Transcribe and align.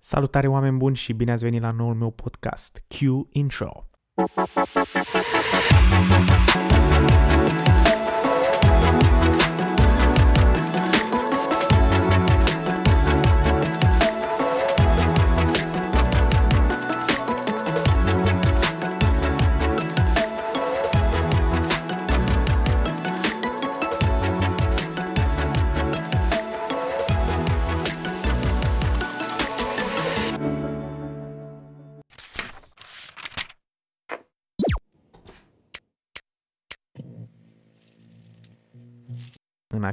Salutare 0.00 0.46
oameni 0.46 0.76
buni 0.76 0.96
și 0.96 1.12
bine 1.12 1.32
ați 1.32 1.44
venit 1.44 1.60
la 1.60 1.70
noul 1.70 1.94
meu 1.94 2.10
podcast, 2.10 2.82
Q 2.88 3.26
Intro. 3.30 3.88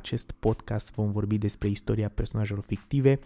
Acest 0.06 0.32
podcast 0.32 0.94
vom 0.94 1.12
vorbi 1.12 1.38
despre 1.38 1.68
istoria 1.68 2.10
personajelor 2.10 2.64
fictive, 2.64 3.20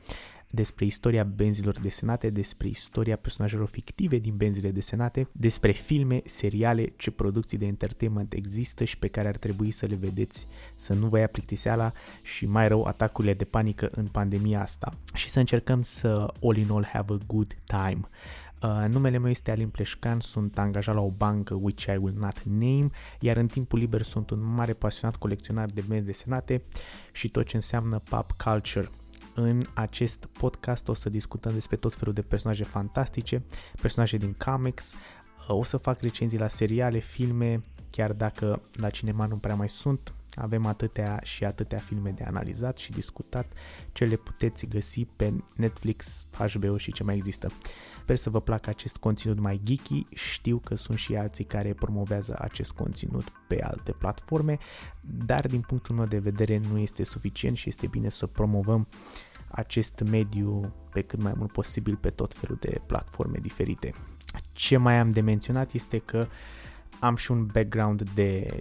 despre 0.50 0.86
istoria 0.86 1.24
benzilor 1.24 1.80
desenate, 1.80 2.30
despre 2.30 2.68
istoria 2.68 3.16
personajelor 3.16 3.68
fictive 3.68 4.18
din 4.18 4.38
benzile 4.38 4.72
desenate, 4.72 5.28
despre 5.32 5.72
filme, 5.72 6.22
seriale, 6.26 6.94
ce 6.98 7.12
producții 7.12 7.58
de 7.58 7.66
entertainment 7.66 8.34
există 8.34 8.84
și 8.84 8.98
pe 8.98 9.08
care 9.08 9.28
ar 9.28 9.38
trebui 9.38 9.72
să 9.72 9.86
le 9.86 9.96
vedeți 9.96 10.48
să 10.78 10.94
nu 10.94 11.08
vă 11.08 11.20
ia 11.20 11.28
plictiseala 11.28 11.92
și 12.22 12.46
mai 12.46 12.68
rău 12.68 12.84
atacurile 12.84 13.34
de 13.34 13.46
panică 13.46 13.90
în 13.92 14.06
pandemia 14.06 14.62
asta 14.62 14.92
și 15.14 15.30
să 15.30 15.40
încercăm 15.40 15.82
să 15.82 16.34
all 16.42 16.58
in 16.58 16.72
all 16.72 16.86
have 16.86 17.14
a 17.14 17.18
good 17.28 17.56
time. 17.66 18.00
Uh, 18.64 18.86
numele 18.90 19.18
meu 19.18 19.30
este 19.30 19.52
Alin 19.52 19.70
Pleșcan, 19.70 20.20
sunt 20.20 20.58
angajat 20.58 20.96
la 20.96 21.02
o 21.02 21.10
bancă 21.10 21.54
which 21.54 21.86
I 21.86 21.98
will 21.98 22.18
not 22.18 22.44
name, 22.44 22.90
iar 23.20 23.38
în 23.38 23.48
timpul 23.48 23.80
liber 23.80 24.02
sunt 24.02 24.30
un 24.30 24.54
mare 24.54 24.74
pasionat 24.74 25.18
colecționar 25.18 25.70
de 25.70 25.84
benzi 25.88 26.06
desenate 26.06 26.62
și 27.12 27.30
tot 27.30 27.46
ce 27.46 27.56
înseamnă 27.56 28.02
pop 28.10 28.32
culture. 28.32 28.90
În 29.36 29.62
acest 29.74 30.26
podcast 30.26 30.88
o 30.88 30.94
să 30.94 31.10
discutăm 31.10 31.54
despre 31.54 31.76
tot 31.76 31.96
felul 31.96 32.14
de 32.14 32.22
personaje 32.22 32.64
fantastice, 32.64 33.44
personaje 33.82 34.18
din 34.18 34.36
comics, 34.46 34.94
uh, 34.94 35.56
o 35.56 35.64
să 35.64 35.78
fac 35.78 36.02
recenzii 36.02 36.40
la 36.40 36.48
seriale, 36.48 37.00
filme, 37.00 37.64
chiar 37.90 38.14
dacă 38.14 38.62
la 38.74 38.90
cinema 38.90 39.26
nu 39.26 39.36
prea 39.36 39.56
mai 39.56 39.70
sunt, 39.70 40.14
avem 40.36 40.66
atâtea 40.66 41.20
și 41.24 41.46
atâtea 41.46 41.78
filme 41.78 42.10
de 42.10 42.24
analizat 42.24 42.78
și 42.78 42.92
discutat 42.92 43.52
ce 43.92 44.06
le 44.06 44.16
puteți 44.16 44.66
găsi 44.66 45.06
pe 45.06 45.34
Netflix, 45.56 46.26
HBO 46.38 46.78
și 46.78 46.92
ce 46.92 47.04
mai 47.04 47.16
există. 47.16 47.48
Sper 48.02 48.22
să 48.22 48.30
vă 48.30 48.42
placă 48.42 48.70
acest 48.70 48.98
conținut 48.98 49.40
mai 49.40 49.62
geeky, 49.64 50.06
știu 50.14 50.58
că 50.58 50.76
sunt 50.76 50.98
și 50.98 51.16
alții 51.16 51.44
care 51.44 51.74
promovează 51.74 52.36
acest 52.40 52.72
conținut 52.72 53.32
pe 53.48 53.64
alte 53.64 53.92
platforme, 53.92 54.58
dar 55.02 55.48
din 55.48 55.62
punctul 55.62 55.96
meu 55.96 56.06
de 56.06 56.18
vedere 56.18 56.62
nu 56.72 56.78
este 56.78 57.04
suficient 57.04 57.58
și 57.58 57.70
este 57.70 57.88
bine 57.88 58.10
să 58.10 58.28
promovăm 58.28 58.88
acest 59.48 60.02
mediu 60.10 60.74
pe 60.92 61.02
cât 61.02 61.22
mai 61.22 61.34
mult 61.38 61.52
posibil 61.52 61.96
pe 61.96 62.10
tot 62.10 62.34
felul 62.34 62.58
de 62.62 62.82
platforme 62.86 63.38
diferite. 63.42 63.94
Ce 64.52 64.78
mai 64.78 65.00
am 65.00 65.12
de 65.12 65.22
menționat 65.22 65.74
este 65.74 65.98
că 65.98 66.28
am 67.00 67.16
și 67.16 67.32
un 67.32 67.46
background 67.46 68.10
de 68.10 68.60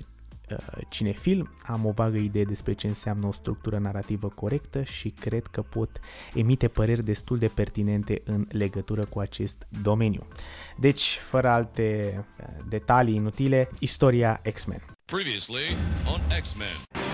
Uh, 0.51 0.57
cinefil, 0.89 1.51
am 1.63 1.85
o 1.85 1.91
vagă 1.91 2.17
idee 2.17 2.45
despre 2.45 2.73
ce 2.73 2.87
înseamnă 2.87 3.27
o 3.27 3.33
structură 3.33 3.79
narrativă 3.79 4.29
corectă 4.29 4.83
și 4.83 5.09
cred 5.09 5.47
că 5.47 5.63
pot 5.63 6.01
emite 6.35 6.69
păreri 6.69 7.05
destul 7.05 7.39
de 7.39 7.49
pertinente 7.55 8.23
în 8.25 8.47
legătură 8.51 9.05
cu 9.05 9.19
acest 9.19 9.67
domeniu. 9.83 10.27
Deci, 10.79 11.19
fără 11.29 11.49
alte 11.49 12.15
uh, 12.17 12.47
detalii 12.69 13.15
inutile, 13.15 13.69
istoria 13.79 14.41
X-Men. 14.53 14.85
Previously 15.05 15.77
on 16.15 16.21
X-Men. 16.43 17.08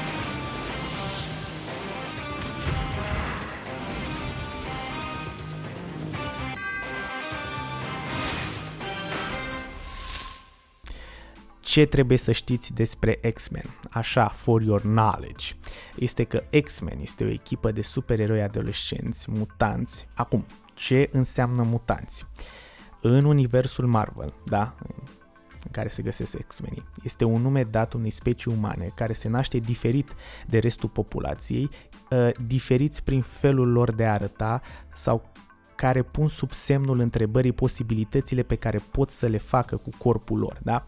Ce 11.74 11.84
trebuie 11.84 12.18
să 12.18 12.32
știți 12.32 12.72
despre 12.72 13.20
X-Men, 13.34 13.64
așa, 13.90 14.28
for 14.28 14.62
your 14.62 14.80
knowledge, 14.80 15.54
este 15.96 16.24
că 16.24 16.42
X-Men 16.64 16.98
este 17.00 17.24
o 17.24 17.28
echipă 17.28 17.72
de 17.72 17.82
supereroi 17.82 18.42
adolescenți, 18.42 19.30
mutanți. 19.30 20.06
Acum, 20.14 20.46
ce 20.74 21.08
înseamnă 21.12 21.62
mutanți? 21.62 22.26
În 23.00 23.24
universul 23.24 23.86
Marvel, 23.86 24.34
da, 24.44 24.74
în 25.64 25.70
care 25.70 25.88
se 25.88 26.02
găsesc 26.02 26.46
X-Menii. 26.46 26.84
Este 27.02 27.24
un 27.24 27.42
nume 27.42 27.62
dat 27.62 27.92
unei 27.92 28.10
specii 28.10 28.52
umane 28.52 28.92
care 28.94 29.12
se 29.12 29.28
naște 29.28 29.58
diferit 29.58 30.12
de 30.46 30.58
restul 30.58 30.88
populației, 30.88 31.70
uh, 32.10 32.28
diferiți 32.46 33.02
prin 33.02 33.22
felul 33.22 33.72
lor 33.72 33.92
de 33.92 34.04
a 34.04 34.12
arăta 34.12 34.60
sau 34.94 35.32
care 35.74 36.02
pun 36.02 36.28
sub 36.28 36.50
semnul 36.50 36.98
întrebării 36.98 37.52
posibilitățile 37.52 38.42
pe 38.42 38.56
care 38.56 38.78
pot 38.90 39.10
să 39.10 39.26
le 39.26 39.38
facă 39.38 39.76
cu 39.76 39.88
corpul 39.98 40.38
lor, 40.38 40.58
da? 40.62 40.86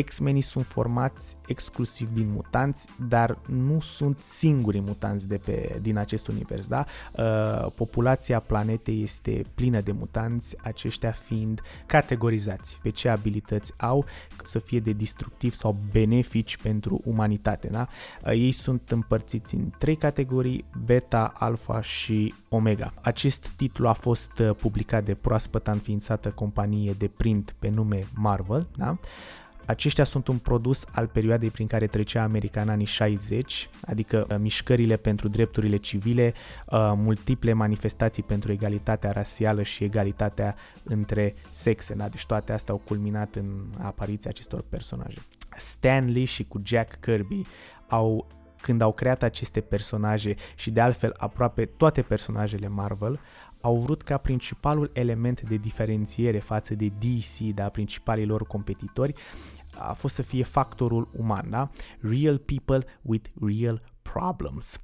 X-menii 0.00 0.40
sunt 0.40 0.66
formați 0.66 1.36
exclusiv 1.46 2.08
din 2.12 2.30
mutanți, 2.30 2.86
dar 3.08 3.38
nu 3.46 3.80
sunt 3.80 4.22
singurii 4.22 4.80
mutanți 4.80 5.28
de 5.28 5.36
pe, 5.44 5.78
din 5.82 5.96
acest 5.96 6.28
univers. 6.28 6.66
Da? 6.66 6.84
Uh, 7.12 7.72
populația 7.74 8.40
planetei 8.40 9.02
este 9.02 9.42
plină 9.54 9.80
de 9.80 9.92
mutanți, 9.92 10.56
aceștia 10.62 11.10
fiind 11.10 11.60
categorizați 11.86 12.78
pe 12.82 12.90
ce 12.90 13.08
abilități 13.08 13.72
au 13.76 14.04
să 14.44 14.58
fie 14.58 14.80
de 14.80 14.92
destructiv 14.92 15.52
sau 15.52 15.76
benefici 15.92 16.56
pentru 16.56 17.00
umanitate. 17.04 17.68
Da? 17.68 17.88
Uh, 18.24 18.30
ei 18.30 18.52
sunt 18.52 18.90
împărțiți 18.90 19.54
în 19.54 19.70
trei 19.78 19.96
categorii, 19.96 20.64
beta, 20.84 21.32
alfa 21.38 21.80
și 21.80 22.34
omega. 22.48 22.92
Acest 23.00 23.48
titlu 23.56 23.88
a 23.88 23.92
fost 23.92 24.38
uh, 24.38 24.50
publicat 24.56 25.04
de 25.04 25.14
proaspăt 25.14 25.66
înființată 25.66 26.30
companie 26.30 26.92
de 26.98 27.08
print 27.16 27.54
pe 27.58 27.68
nume 27.68 27.98
Marvel. 28.14 28.66
Da? 28.76 28.96
Aceștia 29.66 30.04
sunt 30.04 30.28
un 30.28 30.38
produs 30.38 30.84
al 30.90 31.06
perioadei 31.06 31.50
prin 31.50 31.66
care 31.66 31.86
trecea 31.86 32.22
America 32.22 32.60
în 32.60 32.68
anii 32.68 32.86
60, 32.86 33.68
adică 33.86 34.26
uh, 34.30 34.36
mișcările 34.38 34.96
pentru 34.96 35.28
drepturile 35.28 35.76
civile, 35.76 36.34
uh, 36.66 36.92
multiple 36.94 37.52
manifestații 37.52 38.22
pentru 38.22 38.52
egalitatea 38.52 39.10
rasială 39.10 39.62
și 39.62 39.84
egalitatea 39.84 40.54
între 40.82 41.34
sexe. 41.50 41.94
Da? 41.94 42.08
Deci 42.08 42.26
toate 42.26 42.52
astea 42.52 42.74
au 42.74 42.80
culminat 42.84 43.34
în 43.34 43.64
apariția 43.78 44.30
acestor 44.30 44.64
personaje. 44.68 45.18
Stan 45.56 46.10
Lee 46.12 46.24
și 46.24 46.44
cu 46.44 46.60
Jack 46.64 47.00
Kirby 47.00 47.42
au 47.88 48.26
când 48.62 48.80
au 48.80 48.92
creat 48.92 49.22
aceste 49.22 49.60
personaje 49.60 50.34
și 50.54 50.70
de 50.70 50.80
altfel 50.80 51.14
aproape 51.16 51.64
toate 51.64 52.02
personajele 52.02 52.68
Marvel, 52.68 53.20
au 53.62 53.76
vrut 53.76 54.02
ca 54.02 54.16
principalul 54.16 54.90
element 54.92 55.40
de 55.40 55.56
diferențiere 55.56 56.38
față 56.38 56.74
de 56.74 56.92
DC, 56.98 57.38
da, 57.54 57.68
principalii 57.68 58.26
lor 58.26 58.46
competitori, 58.46 59.14
a 59.78 59.92
fost 59.92 60.14
să 60.14 60.22
fie 60.22 60.42
factorul 60.42 61.08
uman, 61.16 61.46
da? 61.50 61.70
Real 62.00 62.38
people 62.38 62.84
with 63.02 63.28
real 63.40 63.82
problems. 64.02 64.78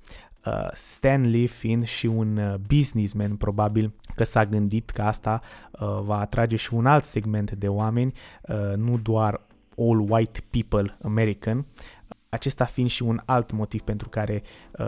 Uh, 0.46 0.68
Stan 0.74 1.30
Lee 1.30 1.46
fiind 1.46 1.84
și 1.86 2.06
un 2.06 2.36
uh, 2.36 2.54
businessman, 2.54 3.36
probabil 3.36 3.94
că 4.14 4.24
s-a 4.24 4.46
gândit 4.46 4.90
că 4.90 5.02
asta 5.02 5.40
uh, 5.70 6.00
va 6.02 6.18
atrage 6.18 6.56
și 6.56 6.74
un 6.74 6.86
alt 6.86 7.04
segment 7.04 7.50
de 7.50 7.68
oameni, 7.68 8.12
uh, 8.42 8.76
nu 8.76 8.98
doar 8.98 9.40
all 9.78 10.10
white 10.10 10.40
people 10.50 10.98
American, 11.02 11.66
acesta 12.28 12.64
fiind 12.64 12.90
și 12.90 13.02
un 13.02 13.20
alt 13.24 13.50
motiv 13.50 13.80
pentru 13.80 14.08
care 14.08 14.42
uh, 14.78 14.86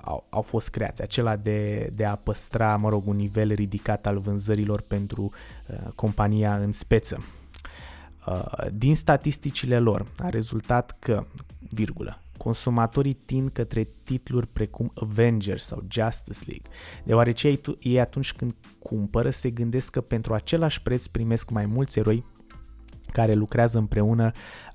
au, 0.00 0.26
au 0.30 0.42
fost 0.42 0.68
creați, 0.68 1.02
acela 1.02 1.36
de, 1.36 1.90
de 1.94 2.04
a 2.04 2.16
păstra, 2.16 2.76
mă 2.76 2.88
rog, 2.88 3.06
un 3.06 3.16
nivel 3.16 3.52
ridicat 3.52 4.06
al 4.06 4.18
vânzărilor 4.18 4.80
pentru 4.80 5.22
uh, 5.66 5.92
compania 5.94 6.56
în 6.56 6.72
speță. 6.72 7.18
Uh, 8.26 8.52
din 8.72 8.96
statisticile 8.96 9.78
lor 9.78 10.06
a 10.18 10.28
rezultat 10.28 10.96
că, 10.98 11.26
virgulă, 11.70 12.18
consumatorii 12.36 13.12
tind 13.12 13.50
către 13.50 13.88
titluri 14.02 14.46
precum 14.46 14.92
Avengers 14.94 15.64
sau 15.64 15.84
Justice 15.88 16.38
League, 16.46 16.70
deoarece 17.04 17.60
ei 17.80 18.00
atunci 18.00 18.32
când 18.32 18.54
cumpără 18.78 19.30
se 19.30 19.50
gândesc 19.50 19.90
că 19.90 20.00
pentru 20.00 20.34
același 20.34 20.82
preț 20.82 21.06
primesc 21.06 21.50
mai 21.50 21.66
mulți 21.66 21.98
eroi 21.98 22.24
care 23.14 23.34
lucrează 23.34 23.78
împreună 23.78 24.30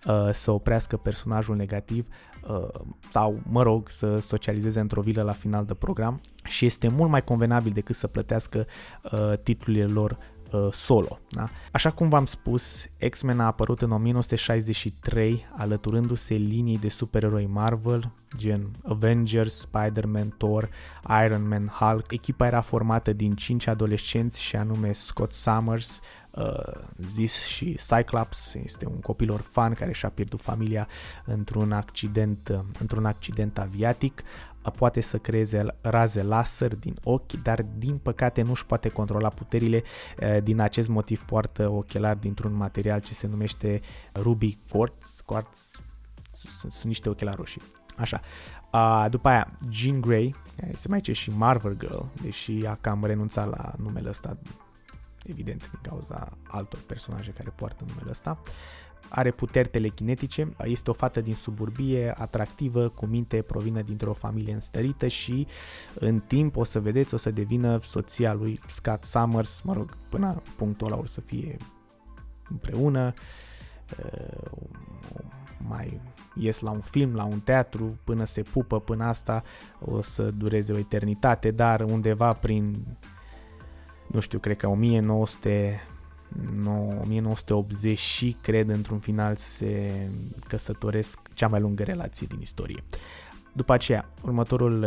uh, 0.06 0.30
să 0.34 0.52
oprească 0.52 0.98
personajul 0.98 1.56
negativ 1.56 2.08
uh, 2.50 2.68
sau, 3.10 3.40
mă 3.44 3.64
rog, 3.64 3.90
să 3.90 4.16
socializeze 4.16 4.80
într-o 4.80 5.02
vilă 5.02 5.22
la 5.22 5.32
final 5.32 5.66
de 5.66 5.74
program 5.74 6.22
și 6.44 6.66
este 6.66 6.88
mult 6.88 7.10
mai 7.10 7.24
convenabil 7.24 7.72
decât 7.72 7.96
să 7.96 8.08
plătească 8.08 8.66
uh, 9.12 9.34
titlurile 9.44 9.86
lor 9.86 10.18
uh, 10.52 10.68
solo. 10.72 11.20
Da? 11.30 11.50
Așa 11.72 11.92
cum 11.92 12.10
v-am 12.10 12.26
spus, 12.26 12.86
X-Men 13.10 13.40
a 13.40 13.46
apărut 13.46 13.82
în 13.82 13.92
1963 13.92 15.46
alăturându-se 15.58 16.34
liniei 16.34 16.78
de 16.78 16.90
supereroi 16.90 17.46
Marvel, 17.46 18.12
gen 18.38 18.72
Avengers, 18.88 19.60
Spider-Man, 19.60 20.34
Thor, 20.38 20.70
Iron 21.26 21.48
Man, 21.48 21.68
Hulk. 21.68 22.12
Echipa 22.12 22.46
era 22.46 22.62
formată 22.62 23.14
din 23.14 23.32
5 23.32 23.68
adolescenți 23.68 24.42
și 24.42 24.56
anume 24.56 24.92
Scott 24.92 25.34
Summers, 25.34 26.00
uh, 26.00 26.19
zis 26.98 27.36
și 27.46 27.80
Cyclops, 27.88 28.54
este 28.54 28.86
un 28.86 29.00
copil 29.00 29.32
orfan 29.32 29.74
care 29.74 29.92
și-a 29.92 30.10
pierdut 30.10 30.42
familia 30.42 30.88
într-un 31.26 31.72
accident, 31.72 32.50
uh, 32.50 32.60
într-un 32.80 33.06
accident 33.06 33.58
aviatic, 33.58 34.24
poate 34.76 35.02
să 35.02 35.18
creeze 35.18 35.66
raze 35.82 36.24
laser 36.24 36.76
din 36.76 36.98
ochi, 37.04 37.32
dar 37.32 37.62
din 37.78 37.98
păcate 37.98 38.42
nu 38.42 38.52
își 38.52 38.66
poate 38.66 38.90
controla 38.90 39.28
puterile. 39.28 39.84
Din 40.44 40.60
acest 40.60 40.88
motiv 40.88 41.24
poartă 41.24 41.70
ochelari 41.70 42.20
dintr-un 42.20 42.54
material 42.54 43.00
ce 43.00 43.14
se 43.14 43.28
numește 43.28 43.82
Ruby 44.14 44.58
Quartz. 44.72 45.22
Quartz 45.26 45.72
sunt, 46.32 46.72
sunt 46.72 46.84
niște 46.84 47.10
ochelari 47.10 47.38
roșii. 47.38 47.62
Așa. 47.98 48.22
după 49.10 49.28
aia, 49.28 49.52
Jean 49.70 50.02
Grey, 50.02 50.36
se 50.74 50.88
mai 50.88 50.98
zice 50.98 51.14
și 51.14 51.32
Marvel 51.32 51.78
Girl, 51.78 52.04
deși 52.22 52.66
a 52.66 52.78
cam 52.82 53.06
renunțat 53.06 53.50
la 53.50 53.74
numele 53.78 54.10
ăsta 54.10 54.38
evident 55.30 55.70
din 55.70 55.80
cauza 55.82 56.38
altor 56.48 56.80
personaje 56.88 57.32
care 57.32 57.54
poartă 57.56 57.84
numele 57.88 58.10
ăsta 58.10 58.42
are 59.10 59.32
puteri 59.32 59.70
telekinetice, 59.70 60.54
este 60.64 60.90
o 60.90 60.94
fată 60.94 61.22
din 61.22 61.34
suburbie, 61.34 62.14
atractivă, 62.18 62.90
cu 62.90 63.06
minte, 63.06 63.42
provine 63.42 63.82
dintr-o 63.82 64.14
familie 64.14 64.54
înstărită 64.54 65.08
și 65.08 65.48
în 65.94 66.20
timp 66.20 66.56
o 66.58 66.64
să 66.64 66.80
vedeți, 66.80 67.14
o 67.14 67.18
să 67.18 67.32
devină 67.32 67.80
soția 67.84 68.34
lui 68.34 68.60
Scott 68.68 69.04
Summers, 69.04 69.62
mă 69.62 69.74
rog, 69.74 69.96
până 70.10 70.42
punctul 70.56 70.88
ăla 70.88 70.98
o 70.98 71.06
să 71.06 71.22
fie 71.22 71.58
împreună, 72.50 73.14
uh, 74.04 74.52
mai 75.68 76.02
ies 76.36 76.60
la 76.60 76.72
un 76.72 76.82
film, 76.82 77.16
la 77.16 77.24
un 77.24 77.40
teatru, 77.40 78.00
până 78.04 78.24
se 78.24 78.42
pupă, 78.42 78.80
până 78.80 79.06
asta 79.06 79.44
o 79.80 80.02
să 80.02 80.32
dureze 80.32 80.74
o 80.74 80.78
eternitate, 80.78 81.52
dar 81.52 81.82
undeva 81.82 82.34
prin, 82.34 82.86
nu 84.12 84.20
știu, 84.20 84.40
cred 84.40 84.58
că 84.58 84.68
1900 84.68 85.82
1980 87.02 87.98
și 87.98 88.36
cred 88.42 88.70
într-un 88.70 89.00
final 89.00 89.36
se 89.36 89.92
căsătoresc 90.48 91.20
cea 91.34 91.48
mai 91.48 91.60
lungă 91.60 91.84
relație 91.84 92.28
din 92.30 92.42
istorie. 92.42 92.84
După 93.54 93.74
aceea, 93.74 94.10
următorul 94.24 94.84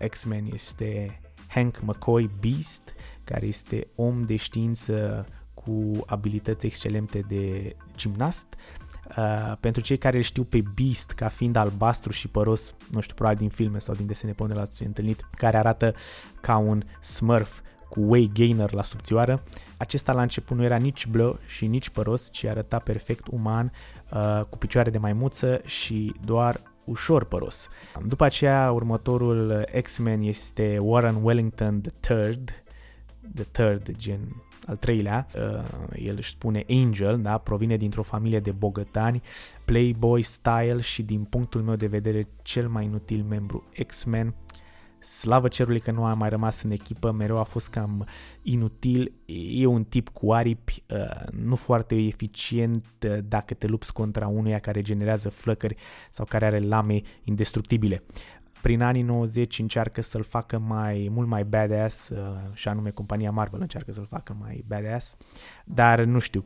uh, 0.00 0.08
X-Men 0.08 0.46
este 0.52 1.20
Hank 1.46 1.80
McCoy 1.80 2.30
Beast, 2.40 2.94
care 3.24 3.46
este 3.46 3.86
om 3.94 4.22
de 4.22 4.36
știință 4.36 5.24
cu 5.54 5.90
abilități 6.06 6.66
excelente 6.66 7.24
de 7.28 7.76
gimnast. 7.96 8.46
Uh, 9.16 9.52
pentru 9.60 9.82
cei 9.82 9.96
care 9.96 10.16
îl 10.16 10.22
știu 10.22 10.44
pe 10.44 10.62
Beast 10.74 11.10
ca 11.10 11.28
fiind 11.28 11.56
albastru 11.56 12.12
și 12.12 12.28
păros, 12.28 12.74
nu 12.90 13.00
știu, 13.00 13.14
probabil 13.14 13.38
din 13.38 13.48
filme 13.48 13.78
sau 13.78 13.94
din 13.94 14.06
desene 14.06 14.32
pe 14.32 14.42
unde 14.42 14.54
l-ați 14.54 14.82
întâlnit, 14.82 15.28
care 15.36 15.56
arată 15.56 15.94
ca 16.40 16.56
un 16.56 16.82
smurf 17.00 17.60
cu 17.92 18.00
Way 18.00 18.30
Gainer 18.34 18.72
la 18.72 18.82
subțioară. 18.82 19.42
Acesta 19.76 20.12
la 20.12 20.22
început 20.22 20.56
nu 20.56 20.64
era 20.64 20.76
nici 20.76 21.06
blă 21.06 21.38
și 21.46 21.66
nici 21.66 21.88
păros, 21.88 22.28
ci 22.30 22.44
arăta 22.44 22.78
perfect 22.78 23.26
uman, 23.30 23.72
uh, 24.12 24.40
cu 24.48 24.58
picioare 24.58 24.90
de 24.90 24.98
maimuță 24.98 25.60
și 25.64 26.14
doar 26.24 26.60
ușor 26.84 27.24
păros. 27.24 27.68
După 28.06 28.24
aceea, 28.24 28.70
următorul 28.70 29.64
X-Men 29.82 30.22
este 30.22 30.78
Warren 30.80 31.18
Wellington 31.22 31.80
the 31.80 31.90
Third, 32.00 32.62
the 33.34 33.44
Third, 33.44 33.96
gen 33.96 34.42
al 34.66 34.76
treilea, 34.76 35.26
uh, 35.36 35.64
el 35.94 36.14
își 36.16 36.30
spune 36.30 36.64
Angel, 36.68 37.20
da, 37.20 37.38
provine 37.38 37.76
dintr-o 37.76 38.02
familie 38.02 38.40
de 38.40 38.50
bogătani, 38.50 39.22
playboy 39.64 40.22
style 40.22 40.80
și 40.80 41.02
din 41.02 41.24
punctul 41.24 41.60
meu 41.60 41.76
de 41.76 41.86
vedere 41.86 42.28
cel 42.42 42.68
mai 42.68 42.84
inutil 42.84 43.24
membru 43.28 43.64
X-Men, 43.86 44.34
Slavă 45.02 45.48
cerului 45.48 45.80
că 45.80 45.90
nu 45.90 46.04
a 46.04 46.14
mai 46.14 46.28
rămas 46.28 46.62
în 46.62 46.70
echipă, 46.70 47.10
mereu 47.10 47.38
a 47.38 47.42
fost 47.42 47.70
cam 47.70 48.06
inutil, 48.42 49.12
e 49.50 49.66
un 49.66 49.84
tip 49.84 50.08
cu 50.08 50.32
aripi, 50.32 50.82
uh, 50.90 51.28
nu 51.30 51.56
foarte 51.56 51.94
eficient 51.94 52.86
uh, 53.06 53.18
dacă 53.24 53.54
te 53.54 53.66
lupți 53.66 53.92
contra 53.92 54.26
unuia 54.26 54.58
care 54.58 54.82
generează 54.82 55.28
flăcări 55.28 55.76
sau 56.10 56.24
care 56.24 56.46
are 56.46 56.58
lame 56.58 57.00
indestructibile. 57.24 58.02
Prin 58.62 58.82
anii 58.82 59.02
90 59.02 59.58
încearcă 59.58 60.02
să-l 60.02 60.22
facă 60.22 60.58
mai 60.58 61.08
mult 61.10 61.28
mai 61.28 61.44
badass, 61.44 62.08
uh, 62.08 62.18
și 62.52 62.68
anume 62.68 62.90
compania 62.90 63.30
Marvel 63.30 63.60
încearcă 63.60 63.92
să-l 63.92 64.06
facă 64.06 64.36
mai 64.40 64.64
badass, 64.66 65.16
dar 65.64 66.04
nu 66.04 66.18
știu, 66.18 66.44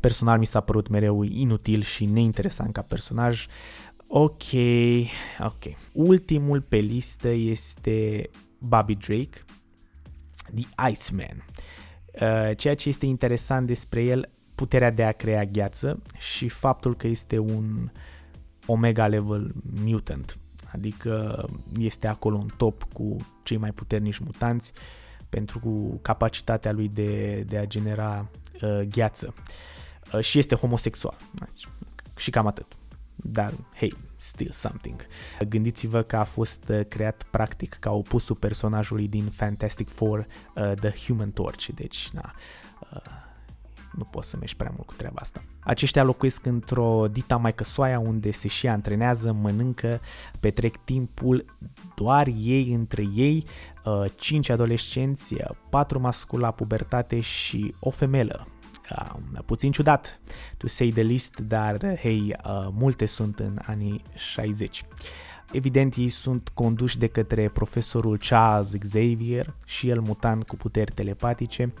personal 0.00 0.38
mi 0.38 0.46
s-a 0.46 0.60
părut 0.60 0.88
mereu 0.88 1.22
inutil 1.22 1.82
și 1.82 2.04
neinteresant 2.04 2.72
ca 2.72 2.82
personaj. 2.82 3.46
Ok, 4.08 4.42
ok. 5.38 5.64
Ultimul 5.92 6.60
pe 6.60 6.76
listă 6.76 7.28
este 7.28 8.28
Bobby 8.58 8.94
Drake, 8.94 9.44
The 10.54 10.90
Iceman. 10.90 11.44
Uh, 12.12 12.56
ceea 12.56 12.74
ce 12.74 12.88
este 12.88 13.06
interesant 13.06 13.66
despre 13.66 14.02
el, 14.02 14.28
puterea 14.54 14.90
de 14.90 15.04
a 15.04 15.12
crea 15.12 15.44
gheață 15.44 16.02
și 16.18 16.48
faptul 16.48 16.94
că 16.96 17.06
este 17.06 17.38
un 17.38 17.90
omega 18.66 19.06
level 19.06 19.54
mutant, 19.84 20.38
adică 20.72 21.44
este 21.78 22.06
acolo 22.06 22.36
în 22.36 22.50
top 22.56 22.82
cu 22.92 23.16
cei 23.42 23.56
mai 23.56 23.72
puternici 23.72 24.18
mutanți 24.18 24.72
pentru 25.28 25.98
capacitatea 26.02 26.72
lui 26.72 26.88
de, 26.88 27.40
de 27.40 27.58
a 27.58 27.66
genera 27.66 28.28
uh, 28.62 28.80
gheață. 28.80 29.34
Uh, 30.12 30.20
și 30.20 30.38
este 30.38 30.54
homosexual. 30.54 31.16
Deci, 31.38 31.68
și 32.16 32.30
cam 32.30 32.46
atât 32.46 32.76
dar 33.16 33.52
hey, 33.74 33.94
still 34.16 34.50
something. 34.50 35.06
Gândiți-vă 35.48 36.02
că 36.02 36.16
a 36.16 36.24
fost 36.24 36.68
uh, 36.68 36.80
creat 36.88 37.26
practic 37.30 37.76
ca 37.80 37.90
opusul 37.90 38.36
personajului 38.36 39.08
din 39.08 39.24
Fantastic 39.24 39.88
Four, 39.88 40.26
uh, 40.54 40.72
The 40.72 40.90
Human 41.06 41.30
Torch, 41.30 41.68
deci 41.74 42.08
na, 42.12 42.34
uh, 42.92 43.00
nu 43.92 44.04
poți 44.04 44.28
să 44.28 44.36
mergi 44.36 44.56
prea 44.56 44.72
mult 44.74 44.86
cu 44.86 44.94
treaba 44.94 45.18
asta. 45.20 45.42
Aceștia 45.60 46.04
locuiesc 46.04 46.46
într-o 46.46 47.06
dita 47.10 47.36
mai 47.36 47.54
căsoaia 47.54 47.98
unde 47.98 48.30
se 48.30 48.48
și 48.48 48.68
antrenează, 48.68 49.32
mănâncă, 49.32 50.00
petrec 50.40 50.76
timpul 50.76 51.44
doar 51.94 52.26
ei 52.36 52.72
între 52.72 53.08
ei, 53.14 53.44
uh, 53.84 54.10
5 54.16 54.48
adolescenți, 54.48 55.34
4 55.70 56.00
masculi 56.00 56.42
la 56.42 56.50
pubertate 56.50 57.20
și 57.20 57.74
o 57.80 57.90
femelă 57.90 58.46
uh, 58.90 59.38
puțin 59.46 59.72
ciudat, 59.72 60.20
to 60.56 60.66
say 60.66 60.88
the 60.88 61.02
least, 61.02 61.40
dar 61.40 61.98
hei, 61.98 62.36
uh, 62.44 62.68
multe 62.72 63.06
sunt 63.06 63.38
în 63.38 63.58
anii 63.66 64.02
60. 64.14 64.84
Evident, 65.52 65.94
ei 65.94 66.08
sunt 66.08 66.50
conduși 66.54 66.98
de 66.98 67.06
către 67.06 67.48
profesorul 67.48 68.18
Charles 68.18 68.72
Xavier 68.78 69.54
și 69.66 69.88
el 69.88 70.00
mutant 70.00 70.44
cu 70.44 70.56
puteri 70.56 70.92
telepatice. 70.92 71.72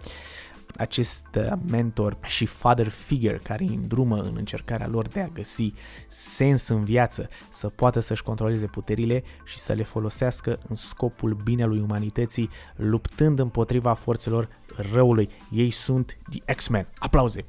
Acest 0.78 1.26
uh, 1.36 1.52
mentor 1.70 2.16
și 2.24 2.46
father 2.46 2.88
figure 2.88 3.40
care 3.42 3.64
îi 3.64 3.74
îndrumă 3.74 4.20
în 4.20 4.34
încercarea 4.36 4.88
lor 4.88 5.06
de 5.06 5.20
a 5.20 5.28
găsi 5.28 5.72
sens 6.08 6.68
în 6.68 6.84
viață, 6.84 7.28
să 7.50 7.68
poată 7.68 8.00
să-și 8.00 8.22
controleze 8.22 8.66
puterile 8.66 9.22
și 9.44 9.58
să 9.58 9.72
le 9.72 9.82
folosească 9.82 10.58
în 10.68 10.76
scopul 10.76 11.34
binelui 11.44 11.80
umanității, 11.80 12.50
luptând 12.76 13.38
împotriva 13.38 13.94
forțelor 13.94 14.48
răului. 14.92 15.28
Ei 15.50 15.70
sunt 15.70 16.18
The 16.30 16.54
X-Men. 16.54 16.88
Aplauze! 16.98 17.44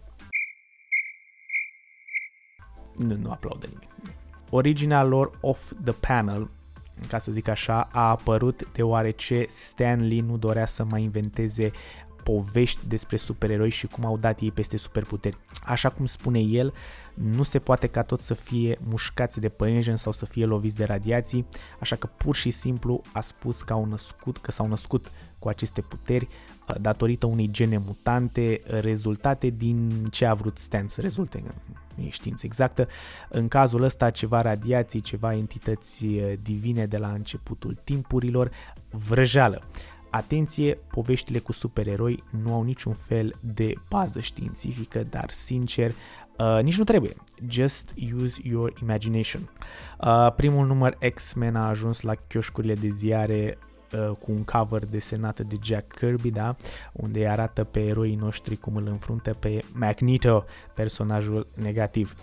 Nu, 2.97 3.15
nu 3.15 3.31
aplaudă 3.31 3.67
nimic. 3.67 3.89
Originea 4.49 5.03
lor 5.03 5.31
off 5.41 5.71
the 5.83 5.93
panel, 5.93 6.49
ca 7.07 7.19
să 7.19 7.31
zic 7.31 7.47
așa, 7.47 7.89
a 7.91 8.09
apărut 8.09 8.71
deoarece 8.73 9.45
Stan 9.47 10.07
Lee 10.07 10.21
nu 10.21 10.37
dorea 10.37 10.65
să 10.65 10.83
mai 10.83 11.01
inventeze 11.01 11.71
povești 12.27 12.87
despre 12.87 13.17
supereroi 13.17 13.69
și 13.69 13.87
cum 13.87 14.05
au 14.05 14.17
dat 14.17 14.39
ei 14.39 14.51
peste 14.51 14.77
superputeri. 14.77 15.37
Așa 15.63 15.89
cum 15.89 16.05
spune 16.05 16.39
el, 16.39 16.73
nu 17.13 17.43
se 17.43 17.59
poate 17.59 17.87
ca 17.87 18.03
tot 18.03 18.21
să 18.21 18.33
fie 18.33 18.77
mușcați 18.89 19.39
de 19.39 19.49
păienjen 19.49 19.97
sau 19.97 20.11
să 20.11 20.25
fie 20.25 20.45
loviți 20.45 20.75
de 20.75 20.83
radiații, 20.83 21.45
așa 21.79 21.95
că 21.95 22.07
pur 22.17 22.35
și 22.35 22.51
simplu 22.51 23.01
a 23.13 23.21
spus 23.21 23.61
că, 23.61 23.73
au 23.73 23.85
născut, 23.85 24.37
că 24.37 24.51
s-au 24.51 24.67
născut 24.67 25.11
cu 25.39 25.47
aceste 25.47 25.81
puteri 25.81 26.27
uh, 26.67 26.75
datorită 26.81 27.25
unei 27.25 27.51
gene 27.51 27.77
mutante 27.77 28.59
rezultate 28.63 29.49
din 29.49 30.05
ce 30.11 30.25
a 30.25 30.33
vrut 30.33 30.57
Stan 30.57 30.87
să 30.87 31.01
rezulte, 31.01 31.43
nu 31.95 32.03
e 32.03 32.09
știință 32.09 32.45
exactă. 32.45 32.87
În 33.29 33.47
cazul 33.47 33.83
ăsta 33.83 34.09
ceva 34.09 34.41
radiații, 34.41 35.01
ceva 35.01 35.35
entități 35.35 36.05
uh, 36.05 36.33
divine 36.41 36.85
de 36.85 36.97
la 36.97 37.11
începutul 37.11 37.77
timpurilor, 37.83 38.51
vrăjeală. 38.89 39.61
Atenție, 40.17 40.77
poveștile 40.87 41.39
cu 41.39 41.51
supereroi 41.51 42.23
nu 42.43 42.53
au 42.53 42.63
niciun 42.63 42.93
fel 42.93 43.33
de 43.39 43.73
bază 43.89 44.19
științifică, 44.19 45.03
dar 45.09 45.31
sincer, 45.31 45.91
uh, 46.37 46.59
nici 46.63 46.77
nu 46.77 46.83
trebuie. 46.83 47.15
Just 47.47 47.93
use 48.15 48.41
your 48.43 48.73
imagination. 48.81 49.49
Uh, 50.01 50.33
primul 50.35 50.65
număr 50.65 50.97
X-Men 51.13 51.55
a 51.55 51.67
ajuns 51.67 52.01
la 52.01 52.13
chioșcurile 52.27 52.73
de 52.73 52.89
ziare 52.89 53.57
uh, 53.93 54.15
cu 54.19 54.31
un 54.31 54.43
cover 54.43 54.85
desenat 54.85 55.39
de 55.39 55.57
Jack 55.63 55.95
Kirby, 55.95 56.31
da? 56.31 56.55
unde 56.93 57.19
îi 57.19 57.27
arată 57.27 57.63
pe 57.63 57.85
eroii 57.85 58.15
noștri 58.15 58.55
cum 58.55 58.75
îl 58.75 58.87
înfruntă 58.87 59.33
pe 59.33 59.59
Magneto, 59.73 60.45
personajul 60.73 61.47
negativ. 61.53 62.15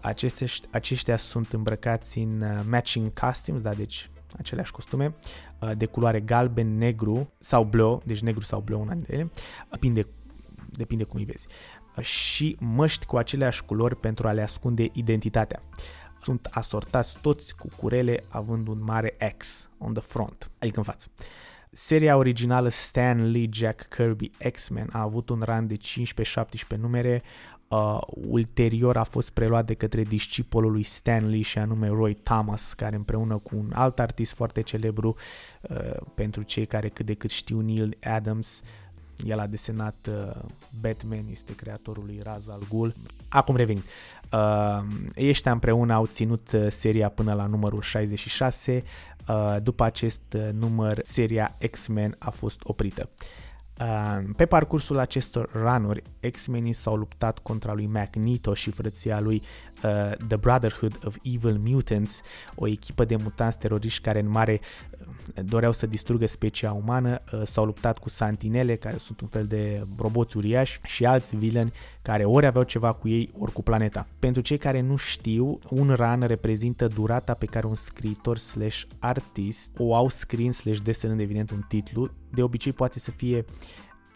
Aceste, 0.00 0.44
aceștia 0.70 1.16
sunt 1.16 1.52
îmbrăcați 1.52 2.18
în 2.18 2.40
uh, 2.40 2.60
matching 2.68 3.12
costumes, 3.20 3.62
da, 3.62 3.70
deci 3.70 4.10
aceleași 4.38 4.72
costume, 4.72 5.14
uh, 5.60 5.70
de 5.76 5.86
culoare 5.86 6.20
galben, 6.20 6.78
negru 6.78 7.32
sau 7.38 7.64
bleu, 7.64 8.02
deci 8.04 8.20
negru 8.20 8.40
sau 8.40 8.60
bleu 8.60 8.80
una 8.80 8.92
dintre 8.92 9.14
ele, 9.14 9.30
depinde, 9.70 10.06
depinde 10.70 11.04
cum 11.04 11.18
îi 11.18 11.24
vezi, 11.24 11.46
și 12.00 12.56
măști 12.60 13.06
cu 13.06 13.16
aceleași 13.16 13.64
culori 13.64 13.96
pentru 13.96 14.28
a 14.28 14.32
le 14.32 14.42
ascunde 14.42 14.88
identitatea 14.92 15.60
sunt 16.22 16.48
asortați 16.50 17.18
toți 17.20 17.56
cu 17.56 17.68
curele 17.76 18.24
având 18.28 18.68
un 18.68 18.82
mare 18.82 19.16
X 19.36 19.70
on 19.78 19.92
the 19.92 20.02
front, 20.02 20.50
adică 20.58 20.78
în 20.78 20.84
față. 20.84 21.10
Seria 21.74 22.16
originală 22.16 22.68
Stan 22.68 23.30
Lee 23.30 23.48
Jack 23.52 23.88
Kirby 23.88 24.30
X-Men 24.52 24.88
a 24.92 25.00
avut 25.00 25.28
un 25.28 25.42
run 25.44 25.66
de 25.66 25.76
15-17 26.74 26.78
numere, 26.78 27.22
uh, 27.72 28.00
ulterior 28.14 28.96
a 28.96 29.02
fost 29.02 29.30
preluat 29.30 29.66
de 29.66 29.74
către 29.74 30.02
discipolul 30.02 30.72
lui 30.72 30.82
Stan 30.82 31.28
Lee 31.28 31.42
și 31.42 31.58
anume 31.58 31.88
Roy 31.88 32.14
Thomas, 32.14 32.72
care 32.72 32.96
împreună 32.96 33.38
cu 33.38 33.56
un 33.56 33.70
alt 33.74 33.98
artist 33.98 34.32
foarte 34.34 34.60
celebru, 34.60 35.16
uh, 35.60 35.96
pentru 36.14 36.42
cei 36.42 36.66
care 36.66 36.88
cât 36.88 37.06
de 37.06 37.14
cât 37.14 37.30
știu 37.30 37.60
Neil 37.60 37.96
Adams, 38.02 38.62
el 39.26 39.38
a 39.38 39.46
desenat 39.46 40.08
uh, 40.08 40.42
Batman, 40.80 41.24
este 41.30 41.54
creatorul 41.54 42.04
lui 42.06 42.20
Ra's 42.24 42.46
al 42.48 42.62
Ghul. 42.68 42.94
Acum 43.28 43.56
revin. 43.56 43.82
Uh, 44.32 45.28
ăștia 45.28 45.52
împreună 45.52 45.92
au 45.92 46.06
ținut 46.06 46.52
uh, 46.52 46.66
seria 46.70 47.08
până 47.08 47.32
la 47.34 47.46
numărul 47.46 47.80
66. 47.80 48.82
Uh, 49.28 49.56
după 49.62 49.84
acest 49.84 50.22
uh, 50.34 50.48
număr, 50.52 50.98
seria 51.02 51.56
X-Men 51.70 52.16
a 52.18 52.30
fost 52.30 52.60
oprită. 52.62 53.08
Uh, 53.08 53.26
pe 54.36 54.46
parcursul 54.46 54.98
acestor 54.98 55.50
ranuri, 55.52 56.02
X-Menii 56.30 56.72
s-au 56.72 56.94
luptat 56.94 57.38
contra 57.38 57.72
lui 57.72 57.86
Magneto 57.86 58.54
și 58.54 58.70
frăția 58.70 59.20
lui 59.20 59.42
uh, 59.84 60.26
The 60.28 60.36
Brotherhood 60.36 60.98
of 61.04 61.16
Evil 61.22 61.60
Mutants, 61.64 62.20
o 62.54 62.66
echipă 62.66 63.04
de 63.04 63.16
mutanți 63.16 63.58
teroriști 63.58 64.00
care 64.00 64.18
în 64.18 64.28
mare 64.28 64.60
uh, 64.60 65.44
doreau 65.44 65.72
să 65.72 65.86
distrugă 65.86 66.26
specia 66.26 66.72
umană, 66.72 67.20
uh, 67.32 67.42
s-au 67.44 67.64
luptat 67.64 67.98
cu 67.98 68.08
santinele, 68.08 68.76
care 68.76 68.96
sunt 68.96 69.20
un 69.20 69.28
fel 69.28 69.46
de 69.46 69.86
roboți 69.98 70.36
uriași, 70.36 70.80
și 70.84 71.06
alți 71.06 71.36
villaini 71.36 71.72
care 72.02 72.24
ori 72.24 72.46
aveau 72.46 72.64
ceva 72.64 72.92
cu 72.92 73.08
ei, 73.08 73.30
ori 73.38 73.52
cu 73.52 73.62
planeta. 73.62 74.06
Pentru 74.18 74.42
cei 74.42 74.58
care 74.58 74.80
nu 74.80 74.96
știu, 74.96 75.58
un 75.70 75.94
run 75.94 76.24
reprezintă 76.26 76.86
durata 76.86 77.34
pe 77.34 77.46
care 77.46 77.66
un 77.66 77.74
scriitor 77.74 78.38
slash 78.38 78.82
artist 78.98 79.70
o 79.78 79.94
au 79.94 80.08
scris 80.08 80.56
slash 80.56 80.78
desenând 80.78 81.20
evident 81.20 81.50
un 81.50 81.64
titlu, 81.68 82.10
de 82.30 82.42
obicei 82.42 82.72
poate 82.72 82.98
să 82.98 83.10
fie 83.10 83.44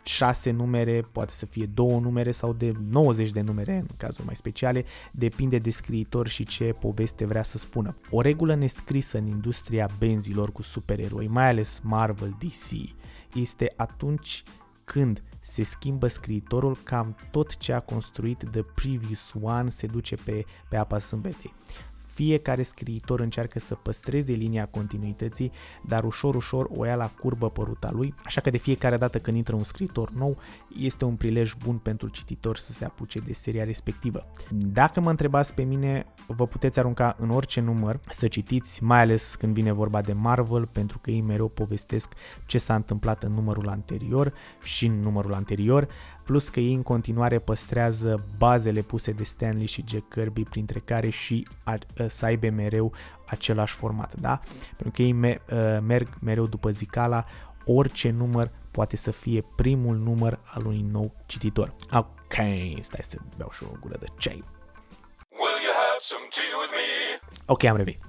6 0.06 0.50
numere, 0.50 1.00
poate 1.12 1.32
să 1.32 1.46
fie 1.46 1.66
2 1.66 1.98
numere 2.00 2.30
sau 2.30 2.52
de 2.52 2.72
90 2.90 3.30
de 3.30 3.40
numere 3.40 3.76
în 3.76 3.86
cazuri 3.96 4.26
mai 4.26 4.36
speciale, 4.36 4.84
depinde 5.12 5.58
de 5.58 5.70
scriitor 5.70 6.28
și 6.28 6.44
ce 6.44 6.64
poveste 6.64 7.26
vrea 7.26 7.42
să 7.42 7.58
spună. 7.58 7.96
O 8.10 8.20
regulă 8.20 8.54
nescrisă 8.54 9.18
în 9.18 9.26
industria 9.26 9.88
benzilor 9.98 10.52
cu 10.52 10.62
supereroi, 10.62 11.26
mai 11.26 11.48
ales 11.48 11.80
Marvel 11.82 12.36
DC, 12.38 12.94
este 13.34 13.72
atunci 13.76 14.42
când 14.84 15.22
se 15.40 15.64
schimbă 15.64 16.08
scriitorul, 16.08 16.76
cam 16.84 17.16
tot 17.30 17.56
ce 17.56 17.72
a 17.72 17.80
construit 17.80 18.44
The 18.50 18.62
Previous 18.62 19.34
One 19.42 19.68
se 19.68 19.86
duce 19.86 20.14
pe, 20.24 20.44
pe 20.68 20.76
apa 20.76 20.98
sâmbetei. 20.98 21.54
Fiecare 22.16 22.62
scriitor 22.62 23.20
încearcă 23.20 23.58
să 23.58 23.74
păstreze 23.74 24.32
linia 24.32 24.66
continuității, 24.66 25.52
dar 25.82 26.04
ușor, 26.04 26.34
ușor 26.34 26.68
o 26.76 26.84
ia 26.84 26.94
la 26.94 27.10
curbă 27.20 27.50
păruta 27.50 27.90
lui, 27.92 28.14
așa 28.24 28.40
că 28.40 28.50
de 28.50 28.56
fiecare 28.56 28.96
dată 28.96 29.18
când 29.18 29.36
intră 29.36 29.56
un 29.56 29.62
scriitor 29.62 30.10
nou, 30.10 30.36
este 30.78 31.04
un 31.04 31.14
prilej 31.14 31.54
bun 31.64 31.76
pentru 31.76 32.08
cititor 32.08 32.56
să 32.56 32.72
se 32.72 32.84
apuce 32.84 33.18
de 33.18 33.32
seria 33.32 33.64
respectivă. 33.64 34.26
Dacă 34.50 35.00
mă 35.00 35.10
întrebați 35.10 35.54
pe 35.54 35.62
mine, 35.62 36.06
vă 36.26 36.46
puteți 36.46 36.78
arunca 36.78 37.16
în 37.18 37.30
orice 37.30 37.60
număr 37.60 38.00
să 38.10 38.28
citiți, 38.28 38.82
mai 38.82 39.00
ales 39.00 39.34
când 39.34 39.54
vine 39.54 39.72
vorba 39.72 40.00
de 40.00 40.12
Marvel, 40.12 40.66
pentru 40.66 40.98
că 40.98 41.10
ei 41.10 41.20
mereu 41.20 41.48
povestesc 41.48 42.12
ce 42.46 42.58
s-a 42.58 42.74
întâmplat 42.74 43.22
în 43.22 43.32
numărul 43.32 43.68
anterior 43.68 44.32
și 44.62 44.86
în 44.86 45.00
numărul 45.00 45.34
anterior, 45.34 45.88
plus 46.26 46.48
că 46.48 46.60
ei 46.60 46.74
în 46.74 46.82
continuare 46.82 47.38
păstrează 47.38 48.24
bazele 48.38 48.80
puse 48.80 49.10
de 49.12 49.22
Stanley 49.22 49.66
și 49.66 49.84
Jack 49.88 50.08
Kirby, 50.08 50.42
printre 50.42 50.78
care 50.78 51.08
și 51.08 51.48
a, 51.64 51.72
a, 51.72 51.78
să 52.08 52.24
aibă 52.24 52.48
mereu 52.48 52.92
același 53.26 53.74
format, 53.74 54.14
da? 54.14 54.40
Pentru 54.66 54.90
că 54.90 55.02
ei 55.02 55.12
me, 55.12 55.40
a, 55.50 55.54
merg 55.80 56.08
mereu 56.20 56.46
după 56.46 56.70
zicala, 56.70 57.24
orice 57.64 58.10
număr 58.10 58.50
poate 58.70 58.96
să 58.96 59.10
fie 59.10 59.44
primul 59.56 59.96
număr 59.96 60.38
al 60.44 60.64
unui 60.64 60.86
nou 60.90 61.14
cititor. 61.26 61.74
Ok, 61.92 62.34
stai 62.80 63.04
să 63.08 63.16
beau 63.36 63.50
și 63.52 63.62
o 63.62 63.76
gură 63.80 63.96
de 64.00 64.06
ceai. 64.18 64.42
Will 65.40 65.58
you 65.66 65.74
have 65.82 65.98
some 65.98 66.26
tea 66.34 66.56
with 66.60 66.72
me? 66.78 66.86
Ok, 67.46 67.64
am 67.64 67.76
revenit. 67.76 68.00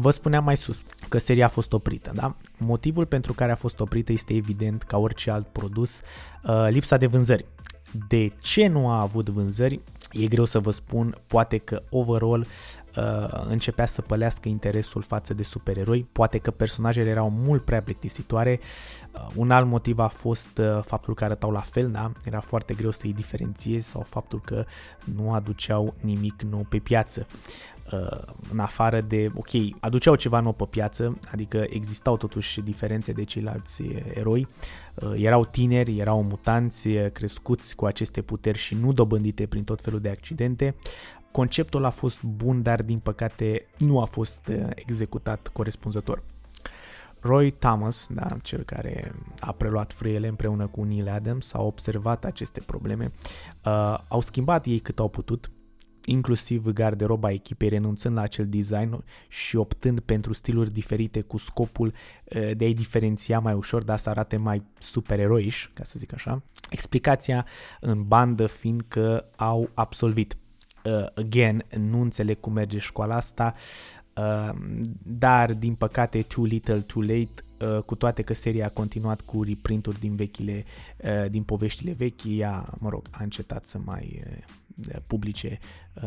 Vă 0.00 0.10
spuneam 0.10 0.44
mai 0.44 0.56
sus 0.56 0.82
că 1.08 1.18
seria 1.18 1.44
a 1.44 1.48
fost 1.48 1.72
oprită, 1.72 2.10
da? 2.14 2.36
Motivul 2.58 3.06
pentru 3.06 3.32
care 3.32 3.52
a 3.52 3.54
fost 3.54 3.80
oprită 3.80 4.12
este 4.12 4.34
evident 4.34 4.82
ca 4.82 4.98
orice 4.98 5.30
alt 5.30 5.46
produs, 5.46 6.00
uh, 6.42 6.66
lipsa 6.70 6.96
de 6.96 7.06
vânzări. 7.06 7.46
De 8.08 8.32
ce 8.40 8.66
nu 8.66 8.88
a 8.88 9.00
avut 9.00 9.28
vânzări? 9.28 9.80
E 10.12 10.26
greu 10.26 10.44
să 10.44 10.58
vă 10.58 10.70
spun, 10.70 11.16
poate 11.26 11.58
că 11.58 11.82
overall 11.90 12.46
uh, 13.00 13.42
începea 13.48 13.86
să 13.86 14.02
pălească 14.02 14.48
interesul 14.48 15.02
față 15.02 15.34
de 15.34 15.42
supereroi, 15.42 16.06
poate 16.12 16.38
că 16.38 16.50
personajele 16.50 17.10
erau 17.10 17.30
mult 17.30 17.64
prea 17.64 17.82
plictisitoare. 17.82 18.60
Uh, 19.12 19.26
un 19.34 19.50
alt 19.50 19.66
motiv 19.66 19.98
a 19.98 20.08
fost 20.08 20.58
uh, 20.58 20.82
faptul 20.82 21.14
că 21.14 21.24
arătau 21.24 21.50
la 21.50 21.60
fel, 21.60 21.90
da? 21.90 22.12
Era 22.24 22.40
foarte 22.40 22.74
greu 22.74 22.90
să-i 22.90 23.12
diferențiezi 23.12 23.88
sau 23.88 24.00
faptul 24.00 24.40
că 24.40 24.64
nu 25.14 25.32
aduceau 25.32 25.94
nimic 26.00 26.42
nou 26.42 26.66
pe 26.68 26.78
piață. 26.78 27.26
Uh, 27.92 28.18
în 28.52 28.58
afară 28.58 29.00
de, 29.00 29.30
ok, 29.34 29.48
aduceau 29.80 30.14
ceva 30.14 30.40
nou 30.40 30.52
pe 30.52 30.64
piață, 30.70 31.18
adică 31.32 31.64
existau 31.68 32.16
totuși 32.16 32.60
diferențe 32.60 33.12
de 33.12 33.24
ceilalți 33.24 33.82
eroi, 34.14 34.48
uh, 34.94 35.12
erau 35.16 35.44
tineri, 35.44 35.98
erau 35.98 36.22
mutanți 36.22 36.88
crescuți 36.88 37.74
cu 37.74 37.86
aceste 37.86 38.22
puteri 38.22 38.58
și 38.58 38.74
nu 38.74 38.92
dobândite 38.92 39.46
prin 39.46 39.64
tot 39.64 39.80
felul 39.80 40.00
de 40.00 40.08
accidente. 40.08 40.74
Conceptul 41.32 41.84
a 41.84 41.90
fost 41.90 42.22
bun, 42.22 42.62
dar 42.62 42.82
din 42.82 42.98
păcate 42.98 43.66
nu 43.78 44.00
a 44.00 44.04
fost 44.04 44.46
uh, 44.48 44.66
executat 44.74 45.48
corespunzător. 45.48 46.22
Roy 47.20 47.50
Thomas, 47.50 48.06
da, 48.10 48.36
cel 48.42 48.62
care 48.62 49.14
a 49.38 49.52
preluat 49.52 49.92
frâiele 49.92 50.28
împreună 50.28 50.66
cu 50.66 50.82
Neil 50.82 51.08
Adams, 51.08 51.54
a 51.54 51.62
observat 51.62 52.24
aceste 52.24 52.60
probleme, 52.60 53.12
uh, 53.64 53.98
au 54.08 54.20
schimbat 54.20 54.66
ei 54.66 54.78
cât 54.78 54.98
au 54.98 55.08
putut, 55.08 55.50
inclusiv 56.04 56.66
garderoba 56.66 57.30
echipei 57.30 57.68
renunțând 57.68 58.16
la 58.16 58.22
acel 58.22 58.48
design 58.48 59.04
și 59.28 59.56
optând 59.56 60.00
pentru 60.00 60.32
stiluri 60.32 60.72
diferite 60.72 61.20
cu 61.20 61.36
scopul 61.36 61.86
uh, 61.86 62.50
de 62.56 62.64
a-i 62.64 62.74
diferenția 62.74 63.38
mai 63.38 63.54
ușor, 63.54 63.82
dar 63.82 63.98
să 63.98 64.08
arate 64.08 64.36
mai 64.36 64.62
supereroiși, 64.78 65.70
ca 65.74 65.84
să 65.84 65.94
zic 65.98 66.12
așa. 66.12 66.42
Explicația 66.70 67.46
în 67.80 68.02
bandă 68.02 68.46
fiind 68.46 68.84
că 68.88 69.24
au 69.36 69.70
absolvit. 69.74 70.36
Uh, 70.84 71.06
again, 71.14 71.64
nu 71.78 72.00
înțeleg 72.00 72.40
cum 72.40 72.52
merge 72.52 72.78
școala 72.78 73.14
asta, 73.14 73.54
uh, 74.14 74.50
dar 75.02 75.54
din 75.54 75.74
păcate 75.74 76.22
Too 76.22 76.44
Little 76.44 76.80
Too 76.80 77.02
Late 77.02 77.44
Uh, 77.60 77.78
cu 77.78 77.94
toate 77.94 78.22
că 78.22 78.34
seria 78.34 78.66
a 78.66 78.68
continuat 78.68 79.20
cu 79.20 79.42
reprinturi 79.42 80.00
din 80.00 80.14
vechile, 80.14 80.64
uh, 80.96 81.30
din 81.30 81.42
poveștile 81.42 81.92
vechi, 81.92 82.24
ea, 82.24 82.74
mă 82.78 82.88
rog, 82.88 83.06
a 83.10 83.22
încetat 83.22 83.64
să 83.64 83.78
mai 83.84 84.22
uh, 84.26 84.96
publice 85.06 85.58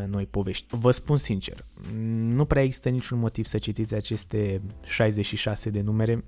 noi 0.08 0.26
povești. 0.26 0.78
Vă 0.78 0.92
spun 0.92 1.18
sincer, 1.18 1.66
nu 2.12 2.46
prea 2.46 2.64
există 2.64 2.90
niciun 2.90 3.20
motiv 3.20 3.46
să 3.46 3.58
citiți 3.58 3.94
aceste 3.94 4.62
66 4.86 5.70
de 5.70 5.82
numere, 5.82 6.24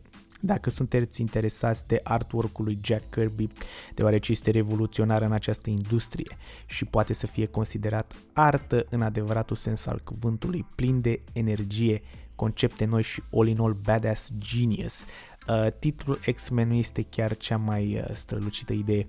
dacă 0.46 0.70
sunteți 0.70 1.22
interesați 1.22 1.88
de 1.88 2.00
artwork-ul 2.04 2.66
lui 2.66 2.80
Jack 2.84 3.10
Kirby, 3.10 3.48
deoarece 3.94 4.32
este 4.32 4.52
revoluționar 4.52 5.22
în 5.22 5.32
această 5.32 5.70
industrie 5.70 6.38
și 6.66 6.86
poate 6.86 7.14
să 7.14 7.28
fie 7.28 7.46
considerat 7.46 8.16
artă 8.34 8.86
în 8.90 9.02
adevăratul 9.02 9.56
sens 9.56 9.86
al 9.86 10.02
cuvântului, 10.04 10.66
plin 10.76 11.02
de 11.02 11.22
energie, 11.34 12.02
concepte 12.36 12.86
noi 12.86 13.04
și 13.04 13.24
all 13.34 13.48
in 13.48 13.60
all 13.60 13.74
badass 13.74 14.30
genius. 14.38 15.06
Uh, 15.48 15.68
titlul 15.80 16.20
X-Men 16.36 16.68
nu 16.68 16.74
este 16.74 17.02
chiar 17.10 17.38
cea 17.38 17.58
mai 17.58 17.98
uh, 17.98 18.16
strălucită 18.16 18.74
idee. 18.74 19.08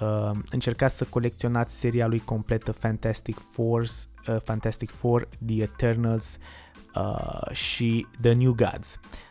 Uh, 0.00 0.30
încercați 0.50 0.96
să 0.96 1.04
colecționați 1.04 1.78
seria 1.78 2.06
lui 2.06 2.18
completă 2.18 2.72
Fantastic 2.72 3.38
Force, 3.52 3.92
uh, 4.28 4.36
Fantastic 4.44 4.90
Four, 4.90 5.28
The 5.46 5.62
Eternals 5.62 6.36
uh, 6.94 7.52
și 7.52 8.06
The 8.20 8.32
New 8.32 8.52
Gods. 8.52 8.94
Uh, 8.94 9.27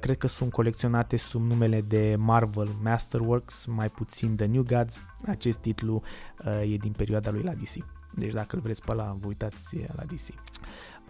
cred 0.00 0.16
că 0.18 0.26
sunt 0.26 0.52
colecționate 0.52 1.16
sub 1.16 1.42
numele 1.42 1.80
de 1.80 2.16
Marvel 2.18 2.68
Masterworks, 2.82 3.64
mai 3.66 3.88
puțin 3.88 4.36
The 4.36 4.46
New 4.46 4.62
Gods. 4.62 5.02
Acest 5.26 5.58
titlu 5.58 6.02
uh, 6.44 6.72
e 6.72 6.76
din 6.76 6.92
perioada 6.92 7.30
lui 7.30 7.42
la 7.42 7.52
DC. 7.52 7.84
Deci 8.14 8.32
dacă 8.32 8.56
îl 8.56 8.62
vreți 8.62 8.82
pe 8.82 8.92
ăla, 8.92 9.16
vă 9.20 9.26
uitați 9.26 9.76
la 9.96 10.02
DC. 10.02 10.34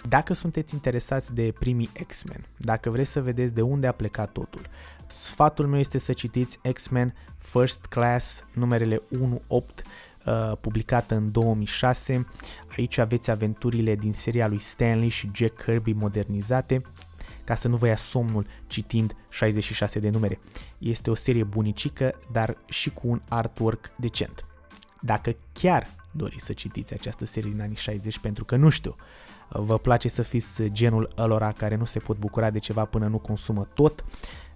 Dacă 0.09 0.33
sunteți 0.33 0.75
interesați 0.75 1.35
de 1.35 1.53
primii 1.59 1.91
X-Men, 2.07 2.47
dacă 2.57 2.91
vreți 2.91 3.11
să 3.11 3.23
vedeți 3.23 3.55
de 3.55 3.62
unde 3.62 3.87
a 3.87 3.93
plecat 3.93 4.33
totul, 4.33 4.61
sfatul 5.07 5.67
meu 5.67 5.79
este 5.79 5.99
să 5.99 6.12
citiți 6.12 6.59
X-Men 6.73 7.15
First 7.37 7.87
Class, 7.87 8.45
numerele 8.53 8.97
1-8, 8.97 9.03
uh, 9.49 10.57
publicată 10.61 11.15
în 11.15 11.33
2006. 11.33 12.27
Aici 12.77 12.99
aveți 12.99 13.31
aventurile 13.31 13.95
din 13.95 14.12
seria 14.12 14.49
lui 14.49 14.59
Stanley 14.59 15.09
și 15.09 15.31
Jack 15.35 15.62
Kirby 15.62 15.93
modernizate, 15.93 16.83
ca 17.49 17.55
să 17.55 17.69
nu 17.69 17.76
vă 17.76 17.87
ia 17.87 17.97
somnul 17.97 18.47
citind 18.67 19.17
66 19.28 19.99
de 19.99 20.11
numere. 20.11 20.38
Este 20.78 21.11
o 21.11 21.14
serie 21.14 21.45
bunicică, 21.45 22.14
dar 22.33 22.57
și 22.67 22.90
cu 22.90 23.09
un 23.09 23.21
artwork 23.28 23.90
decent. 23.97 24.45
Dacă 25.00 25.37
chiar 25.52 25.87
doriți 26.11 26.45
să 26.45 26.52
citiți 26.52 26.93
această 26.93 27.26
serie 27.26 27.50
din 27.50 27.61
anii 27.61 27.76
60, 27.76 28.19
pentru 28.19 28.45
că 28.45 28.57
nu 28.57 28.69
știu, 28.69 28.97
vă 29.49 29.78
place 29.78 30.09
să 30.09 30.23
fiți 30.23 30.62
genul 30.64 31.12
ălora 31.17 31.52
care 31.52 31.75
nu 31.76 31.85
se 31.85 31.99
pot 31.99 32.17
bucura 32.19 32.50
de 32.50 32.59
ceva 32.59 32.85
până 32.85 33.07
nu 33.07 33.19
consumă 33.19 33.69
tot, 33.75 34.05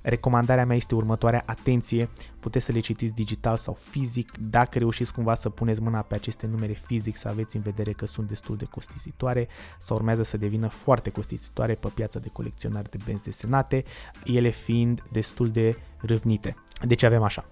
Recomandarea 0.03 0.67
mea 0.67 0.77
este 0.77 0.95
următoarea, 0.95 1.43
atenție, 1.47 2.09
puteți 2.41 2.65
să 2.65 2.73
le 2.73 2.81
citiți 2.81 3.15
digital 3.15 3.57
sau 3.57 3.75
fizic, 3.75 4.33
dacă 4.39 4.79
reușiți 4.79 5.13
cumva 5.13 5.35
să 5.35 5.51
puneți 5.51 5.81
mâna 5.81 6.03
pe 6.03 6.15
aceste 6.15 6.47
numere 6.47 6.73
fizic, 6.73 7.17
să 7.17 7.29
aveți 7.29 7.57
în 7.57 7.63
vedere 7.63 7.93
că 7.93 8.07
sunt 8.07 8.29
destul 8.29 8.57
de 8.57 8.65
costisitoare 8.71 9.49
sau 9.79 9.97
urmează 9.97 10.23
să 10.23 10.37
devină 10.37 10.69
foarte 10.69 11.11
costisitoare 11.11 11.75
pe 11.75 11.89
piața 11.95 12.19
de 12.19 12.29
colecționare 12.33 12.89
de 12.91 12.99
benzi 13.05 13.25
desenate, 13.25 13.85
ele 14.25 14.49
fiind 14.49 15.03
destul 15.13 15.49
de 15.49 15.77
râvnite. 16.01 16.57
Deci 16.87 17.03
avem 17.03 17.23
așa, 17.23 17.45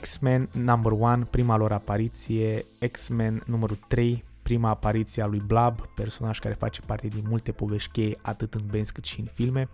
X-Men 0.00 0.48
number 0.52 0.92
1, 0.92 1.24
prima 1.30 1.56
lor 1.56 1.72
apariție, 1.72 2.64
X-Men 2.90 3.42
numărul 3.46 3.78
3, 3.88 4.24
prima 4.42 4.68
apariție 4.68 5.22
a 5.22 5.26
lui 5.26 5.42
Blab, 5.46 5.80
personaj 5.94 6.38
care 6.38 6.54
face 6.54 6.80
parte 6.80 7.06
din 7.06 7.24
multe 7.28 7.52
povești 7.52 7.90
cheie 7.90 8.16
atât 8.22 8.54
în 8.54 8.62
benzi 8.70 8.92
cât 8.92 9.04
și 9.04 9.20
în 9.20 9.26
filme, 9.32 9.68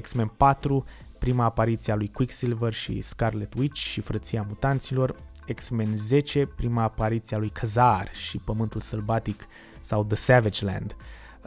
X-Men 0.00 0.32
4, 0.36 0.84
prima 1.18 1.44
apariție 1.44 1.92
a 1.92 1.96
lui 1.96 2.10
Quicksilver 2.10 2.72
și 2.72 3.00
Scarlet 3.00 3.54
Witch 3.54 3.80
și 3.80 4.00
frăția 4.00 4.44
mutanților, 4.48 5.14
X-Men 5.54 5.96
10, 5.96 6.46
prima 6.46 6.82
apariție 6.82 7.36
a 7.36 7.38
lui 7.38 7.50
Kazar 7.50 8.10
și 8.14 8.38
Pământul 8.38 8.80
Sălbatic 8.80 9.46
sau 9.80 10.04
The 10.04 10.16
Savage 10.16 10.64
Land, 10.64 10.96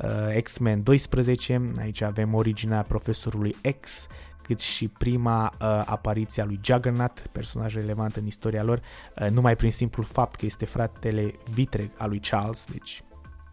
uh, 0.03 0.41
X-Men 0.41 0.83
12, 0.83 1.71
aici 1.79 2.01
avem 2.01 2.33
originea 2.33 2.81
profesorului 2.81 3.55
X, 3.79 4.07
cât 4.41 4.59
și 4.59 4.87
prima 4.87 5.53
uh, 5.53 5.81
apariție 5.85 6.41
a 6.41 6.45
lui 6.45 6.59
Juggernaut, 6.63 7.19
personaj 7.31 7.73
relevant 7.73 8.15
în 8.15 8.25
istoria 8.25 8.63
lor, 8.63 8.81
uh, 9.21 9.29
numai 9.29 9.55
prin 9.55 9.71
simplul 9.71 10.05
fapt 10.05 10.35
că 10.35 10.45
este 10.45 10.65
fratele 10.65 11.33
vitreg 11.53 11.89
al 11.97 12.09
lui 12.09 12.19
Charles, 12.19 12.65
deci 12.71 13.03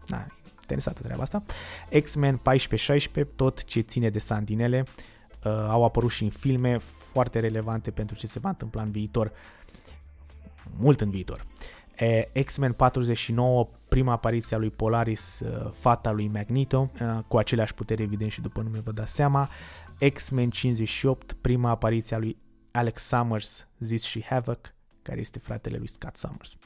na, 0.07 0.27
interesată 0.59 1.01
treaba 1.01 1.21
asta. 1.21 1.43
X-Men 2.03 2.41
14-16, 3.21 3.25
tot 3.35 3.63
ce 3.63 3.79
ține 3.79 4.09
de 4.09 4.19
Sandinele, 4.19 4.83
uh, 5.43 5.51
au 5.51 5.83
apărut 5.83 6.11
și 6.11 6.23
în 6.23 6.29
filme 6.29 6.77
foarte 6.77 7.39
relevante 7.39 7.91
pentru 7.91 8.15
ce 8.15 8.27
se 8.27 8.39
va 8.39 8.49
întâmpla 8.49 8.81
în 8.81 8.91
viitor, 8.91 9.31
mult 10.77 11.01
în 11.01 11.09
viitor. 11.09 11.45
E, 11.97 12.41
X-Men 12.43 12.73
49, 12.73 13.69
prima 13.87 14.11
apariție 14.11 14.55
a 14.55 14.59
lui 14.59 14.69
Polaris, 14.69 15.39
uh, 15.39 15.71
fata 15.73 16.11
lui 16.11 16.27
Magneto, 16.27 16.91
uh, 17.01 17.19
cu 17.27 17.37
aceleași 17.37 17.73
puteri 17.73 18.01
evident 18.01 18.31
și 18.31 18.41
după 18.41 18.61
nume 18.61 18.79
vă 18.79 18.91
dați 18.91 19.13
seama. 19.13 19.49
X-Men 20.13 20.49
58, 20.49 21.33
prima 21.41 21.69
apariție 21.69 22.15
a 22.15 22.19
lui 22.19 22.37
Alex 22.71 23.01
Summers, 23.03 23.67
zis 23.79 24.03
și 24.03 24.23
Havoc, 24.29 24.73
care 25.01 25.19
este 25.19 25.39
fratele 25.39 25.77
lui 25.77 25.87
Scott 25.87 26.15
Summers. 26.15 26.57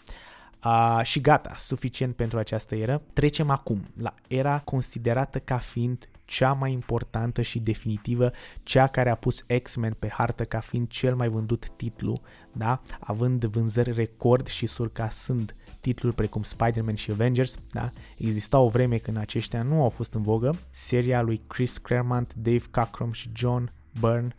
Uh, 0.66 1.00
și 1.04 1.22
gata, 1.22 1.56
suficient 1.58 2.16
pentru 2.16 2.38
această 2.38 2.76
eră. 2.76 3.02
Trecem 3.14 3.50
acum 3.50 3.88
la 3.98 4.16
era 4.28 4.60
considerată 4.60 5.40
ca 5.40 5.58
fiind 5.58 6.10
cea 6.32 6.54
mai 6.54 6.72
importantă 6.72 7.42
și 7.42 7.60
definitivă, 7.60 8.32
cea 8.64 8.88
care 8.88 9.10
a 9.10 9.16
pus 9.16 9.44
X-Men 9.62 9.96
pe 10.00 10.10
hartă 10.10 10.44
ca 10.44 10.60
fiind 10.60 10.88
cel 10.88 11.16
mai 11.16 11.28
vândut 11.28 11.70
titlu, 11.76 12.22
da? 12.52 12.82
având 13.00 13.46
vânzări 13.46 13.92
record 13.92 14.48
și 14.48 14.66
surcasând 14.66 15.56
titluri 15.80 16.16
precum 16.16 16.44
Spider-Man 16.44 16.96
și 16.96 17.12
Avengers, 17.12 17.56
da? 17.72 17.92
Exista 18.18 18.60
o 18.60 18.68
vreme 18.68 18.98
când 18.98 19.18
aceștia 19.18 19.64
nu 19.64 19.82
au 19.82 19.90
fost 19.90 20.14
în 20.14 20.22
vogă. 20.22 20.58
Seria 20.70 21.22
lui 21.22 21.42
Chris 21.48 21.78
Claremont, 21.78 22.34
Dave 22.34 22.64
Cockrum 22.72 23.12
și 23.12 23.30
John 23.36 23.72
Byrne 24.00 24.36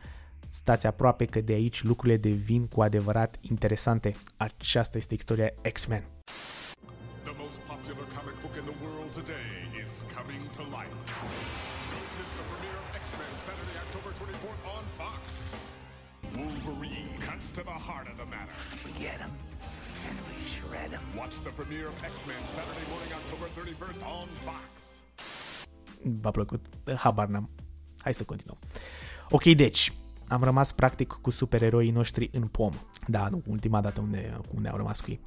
stați 0.48 0.86
aproape 0.86 1.24
că 1.24 1.40
de 1.40 1.52
aici 1.52 1.82
lucrurile 1.82 2.18
devin 2.18 2.66
cu 2.66 2.82
adevărat 2.82 3.36
interesante. 3.40 4.12
Aceasta 4.36 4.98
este 4.98 5.14
istoria 5.14 5.52
X-Men. 5.72 6.04
Premiere 21.56 21.86
of 21.92 21.96
X-Men 22.14 22.42
Saturday 22.56 22.86
morning, 22.92 23.12
October 23.20 23.46
31st 23.56 24.00
on 24.18 24.28
Fox. 24.46 24.64
V-a 26.22 26.30
plăcut? 26.30 26.62
Habar 26.96 27.26
n-am. 27.26 27.48
Hai 27.98 28.14
să 28.14 28.24
continuăm. 28.24 28.58
Ok, 29.30 29.44
deci, 29.44 29.92
am 30.28 30.42
rămas 30.42 30.72
practic 30.72 31.18
cu 31.20 31.30
supereroii 31.30 31.90
noștri 31.90 32.30
în 32.32 32.42
pom. 32.42 32.70
Da, 33.06 33.28
nu, 33.30 33.42
ultima 33.46 33.80
dată 33.80 34.00
unde, 34.00 34.40
unde 34.54 34.68
au 34.68 34.76
rămas 34.76 35.00
cu 35.00 35.10
ei. 35.10 35.20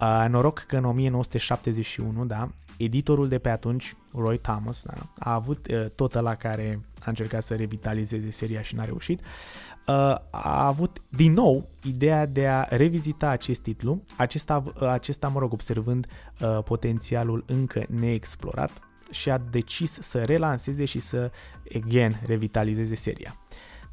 Uh, 0.00 0.24
noroc 0.28 0.58
că 0.58 0.76
în 0.76 0.84
1971, 0.84 2.24
da, 2.24 2.48
editorul 2.76 3.28
de 3.28 3.38
pe 3.38 3.48
atunci, 3.48 3.96
Roy 4.14 4.38
Thomas, 4.38 4.82
da, 4.82 4.92
a 5.18 5.34
avut 5.34 5.66
uh, 5.66 5.86
tot 5.94 6.14
la 6.14 6.34
care 6.34 6.80
a 7.00 7.04
încercat 7.06 7.42
să 7.42 7.54
revitalizeze 7.54 8.30
seria 8.30 8.62
și 8.62 8.74
n-a 8.74 8.84
reușit, 8.84 9.20
uh, 9.20 9.94
a 10.30 10.66
avut 10.66 11.02
din 11.08 11.32
nou 11.32 11.68
ideea 11.82 12.26
de 12.26 12.46
a 12.46 12.62
revizita 12.62 13.28
acest 13.28 13.60
titlu, 13.60 14.02
acesta, 14.16 14.62
uh, 14.66 14.88
acesta 14.88 15.28
mă 15.28 15.38
rog, 15.38 15.52
observând 15.52 16.06
uh, 16.40 16.62
potențialul 16.64 17.44
încă 17.46 17.84
neexplorat 17.88 18.70
și 19.10 19.30
a 19.30 19.38
decis 19.38 19.98
să 20.00 20.22
relanseze 20.22 20.84
și 20.84 21.00
să, 21.00 21.30
again, 21.74 22.20
revitalizeze 22.26 22.94
seria. 22.94 23.36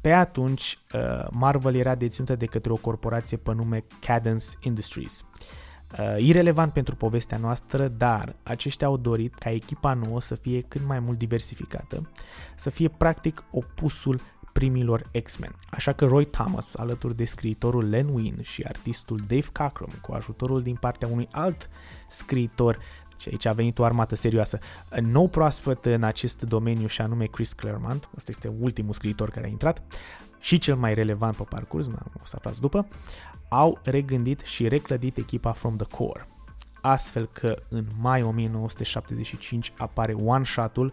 Pe 0.04 0.12
atunci, 0.12 0.78
uh, 0.92 1.26
Marvel 1.30 1.74
era 1.74 1.94
deținută 1.94 2.34
de 2.36 2.46
către 2.46 2.72
o 2.72 2.76
corporație 2.76 3.36
pe 3.36 3.52
nume 3.52 3.84
Cadence 4.00 4.46
Industries. 4.60 5.24
Uh, 5.98 6.16
irelevant 6.18 6.72
pentru 6.72 6.96
povestea 6.96 7.38
noastră, 7.38 7.88
dar 7.88 8.36
aceștia 8.42 8.86
au 8.86 8.96
dorit 8.96 9.34
ca 9.34 9.50
echipa 9.50 9.94
nouă 9.94 10.20
să 10.20 10.34
fie 10.34 10.60
cât 10.60 10.86
mai 10.86 10.98
mult 10.98 11.18
diversificată, 11.18 12.10
să 12.56 12.70
fie 12.70 12.88
practic 12.88 13.44
opusul 13.50 14.20
primilor 14.52 15.02
X-Men. 15.22 15.54
Așa 15.70 15.92
că 15.92 16.04
Roy 16.04 16.24
Thomas, 16.24 16.74
alături 16.74 17.16
de 17.16 17.24
scriitorul 17.24 17.88
Len 17.88 18.08
Wein 18.08 18.38
și 18.42 18.62
artistul 18.62 19.18
Dave 19.18 19.46
Cockrum, 19.52 19.92
cu 20.02 20.12
ajutorul 20.12 20.62
din 20.62 20.74
partea 20.74 21.08
unui 21.08 21.28
alt 21.30 21.68
scriitor 22.08 22.78
și 23.24 23.30
aici 23.30 23.46
a 23.46 23.52
venit 23.52 23.78
o 23.78 23.84
armată 23.84 24.14
serioasă. 24.14 24.58
Nou 25.00 25.28
proaspăt 25.28 25.84
în 25.84 26.02
acest 26.02 26.42
domeniu 26.42 26.86
și 26.86 27.00
anume 27.00 27.24
Chris 27.24 27.52
Claremont, 27.52 28.08
ăsta 28.16 28.30
este 28.30 28.52
ultimul 28.60 28.92
scriitor 28.92 29.30
care 29.30 29.46
a 29.46 29.48
intrat, 29.48 29.82
și 30.40 30.58
cel 30.58 30.76
mai 30.76 30.94
relevant 30.94 31.36
pe 31.36 31.42
parcurs, 31.48 31.86
o 31.86 32.24
să 32.24 32.34
aflați 32.36 32.60
după, 32.60 32.86
au 33.48 33.78
regândit 33.82 34.40
și 34.40 34.68
reclădit 34.68 35.16
echipa 35.16 35.52
From 35.52 35.76
the 35.76 35.96
Core. 35.96 36.28
Astfel 36.80 37.28
că 37.32 37.56
în 37.68 37.86
mai 38.00 38.22
1975 38.22 39.72
apare 39.76 40.12
One 40.12 40.44
Shot-ul 40.44 40.92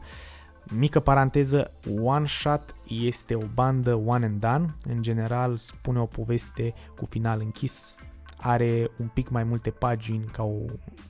Mică 0.74 1.00
paranteză, 1.00 1.72
One 2.02 2.26
Shot 2.28 2.76
este 2.88 3.36
o 3.36 3.44
bandă 3.54 3.96
one 4.06 4.26
and 4.26 4.40
done, 4.40 4.76
în 4.84 5.02
general 5.02 5.58
spune 5.58 6.00
o 6.00 6.06
poveste 6.06 6.74
cu 6.96 7.06
final 7.06 7.40
închis 7.40 7.96
are 8.42 8.92
un 8.98 9.08
pic 9.08 9.30
mai 9.30 9.44
multe 9.44 9.70
pagini 9.70 10.26
ca, 10.26 10.44
o, 10.44 10.60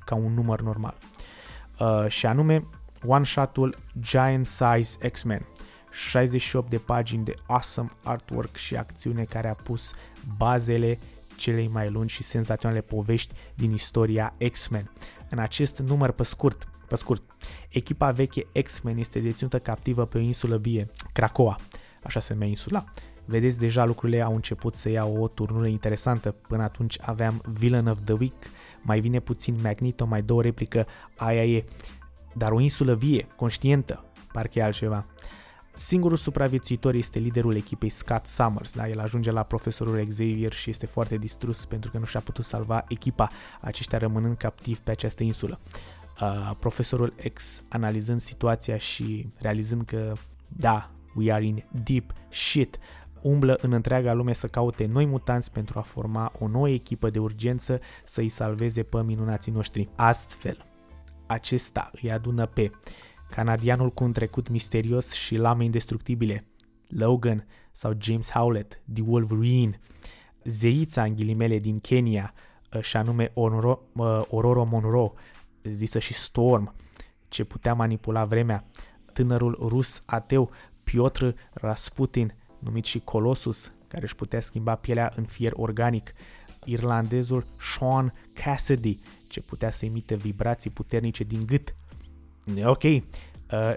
ca 0.05 0.15
un 0.15 0.33
număr 0.33 0.61
normal. 0.61 0.97
Uh, 1.79 2.07
și 2.07 2.25
anume 2.25 2.63
one-shot-ul 3.05 3.75
Giant 3.99 4.45
Size 4.45 5.09
X-Men. 5.11 5.45
68 5.91 6.69
de 6.69 6.77
pagini 6.77 7.23
de 7.23 7.35
awesome 7.47 7.89
artwork 8.03 8.55
și 8.55 8.75
acțiune 8.75 9.23
care 9.23 9.49
a 9.49 9.53
pus 9.53 9.93
bazele 10.37 10.99
celei 11.35 11.67
mai 11.67 11.89
lungi 11.89 12.13
și 12.13 12.23
senzaționale 12.23 12.81
povești 12.81 13.33
din 13.55 13.71
istoria 13.71 14.33
X-Men. 14.51 14.91
În 15.29 15.39
acest 15.39 15.77
număr 15.77 16.11
pe 16.11 16.23
scurt, 16.23 16.69
pe 16.87 16.95
scurt, 16.95 17.23
echipa 17.69 18.11
veche 18.11 18.47
X-Men 18.63 18.97
este 18.97 19.19
deținută 19.19 19.59
captivă 19.59 20.05
pe 20.05 20.17
o 20.17 20.21
insulă 20.21 20.57
vie, 20.57 20.85
Krakoa, 21.13 21.55
așa 22.03 22.19
se 22.19 22.33
numea 22.33 22.47
insula, 22.47 22.83
Vedeți, 23.25 23.57
deja 23.57 23.85
lucrurile 23.85 24.21
au 24.21 24.35
început 24.35 24.75
să 24.75 24.89
iau 24.89 25.21
o 25.21 25.27
turnură 25.27 25.67
interesantă. 25.67 26.31
Până 26.31 26.63
atunci 26.63 26.97
aveam 27.01 27.41
Villain 27.45 27.87
of 27.87 27.97
the 28.03 28.13
Week, 28.13 28.45
mai 28.81 28.99
vine 28.99 29.19
puțin 29.19 29.55
Magneto, 29.61 30.05
mai 30.05 30.21
două 30.21 30.41
replică, 30.41 30.85
aia 31.15 31.45
e. 31.45 31.65
Dar 32.33 32.51
o 32.51 32.59
insulă 32.59 32.95
vie, 32.95 33.27
conștientă, 33.35 34.05
parcă 34.31 34.59
e 34.59 34.63
altceva. 34.63 35.05
Singurul 35.73 36.17
supraviețuitor 36.17 36.93
este 36.93 37.19
liderul 37.19 37.55
echipei 37.55 37.89
Scott 37.89 38.27
Summers, 38.27 38.73
da? 38.73 38.87
el 38.87 38.99
ajunge 38.99 39.31
la 39.31 39.43
profesorul 39.43 40.05
Xavier 40.07 40.53
și 40.53 40.69
este 40.69 40.85
foarte 40.85 41.17
distrus 41.17 41.65
pentru 41.65 41.91
că 41.91 41.97
nu 41.97 42.05
și-a 42.05 42.19
putut 42.19 42.45
salva 42.45 42.83
echipa, 42.87 43.27
aceștia 43.61 43.97
rămânând 43.97 44.37
captivi 44.37 44.79
pe 44.79 44.91
această 44.91 45.23
insulă. 45.23 45.59
Uh, 46.21 46.51
profesorul 46.59 47.13
X 47.33 47.63
analizând 47.69 48.21
situația 48.21 48.77
și 48.77 49.27
realizând 49.37 49.85
că 49.85 50.13
da, 50.47 50.91
we 51.15 51.33
are 51.33 51.45
in 51.45 51.63
deep 51.83 52.13
shit, 52.29 52.79
umblă 53.21 53.57
în 53.61 53.71
întreaga 53.71 54.13
lume 54.13 54.33
să 54.33 54.47
caute 54.47 54.85
noi 54.85 55.05
mutanți 55.05 55.51
pentru 55.51 55.79
a 55.79 55.81
forma 55.81 56.31
o 56.39 56.47
nouă 56.47 56.69
echipă 56.69 57.09
de 57.09 57.19
urgență 57.19 57.79
să-i 58.05 58.29
salveze 58.29 58.83
pe 58.83 59.03
minunații 59.03 59.51
noștri. 59.51 59.89
Astfel, 59.95 60.65
acesta 61.25 61.91
îi 62.01 62.11
adună 62.11 62.45
pe 62.45 62.71
canadianul 63.29 63.89
cu 63.89 64.03
un 64.03 64.11
trecut 64.11 64.49
misterios 64.49 65.11
și 65.11 65.35
lame 65.35 65.63
indestructibile, 65.63 66.45
Logan 66.87 67.47
sau 67.71 67.93
James 67.99 68.31
Howlett, 68.31 68.81
The 68.93 69.03
Wolverine, 69.05 69.79
zeița 70.43 71.03
în 71.03 71.15
ghilimele 71.15 71.59
din 71.59 71.79
Kenya, 71.79 72.33
și 72.79 72.97
anume 72.97 73.31
Ororo, 73.33 73.81
Ororo 74.29 74.63
Monroe, 74.63 75.11
zisă 75.63 75.99
și 75.99 76.13
Storm, 76.13 76.75
ce 77.27 77.43
putea 77.43 77.73
manipula 77.73 78.25
vremea, 78.25 78.65
tânărul 79.13 79.57
rus 79.61 80.01
ateu 80.05 80.49
Piotr 80.83 81.25
Rasputin, 81.53 82.33
numit 82.61 82.85
și 82.85 82.99
Colossus, 82.99 83.71
care 83.87 84.03
își 84.03 84.15
putea 84.15 84.41
schimba 84.41 84.75
pielea 84.75 85.13
în 85.15 85.25
fier 85.25 85.51
organic, 85.55 86.13
irlandezul 86.65 87.45
Sean 87.77 88.13
Cassidy, 88.33 88.99
ce 89.27 89.41
putea 89.41 89.71
să 89.71 89.85
emite 89.85 90.15
vibrații 90.15 90.69
puternice 90.69 91.23
din 91.23 91.45
gât. 91.45 91.75
Ok, 92.63 92.83
uh, 92.83 93.01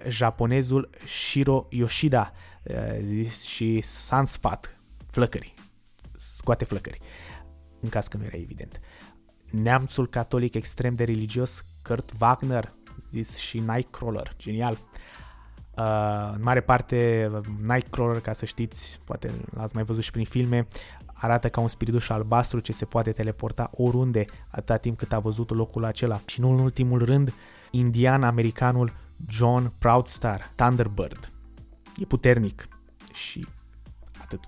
japonezul 0.08 0.90
Shiro 1.06 1.66
Yoshida 1.70 2.32
uh, 2.62 3.30
și 3.30 3.80
Sunspot, 3.80 4.78
flăcări, 5.10 5.54
scoate 6.16 6.64
flăcări, 6.64 6.98
în 7.80 7.88
caz 7.88 8.06
că 8.06 8.16
nu 8.16 8.24
era 8.24 8.36
evident. 8.36 8.80
Neamțul 9.50 10.08
catolic 10.08 10.54
extrem 10.54 10.94
de 10.94 11.04
religios 11.04 11.64
Kurt 11.82 12.12
Wagner, 12.20 12.72
zis 13.10 13.36
și 13.36 13.58
Nightcrawler, 13.58 14.34
genial. 14.38 14.78
Uh, 15.78 16.30
în 16.34 16.40
mare 16.42 16.60
parte, 16.60 17.30
Nightcrawler, 17.60 18.20
ca 18.20 18.32
să 18.32 18.44
știți, 18.44 19.00
poate 19.04 19.30
l-ați 19.50 19.74
mai 19.74 19.84
văzut 19.84 20.02
și 20.02 20.10
prin 20.10 20.24
filme, 20.24 20.66
arată 21.24 21.48
ca 21.48 21.60
un 21.60 21.68
spiriduș 21.68 22.08
albastru 22.08 22.60
ce 22.60 22.72
se 22.72 22.84
poate 22.84 23.12
teleporta 23.12 23.70
oriunde 23.72 24.24
atâta 24.48 24.76
timp 24.76 24.96
cât 24.96 25.12
a 25.12 25.18
văzut 25.18 25.50
locul 25.50 25.84
acela. 25.84 26.20
Și 26.26 26.40
nu 26.40 26.50
în 26.50 26.58
ultimul 26.58 27.04
rând, 27.04 27.34
indian-americanul 27.70 28.92
John 29.28 29.72
Proudstar, 29.78 30.50
Thunderbird. 30.54 31.32
E 31.98 32.04
puternic 32.04 32.68
și 33.12 33.46
atât. 34.22 34.40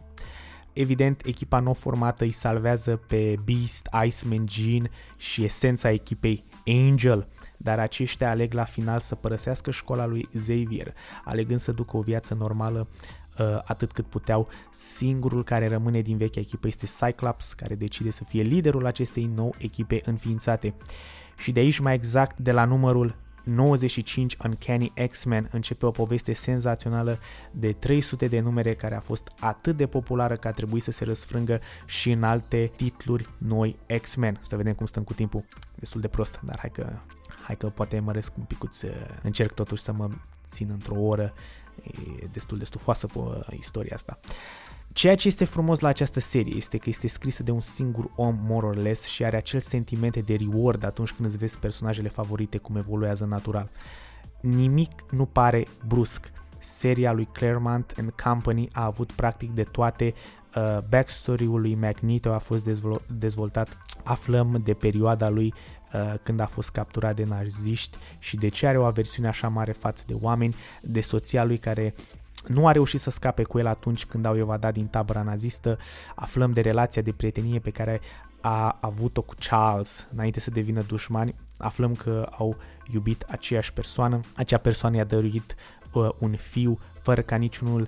Evident, 0.72 1.22
echipa 1.24 1.58
nou 1.58 1.72
formată 1.72 2.24
îi 2.24 2.30
salvează 2.30 2.96
pe 2.96 3.34
Beast, 3.44 3.88
Iceman, 4.04 4.46
Jean 4.48 4.90
și 5.16 5.44
esența 5.44 5.90
echipei 5.90 6.44
Angel, 6.66 7.28
dar 7.56 7.78
aceștia 7.78 8.30
aleg 8.30 8.52
la 8.52 8.64
final 8.64 9.00
să 9.00 9.14
părăsească 9.14 9.70
școala 9.70 10.06
lui 10.06 10.28
Xavier, 10.34 10.94
alegând 11.24 11.60
să 11.60 11.72
ducă 11.72 11.96
o 11.96 12.00
viață 12.00 12.34
normală 12.34 12.88
uh, 13.38 13.58
atât 13.64 13.92
cât 13.92 14.06
puteau. 14.06 14.48
Singurul 14.70 15.44
care 15.44 15.68
rămâne 15.68 16.00
din 16.00 16.16
vechea 16.16 16.40
echipă 16.40 16.66
este 16.66 16.86
Cyclops, 16.86 17.52
care 17.52 17.74
decide 17.74 18.10
să 18.10 18.24
fie 18.24 18.42
liderul 18.42 18.86
acestei 18.86 19.30
nou 19.34 19.54
echipe 19.58 20.00
înființate. 20.04 20.74
Și 21.38 21.52
de 21.52 21.60
aici 21.60 21.78
mai 21.78 21.94
exact 21.94 22.38
de 22.38 22.52
la 22.52 22.64
numărul 22.64 23.14
95 23.46 24.36
Uncanny 24.44 24.92
X-Men 25.08 25.48
începe 25.52 25.86
o 25.86 25.90
poveste 25.90 26.32
senzațională 26.32 27.18
de 27.50 27.72
300 27.72 28.26
de 28.26 28.40
numere 28.40 28.74
care 28.74 28.94
a 28.94 29.00
fost 29.00 29.32
atât 29.40 29.76
de 29.76 29.86
populară 29.86 30.36
că 30.36 30.48
a 30.48 30.52
trebuit 30.52 30.82
să 30.82 30.90
se 30.90 31.04
răsfrângă 31.04 31.60
și 31.84 32.10
în 32.10 32.22
alte 32.22 32.70
titluri 32.76 33.28
noi 33.38 33.76
X-Men. 34.02 34.38
Să 34.40 34.56
vedem 34.56 34.74
cum 34.74 34.86
stăm 34.86 35.02
cu 35.02 35.12
timpul. 35.12 35.44
Destul 35.74 36.00
de 36.00 36.08
prost, 36.08 36.40
dar 36.42 36.58
hai 36.58 36.70
că, 36.70 36.92
hai 37.42 37.56
că 37.56 37.66
poate 37.66 37.98
măresc 37.98 38.36
un 38.36 38.44
picuț, 38.44 38.80
încerc 39.22 39.52
totuși 39.52 39.82
să 39.82 39.92
mă 39.92 40.08
țin 40.50 40.70
într-o 40.70 41.00
oră. 41.00 41.32
E 42.20 42.26
destul 42.32 42.58
de 42.58 42.64
stufoasă 42.64 43.06
pe 43.06 43.20
istoria 43.58 43.94
asta. 43.94 44.18
Ceea 44.96 45.14
ce 45.14 45.28
este 45.28 45.44
frumos 45.44 45.80
la 45.80 45.88
această 45.88 46.20
serie 46.20 46.56
este 46.56 46.78
că 46.78 46.88
este 46.88 47.08
scrisă 47.08 47.42
de 47.42 47.50
un 47.50 47.60
singur 47.60 48.10
om, 48.14 48.38
more 48.40 48.66
or 48.66 48.76
less, 48.76 49.04
și 49.04 49.24
are 49.24 49.36
acel 49.36 49.60
sentiment 49.60 50.16
de 50.16 50.34
reward 50.34 50.84
atunci 50.84 51.12
când 51.12 51.28
îți 51.28 51.36
vezi 51.36 51.58
personajele 51.58 52.08
favorite 52.08 52.58
cum 52.58 52.76
evoluează 52.76 53.24
natural. 53.24 53.70
Nimic 54.40 54.90
nu 55.10 55.24
pare 55.24 55.66
brusc. 55.86 56.30
Seria 56.58 57.12
lui 57.12 57.28
Claremont 57.32 57.94
and 57.98 58.10
Company 58.10 58.68
a 58.72 58.84
avut 58.84 59.12
practic 59.12 59.50
de 59.50 59.62
toate. 59.62 60.14
Uh, 60.54 60.78
backstory-ul 60.88 61.60
lui 61.60 61.74
Magneto 61.74 62.32
a 62.32 62.38
fost 62.38 62.64
dezvol- 62.64 63.02
dezvoltat. 63.18 63.78
Aflăm 64.04 64.60
de 64.64 64.74
perioada 64.74 65.28
lui 65.28 65.54
uh, 65.92 66.14
când 66.22 66.40
a 66.40 66.46
fost 66.46 66.70
capturat 66.70 67.16
de 67.16 67.24
naziști 67.24 67.96
și 68.18 68.36
de 68.36 68.48
ce 68.48 68.66
are 68.66 68.78
o 68.78 68.84
aversiune 68.84 69.28
așa 69.28 69.48
mare 69.48 69.72
față 69.72 70.02
de 70.06 70.14
oameni, 70.20 70.54
de 70.82 71.00
soția 71.00 71.44
lui 71.44 71.58
care 71.58 71.94
nu 72.46 72.66
a 72.66 72.72
reușit 72.72 73.00
să 73.00 73.10
scape 73.10 73.42
cu 73.42 73.58
el 73.58 73.66
atunci 73.66 74.06
când 74.06 74.24
au 74.24 74.36
evadat 74.36 74.72
din 74.72 74.86
tabăra 74.86 75.22
nazistă. 75.22 75.78
Aflăm 76.14 76.52
de 76.52 76.60
relația 76.60 77.02
de 77.02 77.12
prietenie 77.12 77.58
pe 77.58 77.70
care 77.70 78.00
a 78.40 78.78
avut-o 78.80 79.22
cu 79.22 79.34
Charles 79.38 80.06
înainte 80.12 80.40
să 80.40 80.50
devină 80.50 80.82
dușmani. 80.82 81.34
Aflăm 81.58 81.94
că 81.94 82.28
au 82.38 82.56
iubit 82.92 83.24
aceeași 83.28 83.72
persoană. 83.72 84.20
Acea 84.36 84.58
persoană 84.58 84.96
i-a 84.96 85.04
dăruit 85.04 85.54
uh, 85.92 86.08
un 86.18 86.36
fiu 86.36 86.78
fără 87.02 87.20
ca 87.20 87.36
niciunul 87.36 87.80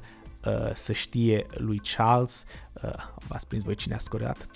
uh, 0.44 0.74
să 0.74 0.92
știe 0.92 1.46
lui 1.50 1.80
Charles. 1.96 2.44
Uh, 2.82 2.90
v-ați 3.28 3.46
prins 3.46 3.62
voi 3.62 3.74
cine 3.74 3.94
a 3.94 3.98
scorat 3.98 4.46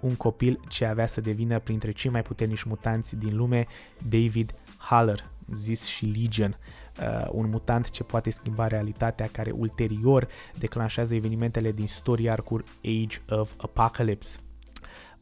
un 0.00 0.16
copil 0.16 0.60
ce 0.68 0.84
avea 0.84 1.06
să 1.06 1.20
devină 1.20 1.58
printre 1.58 1.92
cei 1.92 2.10
mai 2.10 2.22
puternici 2.22 2.62
mutanți 2.62 3.16
din 3.16 3.36
lume, 3.36 3.66
David 4.08 4.54
Haller, 4.76 5.30
zis 5.52 5.84
și 5.84 6.04
Legion, 6.04 6.50
uh, 6.50 6.87
un 7.30 7.48
mutant 7.48 7.90
ce 7.90 8.02
poate 8.04 8.30
schimba 8.30 8.66
realitatea, 8.66 9.28
care 9.32 9.50
ulterior 9.50 10.28
declanșează 10.58 11.14
evenimentele 11.14 11.72
din 11.72 11.86
story 11.86 12.30
arc 12.30 12.46
Age 12.84 13.20
of 13.28 13.52
Apocalypse. 13.56 14.38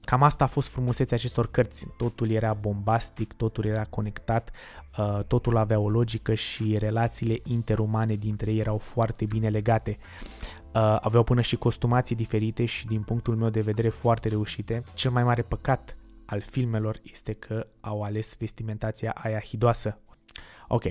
Cam 0.06 0.22
asta 0.22 0.44
a 0.44 0.46
fost 0.46 0.68
frumusețea 0.68 1.16
acestor 1.16 1.50
cărți. 1.50 1.86
Totul 1.96 2.30
era 2.30 2.54
bombastic, 2.54 3.32
totul 3.32 3.64
era 3.64 3.84
conectat, 3.84 4.50
uh, 4.98 5.24
totul 5.24 5.56
avea 5.56 5.78
o 5.78 5.88
logică 5.88 6.34
și 6.34 6.76
relațiile 6.78 7.40
interumane 7.44 8.14
dintre 8.14 8.52
ei 8.52 8.58
erau 8.58 8.78
foarte 8.78 9.24
bine 9.24 9.48
legate. 9.48 9.98
Uh, 10.74 10.98
aveau 11.00 11.22
până 11.22 11.40
și 11.40 11.56
costumații 11.56 12.16
diferite 12.16 12.64
și 12.64 12.86
din 12.86 13.02
punctul 13.02 13.36
meu 13.36 13.50
de 13.50 13.60
vedere 13.60 13.88
foarte 13.88 14.28
reușite. 14.28 14.82
Cel 14.94 15.10
mai 15.10 15.24
mare 15.24 15.42
păcat 15.42 15.96
al 16.26 16.40
filmelor 16.40 17.00
este 17.02 17.32
că 17.32 17.66
au 17.80 18.02
ales 18.02 18.36
vestimentația 18.38 19.10
aia 19.22 19.40
hidoasă. 19.40 19.98
Ok, 20.68 20.84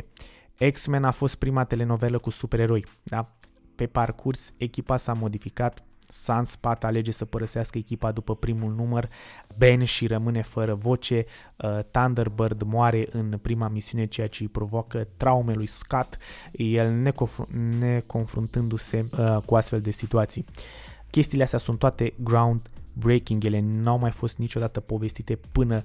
X-Men 0.72 1.04
a 1.04 1.12
fost 1.12 1.36
prima 1.36 1.63
telenovelă 1.63 2.18
cu 2.18 2.30
supereroi, 2.30 2.86
da? 3.04 3.36
Pe 3.76 3.86
parcurs, 3.86 4.54
echipa 4.58 4.98
s-a 4.98 5.13
modificat, 5.13 5.84
Sunspot 6.10 6.84
alege 6.84 7.12
să 7.12 7.26
părăsească 7.26 7.78
echipa 7.78 8.12
după 8.12 8.36
primul 8.36 8.74
număr, 8.74 9.10
Ben 9.58 9.84
și 9.84 10.08
rămâne 10.08 10.41
fără 10.41 10.74
voce, 10.74 11.26
uh, 11.56 11.80
Thunderbird 11.91 12.62
moare 12.62 13.08
în 13.12 13.38
prima 13.41 13.68
misiune, 13.68 14.06
ceea 14.06 14.28
ce 14.28 14.44
îi 14.44 14.50
provoacă 14.50 15.08
traume 15.18 15.54
lui 15.54 15.68
Scott, 15.68 16.18
el 16.52 16.91
neconfruntându-se 17.80 19.06
uh, 19.18 19.38
cu 19.46 19.56
astfel 19.56 19.82
de 19.82 19.91
situații. 19.91 20.46
Chestiile 21.10 21.44
astea 21.44 21.60
sunt 21.60 21.80
toate 21.80 22.13
ground 22.24 22.70
breaking, 22.94 23.44
ele 23.44 23.60
n-au 23.60 23.98
mai 23.98 24.12
fost 24.12 24.38
niciodată 24.38 24.80
povestite 24.80 25.39
până 25.52 25.84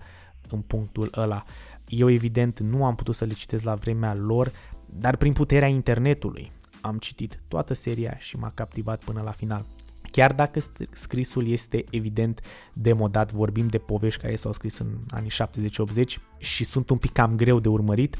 în 0.52 0.60
punctul 0.60 1.10
ăla. 1.16 1.44
Eu 1.88 2.10
evident 2.10 2.60
nu 2.60 2.84
am 2.84 2.94
putut 2.94 3.14
să 3.14 3.24
le 3.24 3.32
citesc 3.32 3.64
la 3.64 3.74
vremea 3.74 4.14
lor, 4.14 4.52
dar 4.86 5.16
prin 5.16 5.32
puterea 5.32 5.68
internetului 5.68 6.52
am 6.80 6.98
citit 6.98 7.40
toată 7.48 7.74
seria 7.74 8.16
și 8.18 8.36
m-a 8.36 8.50
captivat 8.54 9.04
până 9.04 9.22
la 9.24 9.30
final. 9.30 9.64
Chiar 10.10 10.32
dacă 10.32 10.60
scrisul 10.92 11.48
este 11.48 11.84
evident 11.90 12.40
demodat, 12.72 13.32
vorbim 13.32 13.66
de 13.66 13.78
povești 13.78 14.20
care 14.20 14.36
s-au 14.36 14.52
scris 14.52 14.78
în 14.78 14.86
anii 15.10 15.30
70-80 15.30 16.04
și 16.38 16.64
sunt 16.64 16.90
un 16.90 16.96
pic 16.96 17.12
cam 17.12 17.36
greu 17.36 17.60
de 17.60 17.68
urmărit, 17.68 18.16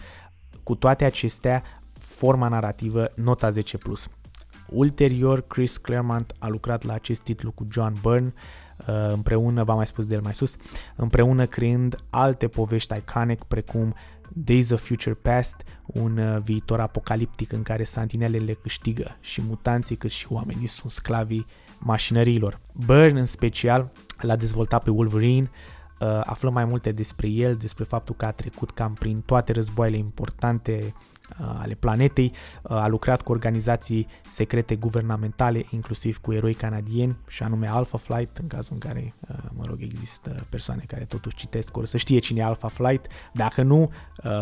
cu 0.62 0.74
toate 0.74 1.04
acestea, 1.04 1.62
forma 1.98 2.48
narrativă 2.48 3.06
nota 3.14 3.50
10+. 3.50 3.54
Ulterior, 4.68 5.40
Chris 5.40 5.76
Claremont 5.76 6.34
a 6.38 6.48
lucrat 6.48 6.82
la 6.82 6.92
acest 6.92 7.20
titlu 7.20 7.50
cu 7.50 7.66
John 7.70 7.92
Byrne, 8.02 8.32
Uh, 8.32 8.69
împreună, 8.86 9.64
v-am 9.64 9.76
mai 9.76 9.86
spus 9.86 10.06
de 10.06 10.14
el 10.14 10.20
mai 10.20 10.34
sus, 10.34 10.56
împreună 10.96 11.46
creând 11.46 11.96
alte 12.10 12.48
povești 12.48 12.94
iconic 12.96 13.42
precum 13.44 13.94
Days 14.32 14.70
of 14.70 14.86
Future 14.86 15.14
Past, 15.14 15.62
un 15.86 16.18
uh, 16.18 16.40
viitor 16.42 16.80
apocaliptic 16.80 17.52
în 17.52 17.62
care 17.62 17.84
santinelele 17.84 18.52
câștigă 18.52 19.16
și 19.20 19.42
mutanții 19.42 19.96
cât 19.96 20.10
și 20.10 20.26
oamenii 20.30 20.66
sunt 20.66 20.92
sclavii 20.92 21.46
mașinăriilor. 21.78 22.60
Byrne 22.86 23.20
în 23.20 23.26
special 23.26 23.92
l-a 24.20 24.36
dezvoltat 24.36 24.82
pe 24.82 24.90
Wolverine, 24.90 25.50
uh, 26.00 26.20
aflăm 26.22 26.52
mai 26.52 26.64
multe 26.64 26.92
despre 26.92 27.28
el, 27.28 27.56
despre 27.56 27.84
faptul 27.84 28.14
că 28.14 28.24
a 28.24 28.32
trecut 28.32 28.70
cam 28.70 28.94
prin 28.94 29.20
toate 29.20 29.52
războaiele 29.52 29.96
importante 29.96 30.94
ale 31.38 31.74
planetei, 31.74 32.32
a 32.62 32.86
lucrat 32.86 33.22
cu 33.22 33.32
organizații 33.32 34.06
secrete 34.26 34.76
guvernamentale, 34.76 35.64
inclusiv 35.70 36.18
cu 36.18 36.32
eroi 36.32 36.54
canadieni, 36.54 37.16
și 37.28 37.42
anume 37.42 37.68
Alpha 37.68 37.98
Flight, 37.98 38.36
în 38.36 38.46
cazul 38.46 38.72
în 38.72 38.78
care, 38.78 39.14
mă 39.56 39.64
rog, 39.66 39.78
există 39.82 40.46
persoane 40.48 40.82
care 40.86 41.04
totuși 41.04 41.36
citesc, 41.36 41.76
ori 41.76 41.88
să 41.88 41.96
știe 41.96 42.18
cine 42.18 42.40
e 42.40 42.44
Alpha 42.44 42.68
Flight. 42.68 43.06
Dacă 43.32 43.62
nu, 43.62 43.90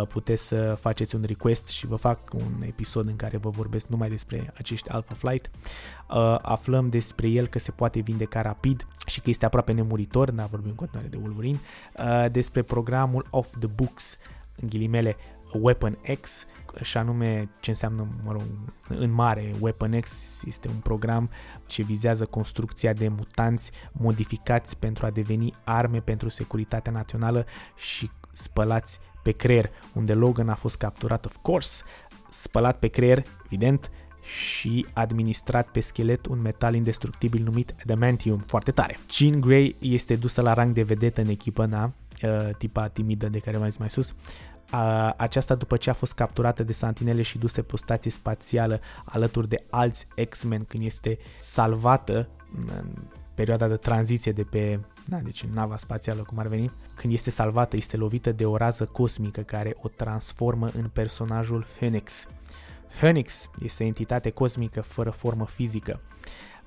puteți 0.08 0.46
să 0.46 0.76
faceți 0.80 1.14
un 1.14 1.24
request 1.26 1.68
și 1.68 1.86
vă 1.86 1.96
fac 1.96 2.34
un 2.34 2.62
episod 2.66 3.08
în 3.08 3.16
care 3.16 3.36
vă 3.36 3.48
vorbesc 3.48 3.86
numai 3.86 4.08
despre 4.08 4.52
acești 4.58 4.88
Alpha 4.88 5.14
Flight. 5.14 5.50
Aflăm 6.42 6.88
despre 6.88 7.28
el 7.28 7.46
că 7.46 7.58
se 7.58 7.70
poate 7.70 8.00
vindeca 8.00 8.42
rapid 8.42 8.86
și 9.06 9.20
că 9.20 9.30
este 9.30 9.44
aproape 9.44 9.72
nemuritor, 9.72 10.30
dar 10.30 10.46
vorbim 10.46 10.70
în 10.70 10.76
continuare 10.76 11.08
de 11.08 11.18
Wolverine, 11.22 11.58
despre 12.30 12.62
programul 12.62 13.26
Off 13.30 13.54
the 13.58 13.68
Books, 13.68 14.16
în 14.56 14.68
ghilimele 14.68 15.16
Weapon 15.52 15.98
X, 16.20 16.46
și 16.82 16.96
anume 16.96 17.48
ce 17.60 17.70
înseamnă, 17.70 18.06
mă 18.24 18.32
rog, 18.32 18.42
în 18.88 19.10
mare, 19.10 19.50
Weapon 19.60 20.00
X 20.00 20.10
este 20.46 20.68
un 20.68 20.76
program 20.76 21.30
ce 21.66 21.82
vizează 21.82 22.24
construcția 22.24 22.92
de 22.92 23.08
mutanți 23.08 23.70
modificați 23.92 24.76
pentru 24.76 25.06
a 25.06 25.10
deveni 25.10 25.54
arme 25.64 26.00
pentru 26.00 26.28
securitatea 26.28 26.92
națională 26.92 27.46
și 27.76 28.10
spălați 28.32 28.98
pe 29.22 29.30
creier, 29.30 29.70
unde 29.92 30.14
Logan 30.14 30.48
a 30.48 30.54
fost 30.54 30.76
capturat, 30.76 31.24
of 31.24 31.36
course, 31.42 31.82
spălat 32.30 32.78
pe 32.78 32.88
creier, 32.88 33.22
evident, 33.44 33.90
și 34.28 34.86
administrat 34.92 35.68
pe 35.68 35.80
schelet 35.80 36.26
un 36.26 36.40
metal 36.40 36.74
indestructibil 36.74 37.42
numit 37.42 37.74
Adamantium, 37.82 38.38
foarte 38.38 38.70
tare. 38.70 38.98
Jean 39.10 39.40
Grey 39.40 39.76
este 39.78 40.16
dusă 40.16 40.40
la 40.40 40.52
rang 40.52 40.72
de 40.72 40.82
vedetă 40.82 41.20
în 41.20 41.28
echipă, 41.28 41.66
da? 41.66 41.90
Uh, 42.22 42.48
tipa 42.58 42.88
timidă 42.88 43.28
de 43.28 43.38
care 43.38 43.56
mai 43.56 43.68
zis 43.68 43.78
mai 43.78 43.90
sus, 43.90 44.14
a, 44.70 45.14
aceasta 45.16 45.54
după 45.54 45.76
ce 45.76 45.90
a 45.90 45.92
fost 45.92 46.14
capturată 46.14 46.62
de 46.62 46.72
santinele 46.72 47.22
și 47.22 47.38
dusă 47.38 47.62
pe 47.62 47.72
o 47.72 47.76
stație 47.76 48.10
spațială 48.10 48.80
alături 49.04 49.48
de 49.48 49.64
alți 49.70 50.06
X-Men 50.28 50.64
când 50.64 50.84
este 50.84 51.18
salvată 51.40 52.28
în 52.54 52.84
perioada 53.34 53.68
de 53.68 53.76
tranziție 53.76 54.32
de 54.32 54.42
pe 54.42 54.80
da, 55.08 55.16
deci 55.16 55.42
în 55.42 55.52
nava 55.52 55.76
spațială 55.76 56.22
cum 56.22 56.38
ar 56.38 56.46
veni, 56.46 56.70
când 56.94 57.12
este 57.12 57.30
salvată, 57.30 57.76
este 57.76 57.96
lovită 57.96 58.32
de 58.32 58.46
o 58.46 58.56
rază 58.56 58.84
cosmică 58.84 59.40
care 59.40 59.76
o 59.82 59.88
transformă 59.88 60.68
în 60.76 60.88
personajul 60.92 61.66
Phoenix. 61.76 62.26
Phoenix 62.88 63.50
este 63.62 63.82
o 63.82 63.86
entitate 63.86 64.30
cosmică 64.30 64.80
fără 64.80 65.10
formă 65.10 65.46
fizică. 65.46 66.00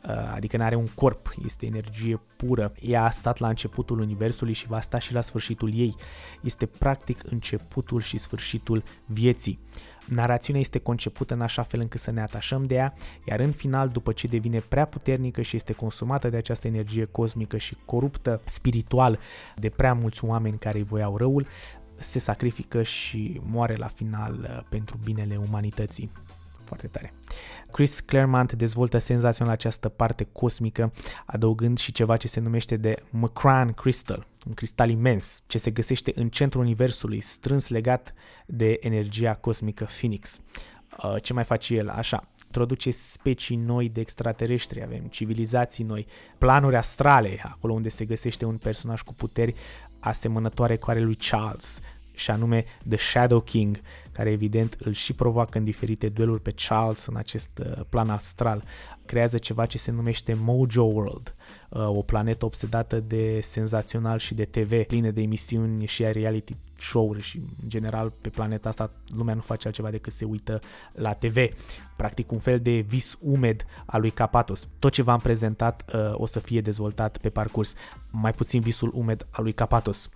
Uh, 0.07 0.31
adică 0.33 0.57
nu 0.57 0.63
are 0.63 0.75
un 0.75 0.87
corp, 0.95 1.33
este 1.45 1.65
energie 1.65 2.21
pură. 2.35 2.73
Ea 2.79 3.03
a 3.03 3.09
stat 3.09 3.37
la 3.37 3.47
începutul 3.47 3.99
universului 3.99 4.53
și 4.53 4.67
va 4.67 4.81
sta 4.81 4.99
și 4.99 5.13
la 5.13 5.21
sfârșitul 5.21 5.73
ei. 5.73 5.95
Este 6.41 6.65
practic 6.65 7.23
începutul 7.31 8.01
și 8.01 8.17
sfârșitul 8.17 8.83
vieții. 9.05 9.59
Narațiunea 10.05 10.61
este 10.61 10.79
concepută 10.79 11.33
în 11.33 11.41
așa 11.41 11.61
fel 11.61 11.79
încât 11.79 11.99
să 11.99 12.11
ne 12.11 12.21
atașăm 12.21 12.65
de 12.65 12.73
ea, 12.73 12.93
iar 13.25 13.39
în 13.39 13.51
final, 13.51 13.89
după 13.89 14.11
ce 14.11 14.27
devine 14.27 14.59
prea 14.59 14.85
puternică 14.85 15.41
și 15.41 15.55
este 15.55 15.73
consumată 15.73 16.29
de 16.29 16.37
această 16.37 16.67
energie 16.67 17.05
cosmică 17.05 17.57
și 17.57 17.77
coruptă 17.85 18.41
spiritual 18.45 19.19
de 19.55 19.69
prea 19.69 19.93
mulți 19.93 20.25
oameni 20.25 20.57
care 20.57 20.77
îi 20.77 20.83
voiau 20.83 21.17
răul, 21.17 21.47
se 21.95 22.19
sacrifică 22.19 22.83
și 22.83 23.41
moare 23.43 23.75
la 23.75 23.87
final 23.87 24.39
uh, 24.41 24.63
pentru 24.69 24.99
binele 25.03 25.39
umanității. 25.47 26.11
Foarte 26.71 26.87
tare. 26.87 27.13
Chris 27.71 27.99
Claremont 27.99 28.53
dezvoltă 28.53 28.97
senzațional 28.97 29.53
această 29.53 29.89
parte 29.89 30.27
cosmică, 30.31 30.91
adăugând 31.25 31.77
și 31.77 31.91
ceva 31.91 32.17
ce 32.17 32.27
se 32.27 32.39
numește 32.39 32.77
de 32.77 33.03
Macran 33.09 33.71
Crystal, 33.73 34.27
un 34.47 34.53
cristal 34.53 34.89
imens, 34.89 35.41
ce 35.47 35.57
se 35.57 35.71
găsește 35.71 36.11
în 36.15 36.29
centrul 36.29 36.63
universului, 36.63 37.21
strâns 37.21 37.67
legat 37.67 38.13
de 38.45 38.77
energia 38.81 39.33
cosmică 39.33 39.87
Phoenix. 39.97 40.41
Uh, 41.03 41.15
ce 41.21 41.33
mai 41.33 41.43
face 41.43 41.75
el? 41.75 41.89
Așa, 41.89 42.27
introduce 42.45 42.91
specii 42.91 43.55
noi 43.55 43.89
de 43.89 43.99
extraterestri, 43.99 44.83
avem 44.83 45.03
civilizații 45.03 45.83
noi, 45.83 46.07
planuri 46.37 46.75
astrale, 46.75 47.41
acolo 47.43 47.73
unde 47.73 47.89
se 47.89 48.05
găsește 48.05 48.45
un 48.45 48.57
personaj 48.57 49.01
cu 49.01 49.13
puteri 49.13 49.55
asemănătoare 49.99 50.77
cu 50.77 50.89
ale 50.89 50.99
lui 50.99 51.15
Charles, 51.15 51.79
și 52.13 52.31
anume 52.31 52.65
The 52.87 52.97
Shadow 52.97 53.41
King, 53.41 53.81
care 54.11 54.31
evident 54.31 54.75
îl 54.79 54.93
și 54.93 55.13
provoacă 55.13 55.57
în 55.57 55.63
diferite 55.63 56.09
dueluri 56.09 56.41
pe 56.41 56.53
Charles 56.67 57.05
în 57.05 57.15
acest 57.15 57.49
uh, 57.65 57.83
plan 57.89 58.09
astral. 58.09 58.63
Creează 59.05 59.37
ceva 59.37 59.65
ce 59.65 59.77
se 59.77 59.91
numește 59.91 60.37
Mojo 60.39 60.83
World, 60.83 61.35
uh, 61.69 61.87
o 61.87 62.01
planetă 62.01 62.45
obsedată 62.45 62.99
de 62.99 63.39
senzațional 63.41 64.17
și 64.17 64.33
de 64.33 64.45
TV, 64.45 64.83
plină 64.83 65.11
de 65.11 65.21
emisiuni 65.21 65.85
și 65.85 66.05
a 66.05 66.11
reality 66.11 66.55
show-uri 66.77 67.21
și 67.21 67.37
în 67.37 67.69
general 67.69 68.13
pe 68.21 68.29
planeta 68.29 68.69
asta 68.69 68.91
lumea 69.07 69.33
nu 69.33 69.41
face 69.41 69.67
altceva 69.67 69.89
decât 69.89 70.13
se 70.13 70.25
uită 70.25 70.59
la 70.93 71.13
TV. 71.13 71.37
Practic 71.97 72.31
un 72.31 72.39
fel 72.39 72.59
de 72.59 72.71
vis 72.71 73.17
umed 73.19 73.65
al 73.85 74.01
lui 74.01 74.09
Capatos. 74.09 74.67
Tot 74.79 74.91
ce 74.91 75.01
v-am 75.01 75.19
prezentat 75.19 75.85
uh, 75.93 76.11
o 76.13 76.25
să 76.25 76.39
fie 76.39 76.61
dezvoltat 76.61 77.17
pe 77.17 77.29
parcurs, 77.29 77.73
mai 78.11 78.33
puțin 78.33 78.61
visul 78.61 78.91
umed 78.93 79.27
al 79.29 79.43
lui 79.43 79.53
Capatos. 79.53 80.09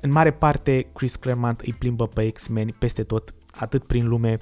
În 0.00 0.10
mare 0.10 0.32
parte, 0.32 0.86
Chris 0.92 1.16
Claremont 1.16 1.60
îi 1.60 1.72
plimbă 1.72 2.06
pe 2.06 2.30
X-Men 2.30 2.74
peste 2.78 3.02
tot, 3.02 3.34
atât 3.54 3.86
prin 3.86 4.08
lume, 4.08 4.38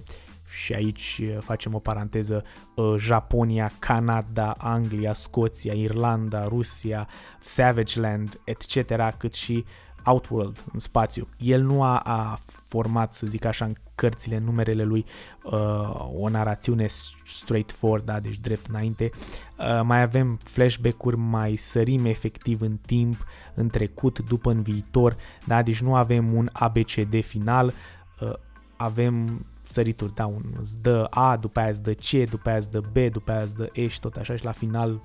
și 0.50 0.72
aici 0.72 1.20
uh, 1.22 1.36
facem 1.40 1.74
o 1.74 1.78
paranteză, 1.78 2.44
uh, 2.74 2.94
Japonia, 2.98 3.70
Canada, 3.78 4.54
Anglia, 4.58 5.12
Scoția, 5.12 5.72
Irlanda, 5.72 6.44
Rusia, 6.44 7.08
Savage 7.40 8.00
Land, 8.00 8.40
etc., 8.44 9.16
cât 9.16 9.34
și 9.34 9.64
Outworld, 10.04 10.64
în 10.72 10.78
spațiu. 10.78 11.28
El 11.38 11.62
nu 11.62 11.82
a, 11.82 11.98
a 11.98 12.38
format, 12.66 13.14
să 13.14 13.26
zic 13.26 13.44
așa, 13.44 13.64
în 13.64 13.72
cărțile, 13.94 14.38
numerele 14.38 14.82
lui, 14.82 15.04
uh, 15.44 16.10
o 16.20 16.28
narațiune 16.28 16.86
straightforward, 17.24 18.04
da, 18.04 18.20
deci 18.20 18.38
drept 18.38 18.66
înainte. 18.66 19.10
Uh, 19.58 19.80
mai 19.82 20.02
avem 20.02 20.38
flashback-uri, 20.42 21.16
mai 21.16 21.56
sărim 21.56 22.04
efectiv 22.04 22.60
în 22.60 22.76
timp, 22.86 23.24
în 23.54 23.68
trecut, 23.68 24.18
după 24.18 24.50
în 24.50 24.62
viitor, 24.62 25.16
da, 25.46 25.62
deci 25.62 25.80
nu 25.80 25.94
avem 25.94 26.34
un 26.34 26.48
ABCD 26.52 27.24
final, 27.24 27.72
uh, 28.20 28.32
avem 28.76 29.46
sărituri, 29.62 30.14
da, 30.14 30.26
un, 30.26 30.42
îți 30.60 30.78
dă 30.78 31.06
A, 31.10 31.36
după 31.36 31.60
aia 31.60 31.68
îți 31.68 31.82
dă 31.82 31.92
C, 31.92 32.30
după 32.30 32.48
aia 32.48 32.58
îți 32.58 32.70
dă 32.70 32.80
B, 32.92 33.12
după 33.12 33.30
aia 33.30 33.40
îți 33.40 33.54
dă 33.54 33.68
E 33.72 33.86
și 33.86 34.00
tot 34.00 34.16
așa 34.16 34.36
și 34.36 34.44
la 34.44 34.52
final 34.52 35.00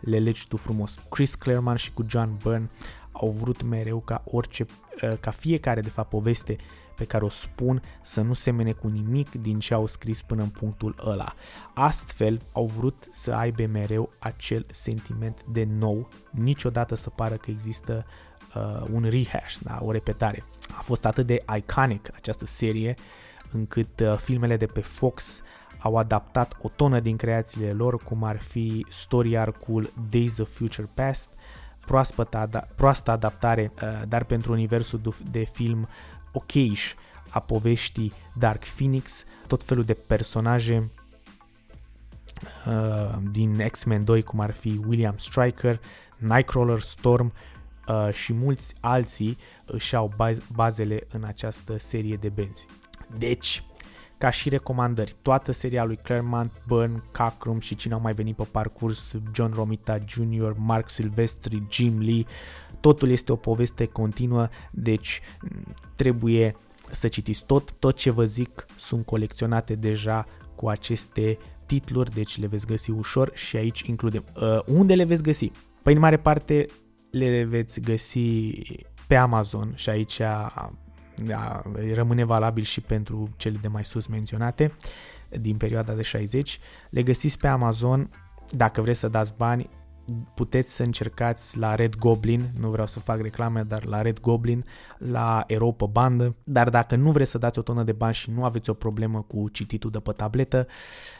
le 0.00 0.18
legi 0.18 0.48
tu 0.48 0.56
frumos. 0.56 0.98
Chris 1.08 1.34
Claremont 1.34 1.78
și 1.78 1.92
cu 1.92 2.04
John 2.08 2.36
Byrne 2.42 2.68
au 3.12 3.30
vrut 3.30 3.62
mereu 3.62 3.98
ca 3.98 4.22
orice, 4.24 4.66
uh, 5.02 5.12
ca 5.20 5.30
fiecare 5.30 5.80
de 5.80 5.88
fapt 5.88 6.08
poveste 6.08 6.56
pe 6.96 7.04
care 7.04 7.24
o 7.24 7.28
spun 7.28 7.82
să 8.02 8.20
nu 8.20 8.32
semene 8.32 8.72
cu 8.72 8.88
nimic 8.88 9.30
din 9.30 9.58
ce 9.58 9.74
au 9.74 9.86
scris 9.86 10.22
până 10.22 10.42
în 10.42 10.48
punctul 10.48 10.94
ăla. 11.06 11.34
Astfel 11.74 12.40
au 12.52 12.66
vrut 12.66 13.08
să 13.10 13.32
aibă 13.32 13.66
mereu 13.66 14.10
acel 14.18 14.66
sentiment 14.70 15.44
de 15.44 15.64
nou, 15.64 16.08
niciodată 16.30 16.94
să 16.94 17.10
pară 17.10 17.34
că 17.34 17.50
există 17.50 18.06
uh, 18.54 18.86
un 18.92 19.02
rehash, 19.02 19.56
da, 19.62 19.78
o 19.82 19.90
repetare. 19.90 20.44
A 20.78 20.80
fost 20.80 21.04
atât 21.04 21.26
de 21.26 21.44
iconic 21.56 22.10
această 22.14 22.46
serie 22.46 22.94
încât 23.52 24.00
uh, 24.00 24.16
filmele 24.16 24.56
de 24.56 24.66
pe 24.66 24.80
Fox 24.80 25.42
au 25.78 25.96
adaptat 25.96 26.56
o 26.62 26.68
tonă 26.68 27.00
din 27.00 27.16
creațiile 27.16 27.72
lor, 27.72 27.96
cum 27.96 28.24
ar 28.24 28.38
fi 28.38 28.86
story 28.88 29.36
arcul 29.36 29.92
Days 30.10 30.38
of 30.38 30.54
Future 30.54 30.88
Past, 30.94 31.30
proaspătă, 31.86 32.68
proastă 32.74 33.10
adaptare, 33.10 33.72
uh, 33.82 33.88
dar 34.08 34.24
pentru 34.24 34.52
universul 34.52 35.14
de 35.30 35.44
film 35.44 35.88
ok 36.32 36.52
a 37.28 37.40
poveștii 37.40 38.12
Dark 38.38 38.64
Phoenix, 38.64 39.24
tot 39.46 39.62
felul 39.62 39.84
de 39.84 39.94
personaje 39.94 40.90
uh, 42.66 43.16
din 43.30 43.68
X-Men 43.70 44.04
2, 44.04 44.22
cum 44.22 44.40
ar 44.40 44.50
fi 44.50 44.80
William 44.86 45.16
Stryker, 45.16 45.80
Nightcrawler, 46.16 46.80
Storm 46.80 47.32
uh, 47.88 48.12
și 48.12 48.32
mulți 48.32 48.74
alții 48.80 49.38
își 49.64 49.96
au 49.96 50.12
bazele 50.54 51.06
în 51.12 51.24
această 51.24 51.78
serie 51.78 52.16
de 52.16 52.28
benzi. 52.28 52.66
Deci, 53.18 53.62
ca 54.22 54.30
și 54.30 54.48
recomandări. 54.48 55.16
Toată 55.22 55.52
seria 55.52 55.84
lui 55.84 55.96
Claremont, 55.96 56.50
Byrne, 56.66 57.02
Cockrum 57.12 57.60
și 57.60 57.74
cine 57.74 57.94
au 57.94 58.00
mai 58.00 58.12
venit 58.12 58.36
pe 58.36 58.46
parcurs, 58.50 59.14
John 59.34 59.52
Romita 59.54 59.98
Jr., 60.06 60.52
Mark 60.56 60.90
Silvestri, 60.90 61.62
Jim 61.70 61.98
Lee, 61.98 62.24
totul 62.80 63.10
este 63.10 63.32
o 63.32 63.36
poveste 63.36 63.86
continuă, 63.86 64.48
deci 64.70 65.20
trebuie 65.96 66.56
să 66.90 67.08
citiți 67.08 67.44
tot. 67.46 67.72
Tot 67.72 67.96
ce 67.96 68.10
vă 68.10 68.24
zic 68.24 68.66
sunt 68.76 69.04
colecționate 69.04 69.74
deja 69.74 70.26
cu 70.54 70.68
aceste 70.68 71.38
titluri, 71.66 72.10
deci 72.10 72.38
le 72.38 72.46
veți 72.46 72.66
găsi 72.66 72.90
ușor 72.90 73.30
și 73.34 73.56
aici 73.56 73.80
includem. 73.80 74.24
Uh, 74.36 74.58
unde 74.66 74.94
le 74.94 75.04
veți 75.04 75.22
găsi? 75.22 75.50
Păi 75.82 75.92
în 75.92 75.98
mare 75.98 76.16
parte 76.16 76.66
le 77.10 77.44
veți 77.44 77.80
găsi 77.80 78.52
pe 79.06 79.16
Amazon 79.16 79.72
și 79.74 79.88
aici 79.88 80.20
da, 81.24 81.62
rămâne 81.94 82.24
valabil 82.24 82.62
și 82.62 82.80
pentru 82.80 83.28
cele 83.36 83.58
de 83.60 83.68
mai 83.68 83.84
sus 83.84 84.06
menționate 84.06 84.72
din 85.28 85.56
perioada 85.56 85.92
de 85.92 86.02
60. 86.02 86.58
Le 86.90 87.02
găsiți 87.02 87.38
pe 87.38 87.46
Amazon, 87.46 88.10
dacă 88.50 88.80
vreți 88.80 88.98
să 88.98 89.08
dați 89.08 89.34
bani, 89.36 89.68
puteți 90.34 90.74
să 90.74 90.82
încercați 90.82 91.58
la 91.58 91.74
Red 91.74 91.96
Goblin, 91.96 92.50
nu 92.58 92.70
vreau 92.70 92.86
să 92.86 93.00
fac 93.00 93.20
reclame, 93.20 93.62
dar 93.62 93.84
la 93.84 94.02
Red 94.02 94.20
Goblin, 94.20 94.64
la 94.98 95.44
Ero 95.46 95.70
pe 95.70 95.84
bandă, 95.90 96.36
dar 96.44 96.70
dacă 96.70 96.96
nu 96.96 97.10
vreți 97.10 97.30
să 97.30 97.38
dați 97.38 97.58
o 97.58 97.62
tonă 97.62 97.82
de 97.82 97.92
bani 97.92 98.14
și 98.14 98.30
nu 98.30 98.44
aveți 98.44 98.70
o 98.70 98.74
problemă 98.74 99.22
cu 99.22 99.48
cititul 99.48 99.90
de 99.90 99.98
pe 99.98 100.12
tabletă, 100.12 100.66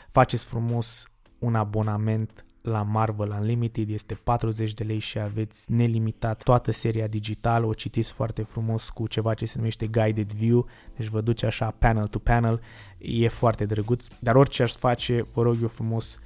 faceți 0.09 0.45
frumos 0.45 1.07
un 1.39 1.55
abonament 1.55 2.45
la 2.63 2.83
Marvel 2.83 3.29
Unlimited, 3.29 3.89
este 3.89 4.13
40 4.13 4.73
de 4.73 4.83
lei 4.83 4.99
și 4.99 5.19
aveți 5.19 5.71
nelimitat 5.71 6.43
toată 6.43 6.71
seria 6.71 7.07
digitală, 7.07 7.65
o 7.65 7.73
citiți 7.73 8.11
foarte 8.11 8.43
frumos 8.43 8.89
cu 8.89 9.07
ceva 9.07 9.33
ce 9.33 9.45
se 9.45 9.53
numește 9.57 9.87
Guided 9.87 10.31
View, 10.31 10.67
deci 10.95 11.07
vă 11.07 11.21
duce 11.21 11.45
așa 11.45 11.71
panel 11.77 12.07
to 12.07 12.19
panel, 12.19 12.61
e 12.97 13.27
foarte 13.27 13.65
drăguț, 13.65 14.07
dar 14.19 14.35
orice 14.35 14.63
aș 14.63 14.73
face, 14.73 15.21
vă 15.33 15.41
rog 15.41 15.57
eu 15.61 15.67
frumos, 15.67 16.19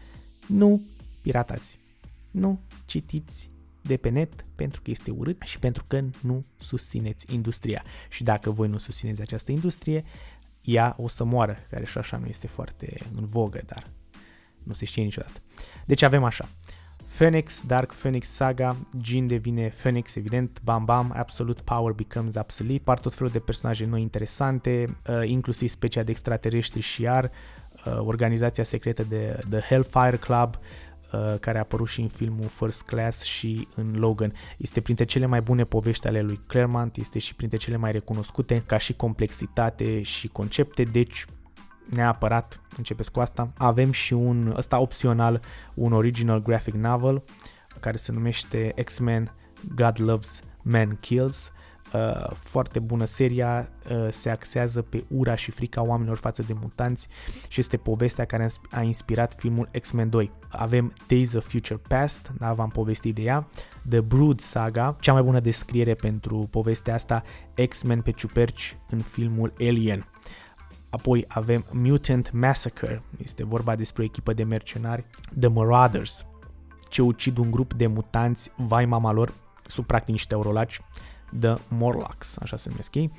nu 0.48 0.82
piratați, 1.22 1.78
nu 2.32 2.60
citiți 2.86 3.50
de 3.82 3.98
pe 3.98 4.10
net 4.10 4.46
pentru 4.56 4.82
că 4.82 4.92
este 4.92 5.12
urât 5.12 5.42
și 5.42 5.60
pentru 5.60 5.84
că 5.88 6.02
nu 6.22 6.46
susțineți 6.58 7.34
industria. 7.34 7.84
Și 8.10 8.24
dacă 8.24 8.50
voi 8.50 8.68
nu 8.68 8.78
susțineți 8.78 9.22
această 9.22 9.52
industrie, 9.52 10.04
ea 10.62 10.96
o 10.98 11.08
să 11.08 11.24
moară, 11.24 11.58
care 11.70 11.86
și 11.86 11.98
așa 11.98 12.18
nu 12.18 12.26
este 12.26 12.48
foarte 12.48 12.98
în 13.16 13.26
vogă, 13.26 13.62
dar 13.66 13.84
nu 14.68 14.74
se 14.74 14.86
știe 14.86 15.04
niciodată. 15.04 15.40
Deci 15.86 16.02
avem 16.02 16.24
așa. 16.24 16.46
Phoenix, 17.18 17.62
Dark 17.66 17.94
Phoenix 17.94 18.28
Saga, 18.28 18.76
Jin 19.02 19.28
devine 19.28 19.74
Phoenix, 19.82 20.16
evident, 20.16 20.60
bam 20.64 20.86
bam, 20.86 21.14
Absolute 21.16 21.62
Power 21.64 21.94
becomes 21.94 22.36
obsolete, 22.36 22.82
par 22.84 23.00
tot 23.00 23.14
felul 23.14 23.32
de 23.32 23.40
personaje 23.40 23.86
noi 23.86 24.02
interesante, 24.02 24.98
uh, 25.10 25.22
inclusiv 25.30 25.70
specia 25.70 26.04
de 26.04 26.12
extraterestri 26.12 26.80
și 26.82 27.02
iar, 27.02 27.32
uh, 27.86 27.98
organizația 28.00 28.64
secretă 28.64 29.04
de 29.04 29.40
The 29.50 29.60
Hellfire 29.60 30.18
Club, 30.18 30.56
uh, 30.56 31.36
care 31.40 31.58
a 31.58 31.62
apărut 31.62 31.88
și 31.88 32.02
în 32.02 32.08
filmul 32.08 32.48
First 32.48 32.82
Class 32.82 33.22
și 33.22 33.68
în 33.76 33.96
Logan. 33.96 34.34
Este 34.58 34.82
printre 34.82 35.06
cele 35.06 35.26
mai 35.26 35.42
bune 35.42 35.64
povești 35.64 36.08
ale 36.08 36.22
lui 36.22 36.40
Claremont, 36.48 36.96
este 36.96 37.20
și 37.20 37.36
printre 37.36 37.58
cele 37.58 37.78
mai 37.78 37.92
recunoscute 37.92 38.64
ca 38.66 38.78
și 38.78 38.94
complexitate 38.94 40.02
și 40.02 40.28
concepte, 40.28 40.84
deci 40.84 41.26
neapărat, 41.90 42.62
începeți 42.78 43.12
cu 43.12 43.20
asta. 43.20 43.50
Avem 43.58 43.92
și 43.92 44.14
un, 44.14 44.54
ăsta 44.58 44.80
opțional, 44.80 45.42
un 45.74 45.94
original 45.94 46.42
graphic 46.42 46.74
novel 46.74 47.24
care 47.80 47.98
se 47.98 48.12
numește 48.12 48.74
X-Men 48.84 49.34
God 49.76 50.02
Loves, 50.02 50.40
Man 50.62 50.98
Kills. 51.00 51.52
Uh, 51.94 52.32
foarte 52.34 52.80
bună 52.80 53.06
seria, 53.06 53.70
uh, 53.92 54.08
se 54.12 54.30
axează 54.30 54.82
pe 54.82 55.04
ura 55.08 55.36
și 55.36 55.52
frica 55.52 55.82
oamenilor 55.82 56.18
față 56.18 56.42
de 56.42 56.54
mutanți 56.62 57.08
și 57.48 57.60
este 57.60 57.78
povestea 57.78 58.26
care 58.26 58.50
a 58.72 58.82
inspirat 58.82 59.34
filmul 59.34 59.70
X-Men 59.82 60.10
2. 60.10 60.32
Avem 60.50 60.94
Days 61.08 61.34
of 61.34 61.48
Future 61.48 61.82
Past, 61.88 62.32
da, 62.38 62.54
v-am 62.54 62.70
povestit 62.70 63.16
de 63.16 63.22
ea, 63.22 63.48
The 63.90 64.02
Brood 64.02 64.40
Saga, 64.40 64.96
cea 65.00 65.14
mai 65.14 65.22
bună 65.22 65.40
descriere 65.40 65.94
pentru 65.94 66.48
povestea 66.52 66.94
asta, 66.94 67.24
X-Men 67.70 68.02
pe 68.02 68.12
ciuperci 68.12 68.78
în 68.90 69.00
filmul 69.00 69.54
Alien. 69.60 70.08
Apoi 70.90 71.26
avem 71.28 71.66
Mutant 71.72 72.32
Massacre, 72.32 73.02
este 73.24 73.46
vorba 73.46 73.76
despre 73.76 74.02
o 74.02 74.06
echipă 74.06 74.34
de 74.34 74.44
mercenari, 74.44 75.06
The 75.40 75.48
Marauders, 75.48 76.26
ce 76.90 77.02
ucid 77.02 77.38
un 77.38 77.52
grup 77.52 77.74
de 77.74 77.88
mutanți, 77.88 78.52
vai 78.56 78.86
mama 78.86 79.12
lor, 79.12 79.34
sub 79.66 79.86
practic 79.86 80.10
niște 80.10 80.34
eurolaci, 80.34 80.82
The 81.40 81.54
Morlocks, 81.68 82.38
așa 82.42 82.58
se 82.58 82.70
numesc 82.70 82.96
ei. 82.96 83.12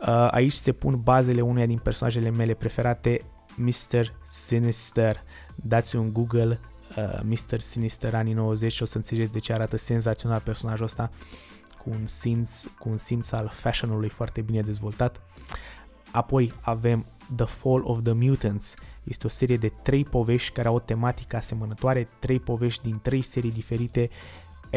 Uh, 0.00 0.28
aici 0.30 0.52
se 0.52 0.72
pun 0.72 1.00
bazele 1.02 1.40
uneia 1.40 1.66
din 1.66 1.78
personajele 1.78 2.30
mele 2.30 2.54
preferate, 2.54 3.20
Mr. 3.54 4.14
Sinister. 4.30 5.22
Dați 5.54 5.96
un 5.96 6.12
Google 6.12 6.58
uh, 6.96 7.20
Mr. 7.22 7.58
Sinister 7.58 8.14
anii 8.14 8.32
90 8.32 8.72
și 8.72 8.82
o 8.82 8.86
să 8.86 8.96
înțelegeți 8.96 9.32
de 9.32 9.38
ce 9.38 9.52
arată 9.52 9.76
senzațional 9.76 10.40
personajul 10.40 10.84
ăsta 10.84 11.10
cu 11.82 11.90
un 11.90 12.06
simț, 12.06 12.64
cu 12.78 12.88
un 12.88 12.98
simț 12.98 13.30
al 13.30 13.48
fashionului 13.52 14.08
foarte 14.08 14.40
bine 14.40 14.60
dezvoltat. 14.60 15.20
Apoi 16.12 16.52
avem 16.60 17.06
The 17.36 17.46
Fall 17.46 17.82
of 17.84 17.98
the 18.02 18.12
Mutants. 18.12 18.74
Este 19.04 19.26
o 19.26 19.30
serie 19.30 19.56
de 19.56 19.72
trei 19.82 20.04
povești 20.04 20.52
care 20.52 20.68
au 20.68 20.74
o 20.74 20.80
tematică 20.80 21.36
asemănătoare, 21.36 22.08
trei 22.18 22.40
povești 22.40 22.82
din 22.82 22.98
trei 23.02 23.22
serii 23.22 23.52
diferite, 23.52 24.08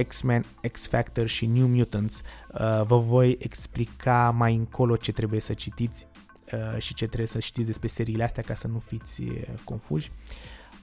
X-Men, 0.08 0.44
X-Factor 0.72 1.28
și 1.28 1.46
New 1.46 1.68
Mutants. 1.68 2.22
Uh, 2.48 2.82
vă 2.84 2.98
voi 2.98 3.38
explica 3.40 4.32
mai 4.38 4.56
încolo 4.56 4.96
ce 4.96 5.12
trebuie 5.12 5.40
să 5.40 5.54
citiți 5.54 6.08
uh, 6.54 6.82
și 6.82 6.94
ce 6.94 7.06
trebuie 7.06 7.28
să 7.28 7.40
știți 7.40 7.68
despre 7.68 7.88
seriile 7.88 8.24
astea 8.24 8.44
ca 8.44 8.54
să 8.54 8.68
nu 8.68 8.80
fiți 8.80 9.22
uh, 9.22 9.42
confuși. 9.64 10.12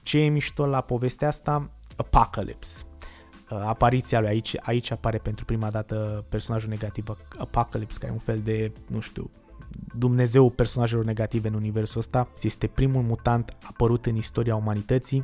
Ce 0.03 0.19
e 0.19 0.27
mișto 0.27 0.65
la 0.65 0.81
povestea 0.81 1.27
asta? 1.27 1.69
Apocalypse. 1.95 2.83
Apariția 3.49 4.19
lui 4.19 4.29
aici, 4.29 4.55
aici 4.61 4.91
apare 4.91 5.17
pentru 5.17 5.45
prima 5.45 5.69
dată 5.69 6.25
personajul 6.29 6.69
negativ 6.69 7.17
Apocalypse, 7.37 7.97
care 7.99 8.11
e 8.11 8.13
un 8.13 8.19
fel 8.19 8.39
de, 8.39 8.71
nu 8.87 8.99
știu, 8.99 9.29
Dumnezeu 9.97 10.49
personajelor 10.49 11.05
negative 11.05 11.47
în 11.47 11.53
universul 11.53 11.99
ăsta. 11.99 12.27
Este 12.41 12.67
primul 12.67 13.01
mutant 13.01 13.57
apărut 13.63 14.05
în 14.05 14.15
istoria 14.15 14.55
umanității. 14.55 15.23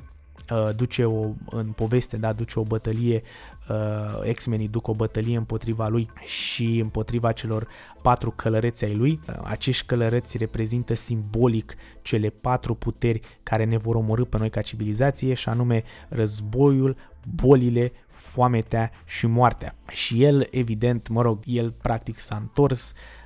Uh, 0.52 0.76
duce 0.76 1.06
o, 1.06 1.26
în 1.50 1.66
poveste, 1.66 2.18
da, 2.18 2.34
duce 2.34 2.60
o 2.60 2.64
bătălie, 2.64 3.22
uh, 3.70 4.34
X-Menii 4.34 4.68
duc 4.68 4.88
o 4.88 4.94
bătălie 4.94 5.38
împotriva 5.38 5.88
lui 5.88 6.10
și 6.24 6.80
împotriva 6.80 7.32
celor 7.32 7.68
patru 8.02 8.32
călăreți 8.32 8.86
ai 8.86 8.96
lui. 8.96 9.20
Uh, 9.28 9.36
acești 9.44 9.86
călăreți 9.86 10.38
reprezintă 10.38 10.94
simbolic 10.94 11.76
cele 12.02 12.30
patru 12.30 12.74
puteri 12.74 13.20
care 13.44 13.64
ne 13.64 13.78
vor 13.78 13.96
omorâ 13.96 14.26
pe 14.26 14.38
noi 14.38 14.50
ca 14.50 14.62
civilizație 14.62 15.34
și 15.34 15.50
anume 15.50 15.84
războiul, 16.10 16.96
bolile, 17.36 17.92
foametea 18.08 18.92
și 19.06 19.28
moartea. 19.28 19.76
Și 19.92 20.24
el, 20.24 20.48
evident, 20.52 21.08
mă 21.08 21.22
rog, 21.22 21.40
el 21.46 21.72
practic 21.72 22.20
s-a 22.20 22.36
întors, 22.36 22.92
uh, 22.92 23.25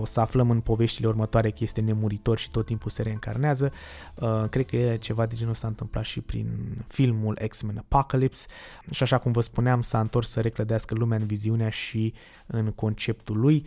o 0.00 0.04
să 0.04 0.20
aflăm 0.20 0.50
în 0.50 0.60
poveștile 0.60 1.06
următoare 1.06 1.50
că 1.50 1.58
este 1.60 1.80
nemuritor 1.80 2.38
și 2.38 2.50
tot 2.50 2.66
timpul 2.66 2.90
se 2.90 3.02
reîncarnează. 3.02 3.72
Uh, 4.14 4.44
cred 4.50 4.66
că 4.66 4.96
ceva 4.96 5.26
de 5.26 5.34
genul 5.34 5.54
s-a 5.54 5.66
întâmplat 5.66 6.04
și 6.04 6.20
prin 6.20 6.48
filmul 6.86 7.38
X-Men 7.48 7.78
Apocalypse 7.78 8.46
și 8.90 9.02
așa 9.02 9.18
cum 9.18 9.32
vă 9.32 9.40
spuneam, 9.40 9.82
s-a 9.82 10.00
întors 10.00 10.30
să 10.30 10.40
reclădească 10.40 10.94
lumea 10.94 11.18
în 11.18 11.26
viziunea 11.26 11.68
și 11.68 12.14
în 12.46 12.72
conceptul 12.72 13.38
lui. 13.38 13.66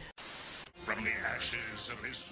From 0.83 1.03
the 1.03 1.15
ashes 1.37 1.91
of 1.93 2.01
this 2.01 2.28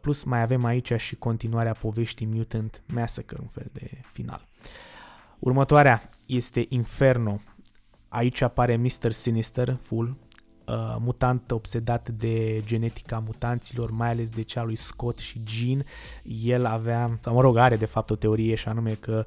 Plus 0.00 0.24
mai 0.24 0.40
avem 0.40 0.64
aici 0.64 0.92
și 0.96 1.16
continuarea 1.16 1.72
poveștii 1.72 2.26
Mutant 2.26 2.82
Massacre, 2.86 3.38
un 3.40 3.48
fel 3.48 3.66
de 3.72 3.90
final. 4.10 4.46
Următoarea 5.38 6.10
este 6.26 6.66
Inferno. 6.68 7.40
Aici 8.08 8.40
apare 8.40 8.76
Mr. 8.76 9.10
Sinister, 9.10 9.76
full, 9.82 10.16
uh, 10.68 10.96
mutant 10.98 11.50
obsedat 11.50 12.08
de 12.08 12.62
genetica 12.64 13.18
mutanților, 13.26 13.90
mai 13.90 14.08
ales 14.08 14.28
de 14.28 14.42
cea 14.42 14.62
lui 14.62 14.76
Scott 14.76 15.18
și 15.18 15.42
Jean. 15.46 15.84
El 16.22 16.64
avea, 16.64 17.18
sau 17.20 17.34
mă 17.34 17.40
rog, 17.40 17.56
are 17.56 17.76
de 17.76 17.86
fapt 17.86 18.10
o 18.10 18.16
teorie 18.16 18.54
și 18.54 18.68
anume 18.68 18.90
că 18.90 19.26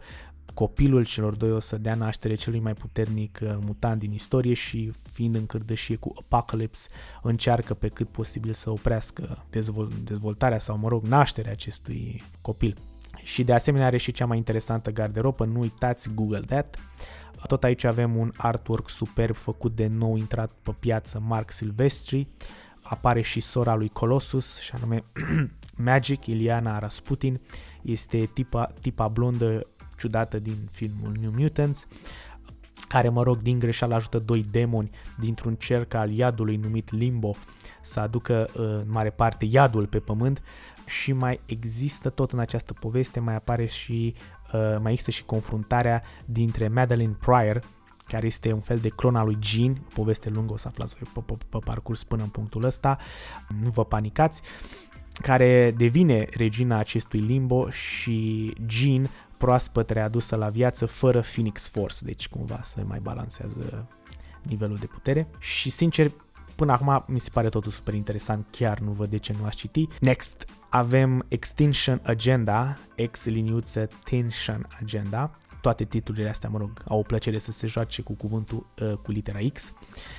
copilul 0.53 1.05
celor 1.05 1.35
doi 1.35 1.51
o 1.51 1.59
să 1.59 1.77
dea 1.77 1.95
naștere 1.95 2.35
celui 2.35 2.59
mai 2.59 2.73
puternic 2.73 3.39
uh, 3.43 3.49
mutant 3.65 3.99
din 3.99 4.11
istorie 4.11 4.53
și 4.53 4.91
fiind 5.11 5.35
în 5.35 5.45
cârdășie 5.45 5.95
cu 5.95 6.13
Apocalypse 6.17 6.87
încearcă 7.21 7.73
pe 7.73 7.87
cât 7.87 8.09
posibil 8.09 8.53
să 8.53 8.69
oprească 8.69 9.45
dezvol- 9.49 9.91
dezvoltarea 10.03 10.59
sau 10.59 10.77
mă 10.77 10.87
rog 10.87 11.05
nașterea 11.05 11.51
acestui 11.51 12.21
copil. 12.41 12.77
Și 13.23 13.43
de 13.43 13.53
asemenea 13.53 13.87
are 13.87 13.97
și 13.97 14.11
cea 14.11 14.25
mai 14.25 14.37
interesantă 14.37 14.91
garderobă, 14.91 15.45
nu 15.45 15.59
uitați 15.59 16.13
Google 16.13 16.39
That. 16.39 16.77
Tot 17.47 17.63
aici 17.63 17.83
avem 17.83 18.15
un 18.15 18.31
artwork 18.37 18.89
superb 18.89 19.35
făcut 19.35 19.75
de 19.75 19.87
nou 19.87 20.15
intrat 20.15 20.51
pe 20.51 20.75
piață 20.79 21.19
Mark 21.19 21.51
Silvestri. 21.51 22.27
Apare 22.81 23.21
și 23.21 23.39
sora 23.39 23.75
lui 23.75 23.89
Colossus, 23.89 24.59
și 24.59 24.71
anume 24.75 25.03
Magic, 25.75 26.25
Iliana 26.25 26.79
Rasputin. 26.79 27.41
Este 27.81 28.29
tipa, 28.33 28.73
tipa 28.81 29.07
blondă 29.07 29.67
ciudată 30.01 30.39
din 30.39 30.57
filmul 30.71 31.11
New 31.19 31.31
Mutants, 31.37 31.87
care, 32.87 33.09
mă 33.09 33.23
rog, 33.23 33.41
din 33.41 33.59
greșeală 33.59 33.95
ajută 33.95 34.19
doi 34.19 34.45
demoni 34.51 34.89
dintr-un 35.19 35.55
cerc 35.55 35.93
al 35.93 36.11
iadului 36.11 36.55
numit 36.55 36.91
Limbo 36.91 37.35
să 37.81 37.99
aducă 37.99 38.49
în 38.53 38.85
mare 38.87 39.09
parte 39.09 39.45
iadul 39.49 39.87
pe 39.87 39.99
pământ. 39.99 40.41
Și 40.85 41.13
mai 41.13 41.39
există 41.45 42.09
tot 42.09 42.31
în 42.31 42.39
această 42.39 42.73
poveste, 42.73 43.19
mai 43.19 43.35
apare 43.35 43.65
și 43.65 44.15
uh, 44.53 44.77
mai 44.81 44.91
există 44.91 45.11
și 45.11 45.23
confruntarea 45.23 46.03
dintre 46.25 46.67
Madeline 46.67 47.17
Pryor, 47.19 47.59
care 48.07 48.25
este 48.25 48.51
un 48.51 48.59
fel 48.59 48.77
de 48.77 48.89
clon 48.89 49.15
al 49.15 49.25
lui 49.25 49.37
Jean, 49.41 49.73
poveste 49.93 50.29
lungă, 50.29 50.53
o 50.53 50.57
să 50.57 50.67
aflați 50.67 50.95
pe, 50.97 51.21
pe, 51.25 51.37
pe 51.49 51.57
parcurs 51.57 52.03
până 52.03 52.23
în 52.23 52.29
punctul 52.29 52.63
ăsta, 52.63 52.97
nu 53.63 53.69
vă 53.69 53.85
panicați, 53.85 54.41
care 55.21 55.73
devine 55.77 56.27
regina 56.31 56.77
acestui 56.77 57.19
limbo 57.19 57.69
și 57.69 58.53
Jean 58.67 59.09
proaspăt 59.41 59.89
readusă 59.89 60.35
la 60.35 60.49
viață 60.49 60.85
fără 60.85 61.19
Phoenix 61.19 61.67
Force, 61.67 62.05
deci 62.05 62.29
cumva 62.29 62.59
să 62.63 62.83
mai 62.85 62.99
balansează 62.99 63.87
nivelul 64.41 64.75
de 64.75 64.85
putere 64.85 65.27
și 65.39 65.69
sincer 65.69 66.11
până 66.55 66.71
acum 66.71 67.03
mi 67.07 67.19
se 67.19 67.29
pare 67.33 67.49
totul 67.49 67.71
super 67.71 67.93
interesant, 67.93 68.47
chiar 68.51 68.79
nu 68.79 68.91
văd 68.91 69.09
de 69.09 69.17
ce 69.17 69.33
nu 69.39 69.45
aș 69.45 69.55
citi. 69.55 69.87
Next, 69.99 70.45
avem 70.69 71.25
Extinction 71.27 72.01
Agenda, 72.03 72.77
X 73.11 73.25
liniuță 73.25 73.87
Tension 74.03 74.67
Agenda, 74.79 75.31
toate 75.61 75.83
titlurile 75.83 76.29
astea, 76.29 76.49
mă 76.49 76.57
rog, 76.57 76.83
au 76.87 76.99
o 76.99 77.01
plăcere 77.01 77.37
să 77.37 77.51
se 77.51 77.67
joace 77.67 78.01
cu 78.01 78.13
cuvântul 78.13 78.67
uh, 78.81 78.93
cu 78.93 79.11
litera 79.11 79.39
X. 79.53 79.73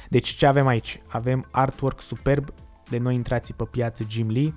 Deci 0.08 0.28
ce 0.28 0.46
avem 0.46 0.66
aici? 0.66 1.02
Avem 1.06 1.48
artwork 1.50 2.00
superb 2.00 2.52
de 2.88 2.98
noi 2.98 3.14
intrații 3.14 3.54
pe 3.54 3.64
piață 3.64 4.04
Jim 4.08 4.30
Lee 4.30 4.54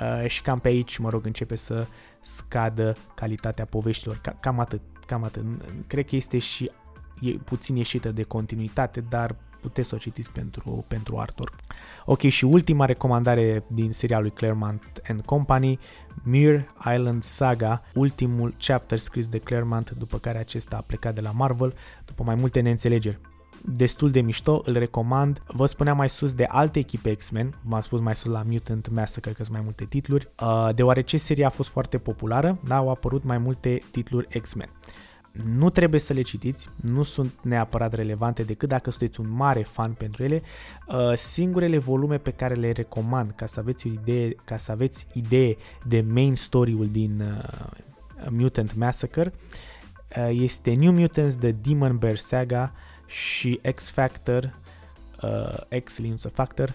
uh, 0.00 0.28
și 0.28 0.42
cam 0.42 0.58
pe 0.58 0.68
aici, 0.68 0.98
mă 0.98 1.10
rog, 1.10 1.26
începe 1.26 1.56
să 1.56 1.86
scadă 2.20 2.96
calitatea 3.14 3.64
poveștilor. 3.64 4.18
Ca, 4.22 4.36
cam 4.40 4.58
atât, 4.58 4.80
cam 5.06 5.24
atât. 5.24 5.44
Cred 5.86 6.06
că 6.06 6.16
este 6.16 6.38
și 6.38 6.70
e 7.20 7.30
puțin 7.30 7.76
ieșită 7.76 8.12
de 8.12 8.22
continuitate, 8.22 9.00
dar 9.00 9.36
puteți 9.60 9.88
să 9.88 9.94
o 9.94 9.98
citiți 9.98 10.30
pentru, 10.30 10.84
pentru 10.88 11.18
artwork. 11.18 11.54
Ok, 12.04 12.20
și 12.20 12.44
ultima 12.44 12.84
recomandare 12.84 13.64
din 13.66 13.92
serialul 13.92 14.24
lui 14.24 14.34
Claremont 14.34 15.02
and 15.08 15.24
Company, 15.24 15.78
Mir 16.22 16.74
Island 16.94 17.22
Saga, 17.22 17.82
ultimul 17.94 18.54
chapter 18.58 18.98
scris 18.98 19.28
de 19.28 19.38
Claremont 19.38 19.90
după 19.90 20.18
care 20.18 20.38
acesta 20.38 20.76
a 20.76 20.80
plecat 20.80 21.14
de 21.14 21.20
la 21.20 21.30
Marvel, 21.30 21.74
după 22.04 22.22
mai 22.22 22.34
multe 22.34 22.60
neînțelegeri 22.60 23.18
destul 23.64 24.10
de 24.10 24.20
mișto, 24.20 24.62
îl 24.64 24.72
recomand. 24.72 25.42
Vă 25.46 25.66
spuneam 25.66 25.96
mai 25.96 26.08
sus 26.08 26.32
de 26.32 26.44
alte 26.48 26.78
echipe 26.78 27.14
X-Men, 27.14 27.54
v-am 27.62 27.80
spus 27.80 28.00
mai 28.00 28.14
sus 28.14 28.30
la 28.30 28.42
Mutant 28.46 28.88
Massacre 28.88 29.30
că 29.30 29.42
sunt 29.42 29.54
mai 29.54 29.64
multe 29.64 29.84
titluri, 29.84 30.28
uh, 30.42 30.68
deoarece 30.74 31.16
seria 31.16 31.46
a 31.46 31.50
fost 31.50 31.68
foarte 31.68 31.98
populară, 31.98 32.58
da, 32.64 32.76
au 32.76 32.90
apărut 32.90 33.24
mai 33.24 33.38
multe 33.38 33.78
titluri 33.90 34.40
X-Men. 34.40 34.68
Nu 35.32 35.70
trebuie 35.70 36.00
să 36.00 36.12
le 36.12 36.22
citiți, 36.22 36.68
nu 36.80 37.02
sunt 37.02 37.32
neapărat 37.42 37.92
relevante 37.94 38.42
decât 38.42 38.68
dacă 38.68 38.90
sunteți 38.90 39.20
un 39.20 39.30
mare 39.30 39.62
fan 39.62 39.92
pentru 39.92 40.24
ele. 40.24 40.42
Uh, 40.86 41.16
singurele 41.16 41.78
volume 41.78 42.18
pe 42.18 42.30
care 42.30 42.54
le 42.54 42.72
recomand 42.72 43.30
ca 43.30 43.46
să 43.46 43.60
aveți 43.60 43.86
o 43.86 43.90
idee, 43.90 44.34
ca 44.44 44.56
să 44.56 44.72
aveți 44.72 45.06
idee 45.12 45.56
de 45.86 46.04
main 46.12 46.34
story-ul 46.34 46.88
din 46.90 47.20
uh, 47.20 48.28
Mutant 48.30 48.74
Massacre 48.74 49.32
uh, 50.16 50.28
este 50.30 50.72
New 50.72 50.92
Mutants 50.92 51.36
The 51.36 51.50
Demon 51.50 51.96
Bear 51.98 52.16
Saga 52.16 52.72
și 53.10 53.60
X 53.74 53.90
Factor, 53.90 54.54
X 55.84 55.98
Linux 55.98 56.26
Factor, 56.32 56.74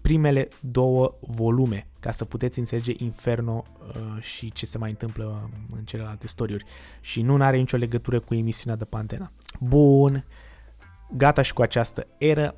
primele 0.00 0.48
două 0.60 1.18
volume 1.20 1.86
ca 2.00 2.10
să 2.10 2.24
puteți 2.24 2.58
înțelege 2.58 2.92
Inferno 2.96 3.64
uh, 3.86 4.22
și 4.22 4.52
ce 4.52 4.66
se 4.66 4.78
mai 4.78 4.90
întâmplă 4.90 5.50
în 5.76 5.84
celelalte 5.84 6.26
storiuri 6.26 6.64
și 7.00 7.22
nu 7.22 7.42
are 7.42 7.56
nicio 7.56 7.76
legătură 7.76 8.20
cu 8.20 8.34
emisiunea 8.34 8.76
de 8.76 8.84
Pantena. 8.84 9.32
Bun, 9.60 10.24
gata 11.16 11.42
și 11.42 11.52
cu 11.52 11.62
această 11.62 12.06
eră. 12.18 12.54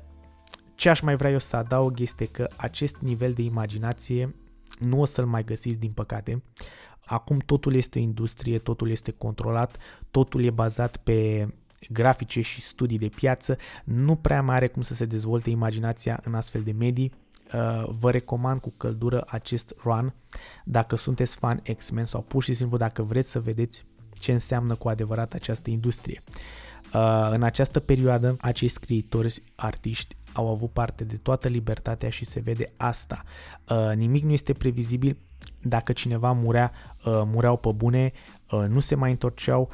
Ce 0.75 0.89
aș 0.89 1.01
mai 1.01 1.15
vrea 1.15 1.31
eu 1.31 1.39
să 1.39 1.55
adaug 1.55 1.99
este 1.99 2.25
că 2.25 2.47
acest 2.55 2.95
nivel 2.97 3.33
de 3.33 3.41
imaginație 3.41 4.35
nu 4.79 4.99
o 4.99 5.05
să-l 5.05 5.25
mai 5.25 5.43
găsiți 5.43 5.79
din 5.79 5.91
păcate. 5.91 6.43
Acum 7.05 7.37
totul 7.37 7.73
este 7.73 7.99
o 7.99 8.01
industrie, 8.01 8.59
totul 8.59 8.89
este 8.89 9.11
controlat, 9.11 9.77
totul 10.11 10.43
e 10.43 10.49
bazat 10.49 10.97
pe 10.97 11.47
grafice 11.89 12.41
și 12.41 12.61
studii 12.61 12.97
de 12.97 13.09
piață, 13.15 13.57
nu 13.83 14.15
prea 14.15 14.41
mai 14.41 14.55
are 14.55 14.67
cum 14.67 14.81
să 14.81 14.93
se 14.93 15.05
dezvolte 15.05 15.49
imaginația 15.49 16.19
în 16.23 16.33
astfel 16.33 16.61
de 16.61 16.71
medii 16.71 17.11
Uh, 17.53 17.83
vă 17.99 18.11
recomand 18.11 18.61
cu 18.61 18.73
căldură 18.77 19.23
acest 19.27 19.73
run 19.83 20.13
dacă 20.65 20.95
sunteți 20.95 21.35
fan 21.35 21.61
X-Men 21.77 22.05
sau 22.05 22.21
pur 22.21 22.43
și 22.43 22.53
simplu 22.53 22.77
dacă 22.77 23.03
vreți 23.03 23.29
să 23.29 23.39
vedeți 23.39 23.85
ce 24.19 24.31
înseamnă 24.31 24.75
cu 24.75 24.89
adevărat 24.89 25.33
această 25.33 25.69
industrie. 25.69 26.23
Uh, 26.93 27.29
în 27.31 27.43
această 27.43 27.79
perioadă, 27.79 28.35
acești 28.39 28.75
scriitori, 28.75 29.43
artiști 29.55 30.15
au 30.33 30.49
avut 30.49 30.71
parte 30.71 31.03
de 31.03 31.15
toată 31.15 31.47
libertatea 31.47 32.09
și 32.09 32.25
se 32.25 32.39
vede 32.39 32.71
asta. 32.77 33.23
Uh, 33.69 33.95
nimic 33.95 34.23
nu 34.23 34.31
este 34.31 34.53
previzibil, 34.53 35.17
dacă 35.61 35.93
cineva 35.93 36.31
murea, 36.31 36.71
mureau 37.05 37.57
pe 37.57 37.71
bune, 37.75 38.11
nu 38.67 38.79
se 38.79 38.95
mai 38.95 39.11
întorceau, 39.11 39.69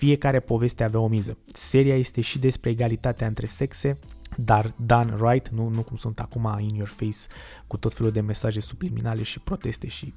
fiecare 0.00 0.40
poveste 0.40 0.84
avea 0.84 1.00
o 1.00 1.06
miză. 1.06 1.36
Seria 1.52 1.96
este 1.96 2.20
și 2.20 2.38
despre 2.38 2.70
egalitatea 2.70 3.26
între 3.26 3.46
sexe, 3.46 3.98
dar 4.36 4.70
done 4.86 5.14
right, 5.20 5.48
nu, 5.48 5.68
nu 5.68 5.82
cum 5.82 5.96
sunt 5.96 6.20
acum 6.20 6.56
in 6.60 6.74
your 6.74 6.88
face 6.88 7.26
cu 7.66 7.76
tot 7.76 7.94
felul 7.94 8.12
de 8.12 8.20
mesaje 8.20 8.60
subliminale 8.60 9.22
și 9.22 9.40
proteste 9.40 9.86
și 9.86 10.14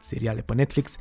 seriale 0.00 0.40
pe 0.40 0.54
Netflix. 0.54 0.96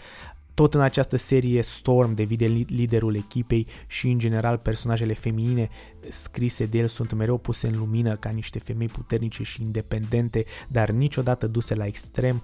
Tot 0.54 0.74
în 0.74 0.82
această 0.82 1.16
serie 1.16 1.62
Storm 1.62 2.14
devine 2.14 2.46
liderul 2.68 3.16
echipei 3.16 3.68
și 3.88 4.08
în 4.08 4.20
general 4.20 4.58
personajele 4.58 5.14
feminine 5.14 5.70
scrise 6.10 6.66
de 6.66 6.78
el 6.78 6.88
sunt 6.88 7.14
mereu 7.14 7.38
puse 7.38 7.68
în 7.68 7.78
lumină 7.78 8.16
ca 8.16 8.30
niște 8.30 8.60
femei 8.60 8.88
puternice 8.88 9.44
și 9.44 9.62
independente, 9.62 10.46
dar 10.68 10.90
niciodată 10.90 11.48
duse 11.48 11.76
la 11.76 11.86
extrem. 11.86 12.44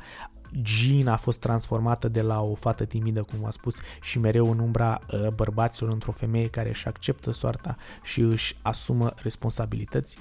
Jean 0.64 1.08
a 1.08 1.16
fost 1.16 1.40
transformată 1.40 2.08
de 2.08 2.22
la 2.22 2.42
o 2.42 2.54
fată 2.54 2.86
timidă, 2.86 3.24
cum 3.24 3.46
a 3.46 3.50
spus, 3.50 3.76
și 4.02 4.20
mereu 4.20 4.52
în 4.52 4.60
umbra 4.60 5.00
uh, 5.12 5.28
bărbaților 5.28 5.92
într-o 5.92 6.12
femeie 6.12 6.48
care 6.48 6.70
își 6.70 6.88
acceptă 6.88 7.32
soarta 7.32 7.76
și 8.04 8.20
își 8.20 8.58
asumă 8.62 9.14
responsabilități. 9.22 10.18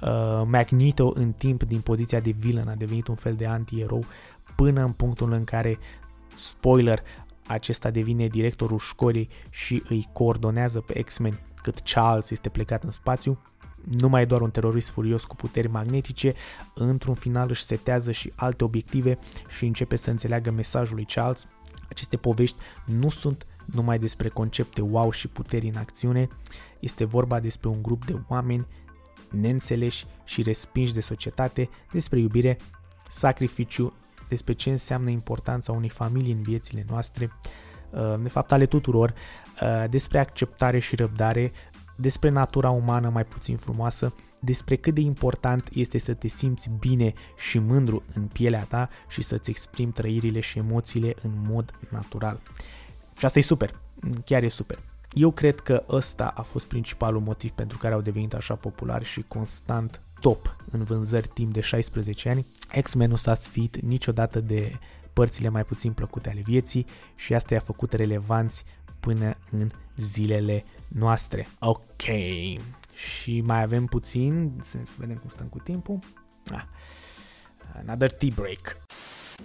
Uh, 0.00 0.42
Magneto 0.46 1.12
în 1.14 1.32
timp 1.32 1.62
din 1.62 1.80
poziția 1.80 2.20
de 2.20 2.30
villain 2.30 2.68
a 2.68 2.74
devenit 2.74 3.06
un 3.06 3.14
fel 3.14 3.34
de 3.34 3.46
anti-erou 3.46 4.04
până 4.56 4.84
în 4.84 4.92
punctul 4.92 5.32
în 5.32 5.44
care, 5.44 5.78
spoiler, 6.34 7.02
acesta 7.46 7.90
devine 7.90 8.26
directorul 8.26 8.78
școlii 8.78 9.28
și 9.50 9.82
îi 9.88 10.08
coordonează 10.12 10.80
pe 10.80 11.02
X-Men 11.02 11.40
cât 11.62 11.80
Charles 11.80 12.30
este 12.30 12.48
plecat 12.48 12.82
în 12.82 12.90
spațiu 12.90 13.38
nu 13.84 14.08
mai 14.08 14.22
e 14.22 14.24
doar 14.24 14.40
un 14.40 14.50
terorist 14.50 14.90
furios 14.90 15.24
cu 15.24 15.36
puteri 15.36 15.68
magnetice, 15.68 16.34
într-un 16.74 17.14
final 17.14 17.48
își 17.48 17.64
setează 17.64 18.10
și 18.10 18.32
alte 18.34 18.64
obiective 18.64 19.18
și 19.48 19.64
începe 19.66 19.96
să 19.96 20.10
înțeleagă 20.10 20.50
mesajul 20.50 20.94
lui 20.94 21.04
Charles. 21.04 21.48
Aceste 21.88 22.16
povești 22.16 22.56
nu 22.84 23.08
sunt 23.08 23.46
numai 23.64 23.98
despre 23.98 24.28
concepte 24.28 24.82
wow 24.82 25.10
și 25.10 25.28
puteri 25.28 25.68
în 25.68 25.76
acțiune, 25.76 26.28
este 26.80 27.04
vorba 27.04 27.40
despre 27.40 27.68
un 27.68 27.82
grup 27.82 28.04
de 28.04 28.20
oameni 28.28 28.66
neînțeleși 29.30 30.06
și 30.24 30.42
respinși 30.42 30.94
de 30.94 31.00
societate, 31.00 31.68
despre 31.92 32.18
iubire, 32.18 32.56
sacrificiu, 33.08 33.92
despre 34.28 34.52
ce 34.52 34.70
înseamnă 34.70 35.10
importanța 35.10 35.72
unei 35.72 35.88
familii 35.88 36.32
în 36.32 36.42
viețile 36.42 36.84
noastre, 36.88 37.30
uh, 37.90 38.14
de 38.22 38.28
fapt 38.28 38.52
ale 38.52 38.66
tuturor, 38.66 39.14
uh, 39.62 39.84
despre 39.90 40.18
acceptare 40.18 40.78
și 40.78 40.96
răbdare, 40.96 41.52
despre 41.96 42.28
natura 42.28 42.70
umană 42.70 43.08
mai 43.08 43.24
puțin 43.24 43.56
frumoasă, 43.56 44.14
despre 44.38 44.76
cât 44.76 44.94
de 44.94 45.00
important 45.00 45.68
este 45.72 45.98
să 45.98 46.14
te 46.14 46.28
simți 46.28 46.70
bine 46.78 47.12
și 47.36 47.58
mândru 47.58 48.02
în 48.14 48.22
pielea 48.22 48.66
ta 48.68 48.88
și 49.08 49.22
să-ți 49.22 49.50
exprimi 49.50 49.92
trăirile 49.92 50.40
și 50.40 50.58
emoțiile 50.58 51.14
în 51.22 51.30
mod 51.48 51.70
natural. 51.88 52.40
Și 53.18 53.24
asta 53.24 53.38
e 53.38 53.42
super, 53.42 53.80
chiar 54.24 54.42
e 54.42 54.48
super. 54.48 54.78
Eu 55.12 55.30
cred 55.30 55.60
că 55.60 55.84
ăsta 55.88 56.32
a 56.36 56.42
fost 56.42 56.66
principalul 56.66 57.20
motiv 57.20 57.50
pentru 57.50 57.78
care 57.78 57.94
au 57.94 58.00
devenit 58.00 58.34
așa 58.34 58.54
populari 58.54 59.04
și 59.04 59.24
constant 59.28 60.00
top 60.20 60.56
în 60.70 60.84
vânzări 60.84 61.28
timp 61.28 61.52
de 61.52 61.60
16 61.60 62.28
ani. 62.28 62.46
X-Men 62.82 63.08
nu 63.08 63.16
s-a 63.16 63.34
sfit 63.34 63.80
niciodată 63.80 64.40
de 64.40 64.78
părțile 65.14 65.48
mai 65.48 65.64
puțin 65.64 65.92
plăcute 65.92 66.30
ale 66.30 66.40
vieții 66.40 66.86
și 67.14 67.34
asta 67.34 67.54
i-a 67.54 67.60
făcut 67.60 67.92
relevanți 67.92 68.64
până 69.00 69.36
în 69.50 69.70
zilele 69.96 70.64
noastre. 70.88 71.46
Ok, 71.58 72.02
și 72.94 73.40
mai 73.40 73.62
avem 73.62 73.86
puțin, 73.86 74.60
să 74.62 74.78
vedem 74.96 75.16
cum 75.16 75.28
stăm 75.28 75.46
cu 75.46 75.58
timpul. 75.58 75.98
Ah. 76.50 76.64
Another 77.74 78.10
tea 78.10 78.30
break. 78.34 78.76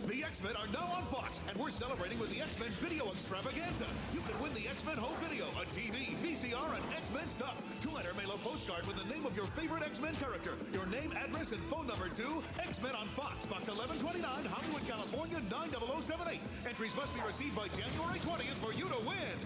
The 0.08 0.20
X-Men 0.32 0.56
are 0.62 0.70
now 0.72 0.88
on 0.98 1.04
Fox, 1.14 1.30
and 1.48 1.56
we're 1.62 1.78
celebrating 1.84 2.20
with 2.22 2.32
the 2.34 2.42
X-Men 2.48 2.72
Video 2.86 3.06
Extravaganza. 3.14 3.69
Your 9.40 9.50
favorite 9.62 9.84
X-Men 9.94 10.16
character, 10.24 10.54
your 10.78 10.88
name, 10.98 11.12
address, 11.24 11.50
and 11.56 11.64
phone 11.72 11.88
number 11.92 12.08
to 12.22 12.28
X-Men 12.72 12.94
on 13.02 13.08
Fox, 13.20 13.36
Box 13.52 13.62
1129, 13.68 14.46
Hollywood, 14.56 14.84
California, 14.94 15.40
90078. 15.50 16.42
Entries 16.72 16.94
must 17.00 17.12
be 17.18 17.22
received 17.32 17.56
by 17.62 17.68
January 17.82 18.20
20th 18.28 18.60
for 18.64 18.72
you 18.80 18.88
to 18.96 19.00
win. 19.10 19.38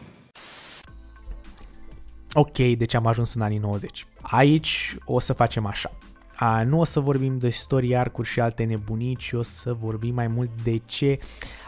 Ok, 2.34 2.78
deci 2.78 2.94
am 2.94 3.06
ajuns 3.06 3.34
în 3.34 3.42
anii 3.42 3.58
90. 3.58 4.06
Aici 4.22 4.96
o 5.06 5.20
să 5.20 5.34
facem 5.34 5.66
așa. 5.66 5.92
A, 6.36 6.64
nu 6.64 6.80
o 6.80 6.84
să 6.84 7.00
vorbim 7.00 7.38
de 7.38 7.50
story 7.50 7.96
arcuri 7.96 8.28
și 8.28 8.40
alte 8.40 8.64
nebunii, 8.64 9.16
ci 9.16 9.32
o 9.32 9.42
să 9.42 9.74
vorbim 9.74 10.14
mai 10.14 10.28
mult 10.28 10.50
de 10.64 10.78
ce 10.78 11.20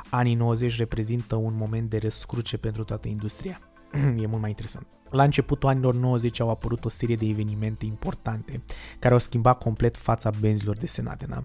anii 0.10 0.36
90 0.36 0.78
reprezintă 0.78 1.36
un 1.36 1.54
moment 1.58 1.90
de 1.90 1.98
răscruce 1.98 2.58
pentru 2.58 2.84
toată 2.84 3.08
industria. 3.08 3.60
e 4.24 4.28
mult 4.28 4.42
mai 4.42 4.50
interesant. 4.50 4.88
La 5.10 5.24
începutul 5.24 5.70
anilor 5.70 5.94
90 5.94 6.40
au 6.40 6.50
apărut 6.50 6.86
o 6.86 6.90
serie 6.90 7.16
de 7.16 7.26
evenimente 7.26 7.86
importante 7.86 8.62
care 9.00 9.14
au 9.14 9.20
schimbat 9.20 9.58
complet 9.58 9.98
fața 9.98 10.30
benzilor 10.40 10.78
desenate. 10.78 11.26
Da? 11.26 11.44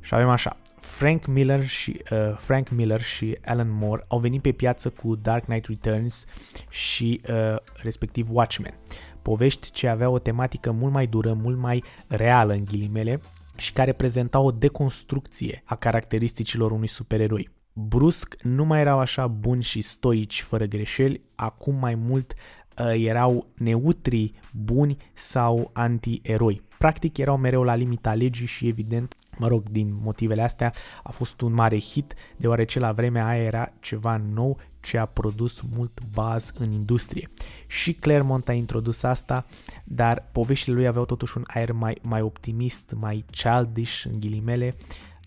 Și 0.00 0.14
avem 0.14 0.28
așa, 0.28 0.56
Frank 0.78 1.26
Miller 1.26 1.66
și 1.66 2.02
uh, 2.10 2.36
Frank 2.36 2.70
Miller 2.70 3.02
și 3.02 3.38
Alan 3.44 3.70
Moore 3.70 4.04
au 4.08 4.18
venit 4.18 4.42
pe 4.42 4.52
piață 4.52 4.90
cu 4.90 5.14
Dark 5.14 5.44
Knight 5.44 5.66
Returns 5.66 6.24
și 6.68 7.20
uh, 7.28 7.56
respectiv 7.82 8.28
Watchmen. 8.30 8.74
povești 9.22 9.70
ce 9.70 9.88
aveau 9.88 10.14
o 10.14 10.18
tematică 10.18 10.70
mult 10.70 10.92
mai 10.92 11.06
dură, 11.06 11.32
mult 11.32 11.58
mai 11.58 11.84
reală 12.06 12.52
în 12.52 12.64
ghilimele 12.64 13.20
și 13.56 13.72
care 13.72 13.92
prezentau 13.92 14.46
o 14.46 14.50
deconstrucție 14.50 15.62
a 15.64 15.74
caracteristicilor 15.76 16.70
unui 16.70 16.86
supereroi. 16.86 17.50
Brusc 17.72 18.36
nu 18.42 18.64
mai 18.64 18.80
erau 18.80 18.98
așa 18.98 19.26
buni 19.26 19.62
și 19.62 19.80
stoici 19.80 20.42
fără 20.42 20.64
greșeli, 20.64 21.20
acum 21.34 21.74
mai 21.74 21.94
mult 21.94 22.34
uh, 22.78 22.92
erau 23.06 23.46
neutri, 23.54 24.32
buni 24.52 24.96
sau 25.14 25.70
anti-eroi. 25.72 26.62
Practic 26.78 27.18
erau 27.18 27.36
mereu 27.36 27.62
la 27.62 27.74
limita 27.74 28.14
legii 28.14 28.46
și 28.46 28.68
evident, 28.68 29.14
mă 29.38 29.48
rog, 29.48 29.68
din 29.68 29.98
motivele 30.02 30.42
astea 30.42 30.72
a 31.02 31.10
fost 31.10 31.40
un 31.40 31.52
mare 31.52 31.80
hit, 31.80 32.14
deoarece 32.36 32.78
la 32.78 32.92
vremea 32.92 33.26
aia 33.26 33.42
era 33.42 33.72
ceva 33.80 34.16
nou 34.16 34.58
ce 34.80 34.98
a 34.98 35.06
produs 35.06 35.60
mult 35.76 36.00
baz 36.14 36.52
în 36.58 36.72
industrie. 36.72 37.28
Și 37.66 37.92
Claremont 37.92 38.48
a 38.48 38.52
introdus 38.52 39.02
asta, 39.02 39.46
dar 39.84 40.28
poveștile 40.32 40.74
lui 40.74 40.86
aveau 40.86 41.04
totuși 41.04 41.36
un 41.36 41.44
aer 41.46 41.72
mai, 41.72 41.98
mai 42.02 42.20
optimist, 42.20 42.92
mai 42.96 43.24
childish, 43.30 44.04
în 44.04 44.20
ghilimele, 44.20 44.74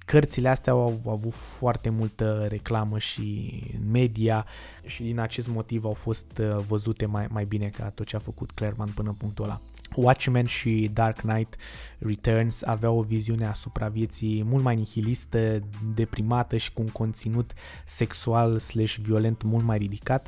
Cărțile 0.05 0.49
astea 0.49 0.73
au, 0.73 1.01
au 1.05 1.11
avut 1.11 1.33
foarte 1.33 1.89
multă 1.89 2.45
reclamă 2.49 2.97
și 2.99 3.61
media 3.91 4.45
și 4.85 5.03
din 5.03 5.19
acest 5.19 5.47
motiv 5.47 5.85
au 5.85 5.93
fost 5.93 6.37
uh, 6.37 6.55
văzute 6.67 7.05
mai, 7.05 7.27
mai 7.29 7.45
bine 7.45 7.67
ca 7.67 7.89
tot 7.89 8.05
ce 8.05 8.15
a 8.15 8.19
făcut 8.19 8.51
Claremont 8.51 8.89
până 8.89 9.09
în 9.09 9.15
punctul 9.15 9.43
ăla. 9.43 9.61
Watchmen 9.95 10.45
și 10.45 10.89
Dark 10.93 11.17
Knight 11.17 11.55
Returns 11.97 12.61
aveau 12.61 12.97
o 12.97 13.01
viziune 13.01 13.45
asupra 13.45 13.87
vieții 13.87 14.43
mult 14.43 14.63
mai 14.63 14.75
nihilistă, 14.75 15.59
deprimată 15.93 16.57
și 16.57 16.73
cu 16.73 16.81
un 16.81 16.87
conținut 16.87 17.53
sexual 17.85 18.59
slash 18.59 18.95
violent 18.95 19.41
mult 19.41 19.63
mai 19.63 19.77
ridicat. 19.77 20.27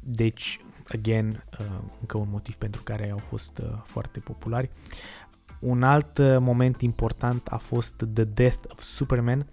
Deci, 0.00 0.60
again, 0.88 1.44
uh, 1.60 1.66
încă 2.00 2.18
un 2.18 2.28
motiv 2.30 2.54
pentru 2.54 2.82
care 2.82 3.10
au 3.10 3.18
fost 3.18 3.58
uh, 3.62 3.78
foarte 3.84 4.18
populari. 4.18 4.70
Un 5.60 5.82
alt 5.82 6.18
uh, 6.18 6.36
moment 6.38 6.80
important 6.80 7.46
a 7.48 7.56
fost 7.56 7.94
The 8.14 8.24
Death 8.24 8.58
of 8.68 8.80
Superman. 8.80 9.46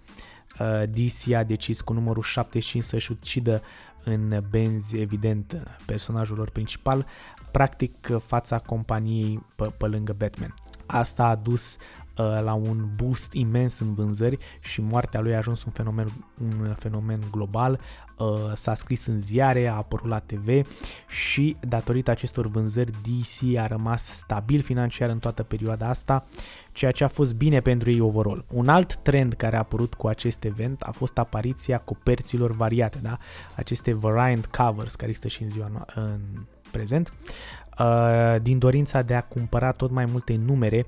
DC 0.90 1.32
a 1.32 1.42
decis 1.42 1.80
cu 1.80 1.92
numărul 1.92 2.22
75 2.22 2.84
să-și 2.84 3.12
ucidă 3.12 3.62
în 4.04 4.42
benzi, 4.50 4.98
evident, 4.98 5.76
personajul 5.86 6.36
lor 6.36 6.50
principal, 6.50 7.06
practic 7.50 8.08
fața 8.26 8.58
companiei 8.58 9.46
pe, 9.56 9.64
pe 9.78 9.86
lângă 9.86 10.14
Batman. 10.18 10.54
Asta 10.86 11.24
a 11.24 11.34
dus 11.34 11.76
uh, 11.76 12.03
la 12.16 12.52
un 12.52 12.88
boost 12.96 13.32
imens 13.32 13.78
în 13.78 13.94
vânzări 13.94 14.38
și 14.60 14.80
moartea 14.80 15.20
lui 15.20 15.34
a 15.34 15.36
ajuns 15.36 15.64
un 15.64 15.72
fenomen, 15.72 16.06
un 16.40 16.74
fenomen 16.74 17.20
global, 17.30 17.80
uh, 18.16 18.52
s-a 18.56 18.74
scris 18.74 19.06
în 19.06 19.20
ziare, 19.20 19.66
a 19.66 19.74
apărut 19.74 20.08
la 20.08 20.18
TV 20.18 20.66
și 21.08 21.56
datorită 21.60 22.10
acestor 22.10 22.46
vânzări 22.46 22.90
DC 22.90 23.56
a 23.56 23.66
rămas 23.66 24.02
stabil 24.02 24.60
financiar 24.60 25.08
în 25.08 25.18
toată 25.18 25.42
perioada 25.42 25.88
asta, 25.88 26.24
ceea 26.72 26.90
ce 26.90 27.04
a 27.04 27.08
fost 27.08 27.34
bine 27.34 27.60
pentru 27.60 27.90
ei 27.90 28.00
overall. 28.00 28.44
Un 28.52 28.68
alt 28.68 28.96
trend 28.96 29.32
care 29.32 29.56
a 29.56 29.58
apărut 29.58 29.94
cu 29.94 30.06
acest 30.06 30.44
event 30.44 30.82
a 30.82 30.90
fost 30.90 31.18
apariția 31.18 31.78
coperților 31.78 32.52
variate, 32.52 32.98
da? 33.02 33.18
aceste 33.56 33.92
variant 33.92 34.46
covers 34.46 34.94
care 34.94 35.10
există 35.10 35.28
și 35.28 35.42
în 35.42 35.50
ziua 35.50 35.86
în 35.94 36.20
prezent, 36.70 37.08
uh, 37.08 37.63
din 38.42 38.58
dorința 38.58 39.02
de 39.02 39.14
a 39.14 39.20
cumpăra 39.20 39.72
tot 39.72 39.90
mai 39.90 40.04
multe 40.04 40.36
numere, 40.36 40.86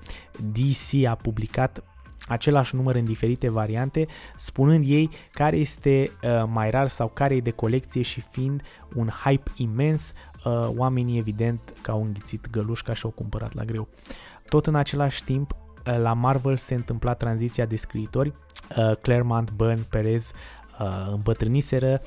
DC 0.52 1.06
a 1.08 1.14
publicat 1.14 1.82
același 2.28 2.74
număr 2.74 2.94
în 2.94 3.04
diferite 3.04 3.50
variante, 3.50 4.06
spunând 4.36 4.84
ei 4.86 5.10
care 5.32 5.56
este 5.56 6.10
uh, 6.22 6.44
mai 6.52 6.70
rar 6.70 6.88
sau 6.88 7.08
care 7.08 7.34
e 7.34 7.40
de 7.40 7.50
colecție 7.50 8.02
și 8.02 8.20
fiind 8.20 8.62
un 8.94 9.08
hype 9.24 9.50
imens, 9.56 10.12
uh, 10.44 10.68
oamenii 10.76 11.18
evident 11.18 11.60
că 11.82 11.90
au 11.90 12.02
înghițit 12.02 12.50
gălușca 12.50 12.94
și 12.94 13.04
au 13.04 13.10
cumpărat 13.10 13.54
la 13.54 13.64
greu. 13.64 13.88
Tot 14.48 14.66
în 14.66 14.74
același 14.74 15.24
timp, 15.24 15.50
uh, 15.86 15.98
la 15.98 16.12
Marvel 16.12 16.56
se 16.56 16.74
întâmpla 16.74 17.14
tranziția 17.14 17.64
de 17.64 17.76
scriitori, 17.76 18.32
uh, 18.76 18.96
Claremont, 18.96 19.52
Byrne, 19.52 19.86
Perez 19.90 20.30
uh, 20.80 20.86
îmbătrâniseră, 21.12 22.02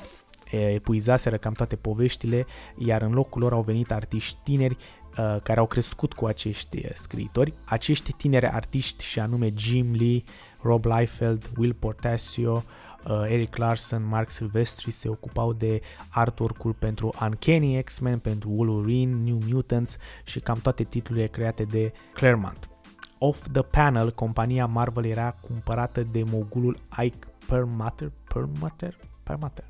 epuizaseră 0.52 1.38
cam 1.38 1.54
toate 1.54 1.76
poveștile, 1.76 2.46
iar 2.78 3.02
în 3.02 3.12
locul 3.12 3.42
lor 3.42 3.54
au 3.54 3.62
venit 3.62 3.92
artiști 3.92 4.38
tineri 4.44 4.78
uh, 5.18 5.42
care 5.44 5.60
au 5.60 5.66
crescut 5.66 6.14
cu 6.14 6.26
acești 6.26 6.78
uh, 6.78 6.92
scriitori. 6.94 7.54
Acești 7.66 8.14
tineri 8.14 8.48
artiști 8.48 9.04
și 9.04 9.20
anume 9.20 9.54
Jim 9.56 9.92
Lee, 9.92 10.24
Rob 10.62 10.86
Liefeld, 10.86 11.50
Will 11.58 11.74
Portasio, 11.74 12.64
uh, 13.08 13.24
Eric 13.28 13.56
Larson, 13.56 14.08
Mark 14.08 14.30
Silvestri 14.30 14.92
se 14.92 15.10
ocupau 15.10 15.54
de 15.54 15.82
artwork-ul 16.10 16.74
pentru 16.74 17.14
Uncanny 17.22 17.84
X-Men, 17.84 18.20
pentru 18.20 18.50
Wolverine, 18.50 19.16
New 19.24 19.38
Mutants 19.50 19.98
și 20.24 20.40
cam 20.40 20.60
toate 20.62 20.84
titlurile 20.84 21.28
create 21.28 21.64
de 21.64 21.92
Claremont. 22.14 22.70
Off 23.18 23.48
the 23.52 23.62
Panel, 23.62 24.12
compania 24.12 24.66
Marvel 24.66 25.06
era 25.06 25.36
cumpărată 25.42 26.02
de 26.12 26.24
mogulul 26.32 26.78
Ike 27.02 27.28
Perlmutter, 27.48 28.12
Perlmutter, 28.34 28.98
Perlmutter, 29.24 29.66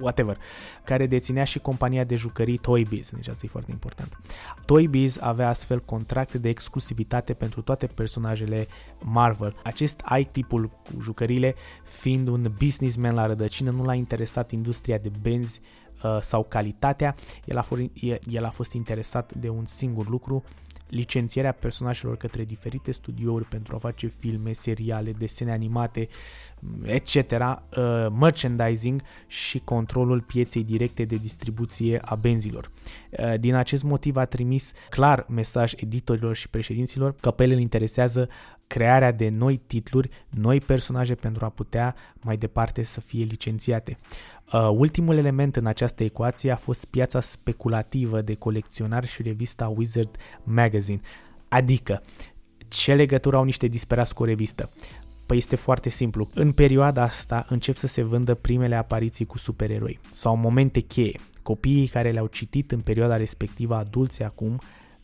whatever, 0.00 0.38
care 0.84 1.06
deținea 1.06 1.44
și 1.44 1.58
compania 1.58 2.04
de 2.04 2.14
jucării 2.14 2.58
Toy 2.58 2.82
Biz, 2.82 3.10
deci 3.10 3.28
asta 3.28 3.42
e 3.44 3.48
foarte 3.48 3.70
important. 3.70 4.18
Toy 4.64 4.86
Biz 4.86 5.18
avea 5.20 5.48
astfel 5.48 5.80
contracte 5.80 6.38
de 6.38 6.48
exclusivitate 6.48 7.32
pentru 7.32 7.62
toate 7.62 7.86
personajele 7.86 8.66
Marvel. 9.00 9.54
Acest 9.62 10.00
ai-tipul 10.04 10.68
cu 10.68 11.00
jucările, 11.00 11.54
fiind 11.84 12.28
un 12.28 12.52
businessman 12.58 13.14
la 13.14 13.26
rădăcină, 13.26 13.70
nu 13.70 13.84
l-a 13.84 13.94
interesat 13.94 14.50
industria 14.50 14.98
de 14.98 15.10
benzi 15.20 15.60
uh, 16.02 16.18
sau 16.20 16.44
calitatea, 16.44 17.14
el 17.44 17.58
a, 17.58 17.62
fost, 17.62 17.82
el 18.30 18.44
a 18.44 18.50
fost 18.50 18.72
interesat 18.72 19.34
de 19.34 19.48
un 19.48 19.66
singur 19.66 20.08
lucru, 20.08 20.44
licențierea 20.92 21.52
personajelor 21.52 22.16
către 22.16 22.44
diferite 22.44 22.92
studiouri 22.92 23.44
pentru 23.44 23.74
a 23.74 23.78
face 23.78 24.06
filme, 24.06 24.52
seriale, 24.52 25.12
desene 25.12 25.52
animate, 25.52 26.08
etc., 26.82 27.14
uh, 27.14 28.06
merchandising 28.20 29.02
și 29.26 29.58
controlul 29.58 30.20
pieței 30.20 30.64
directe 30.64 31.04
de 31.04 31.16
distribuție 31.16 32.00
a 32.04 32.14
benzilor. 32.14 32.70
Uh, 33.10 33.38
din 33.40 33.54
acest 33.54 33.82
motiv 33.82 34.16
a 34.16 34.24
trimis 34.24 34.72
clar 34.88 35.26
mesaj 35.28 35.72
editorilor 35.76 36.34
și 36.34 36.48
președinților 36.48 37.14
că 37.20 37.30
pe 37.30 37.42
ele 37.42 37.54
îl 37.54 37.60
interesează 37.60 38.28
crearea 38.66 39.12
de 39.12 39.28
noi 39.28 39.60
titluri, 39.66 40.10
noi 40.28 40.60
personaje 40.60 41.14
pentru 41.14 41.44
a 41.44 41.48
putea 41.48 41.94
mai 42.20 42.36
departe 42.36 42.82
să 42.82 43.00
fie 43.00 43.24
licențiate. 43.24 43.98
Uh, 44.52 44.68
ultimul 44.72 45.16
element 45.16 45.56
în 45.56 45.66
această 45.66 46.04
ecuație 46.04 46.50
a 46.50 46.56
fost 46.56 46.84
piața 46.84 47.20
speculativă 47.20 48.20
de 48.20 48.34
colecționari 48.34 49.06
și 49.06 49.22
revista 49.22 49.72
Wizard 49.76 50.16
Magazine. 50.44 51.00
Adică, 51.48 52.02
ce 52.68 52.94
legătură 52.94 53.36
au 53.36 53.44
niște 53.44 53.66
disperați 53.66 54.14
cu 54.14 54.22
o 54.22 54.26
revistă? 54.26 54.70
Păi 55.26 55.36
este 55.36 55.56
foarte 55.56 55.88
simplu. 55.88 56.28
În 56.34 56.52
perioada 56.52 57.02
asta 57.02 57.46
încep 57.48 57.76
să 57.76 57.86
se 57.86 58.02
vândă 58.02 58.34
primele 58.34 58.74
apariții 58.74 59.24
cu 59.24 59.38
supereroi 59.38 60.00
sau 60.10 60.36
momente 60.36 60.80
cheie. 60.80 61.18
Copiii 61.42 61.86
care 61.86 62.10
le-au 62.10 62.26
citit 62.26 62.72
în 62.72 62.80
perioada 62.80 63.16
respectivă, 63.16 63.74
adulți 63.74 64.22
acum, 64.22 64.58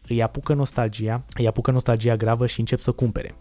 îi 0.08 0.22
apucă 0.22 0.54
nostalgia, 0.54 1.24
îi 1.34 1.46
apucă 1.46 1.70
nostalgia 1.70 2.16
gravă 2.16 2.46
și 2.46 2.60
încep 2.60 2.80
să 2.80 2.92
cumpere. 2.92 3.34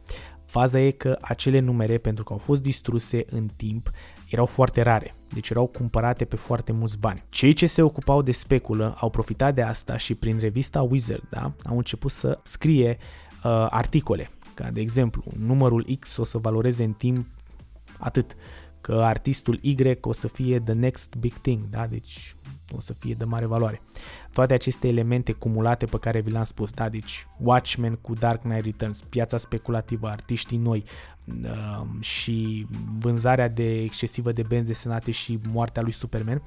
Faza 0.45 0.79
e 0.79 0.91
că 0.91 1.17
acele 1.21 1.59
numere, 1.59 1.97
pentru 1.97 2.23
că 2.23 2.33
au 2.33 2.39
fost 2.39 2.61
distruse 2.61 3.25
în 3.29 3.47
timp, 3.55 3.91
erau 4.29 4.45
foarte 4.45 4.81
rare, 4.81 5.13
deci 5.33 5.49
erau 5.49 5.65
cumpărate 5.65 6.25
pe 6.25 6.35
foarte 6.35 6.71
mulți 6.71 6.97
bani. 6.97 7.23
Cei 7.29 7.53
ce 7.53 7.67
se 7.67 7.81
ocupau 7.81 8.21
de 8.21 8.31
speculă 8.31 8.95
au 8.99 9.09
profitat 9.09 9.53
de 9.53 9.61
asta 9.61 9.97
și 9.97 10.15
prin 10.15 10.39
revista 10.39 10.81
Wizard 10.81 11.23
da, 11.29 11.51
au 11.65 11.77
început 11.77 12.11
să 12.11 12.39
scrie 12.43 12.97
uh, 13.43 13.67
articole, 13.69 14.29
ca 14.53 14.69
de 14.71 14.81
exemplu, 14.81 15.23
numărul 15.37 15.97
X 15.99 16.17
o 16.17 16.23
să 16.23 16.37
valoreze 16.37 16.83
în 16.83 16.93
timp 16.93 17.25
atât, 17.97 18.35
că 18.81 19.01
artistul 19.03 19.59
Y 19.61 19.75
o 20.01 20.11
să 20.11 20.27
fie 20.27 20.59
the 20.59 20.73
next 20.73 21.15
big 21.15 21.33
thing, 21.33 21.59
da? 21.69 21.87
deci 21.87 22.35
o 22.75 22.79
să 22.79 22.93
fie 22.93 23.13
de 23.13 23.23
mare 23.23 23.45
valoare. 23.45 23.81
Toate 24.37 24.53
aceste 24.53 24.87
elemente 24.87 25.31
cumulate 25.31 25.85
pe 25.85 25.97
care 25.97 26.21
vi 26.21 26.31
le-am 26.31 26.43
spus, 26.43 26.71
da? 26.71 26.89
deci 26.89 27.27
Watchmen 27.37 27.95
cu 27.95 28.13
Dark 28.13 28.41
Knight 28.41 28.65
Returns, 28.65 29.01
piața 29.01 29.37
speculativă, 29.37 30.07
artiștii 30.07 30.57
noi 30.57 30.83
uh, 31.43 31.85
și 31.99 32.67
vânzarea 32.99 33.47
de 33.47 33.81
excesivă 33.81 34.31
de 34.31 34.41
benzi 34.41 34.67
desenate 34.67 35.11
și 35.11 35.39
moartea 35.51 35.81
lui 35.81 35.91
Superman, 35.91 36.41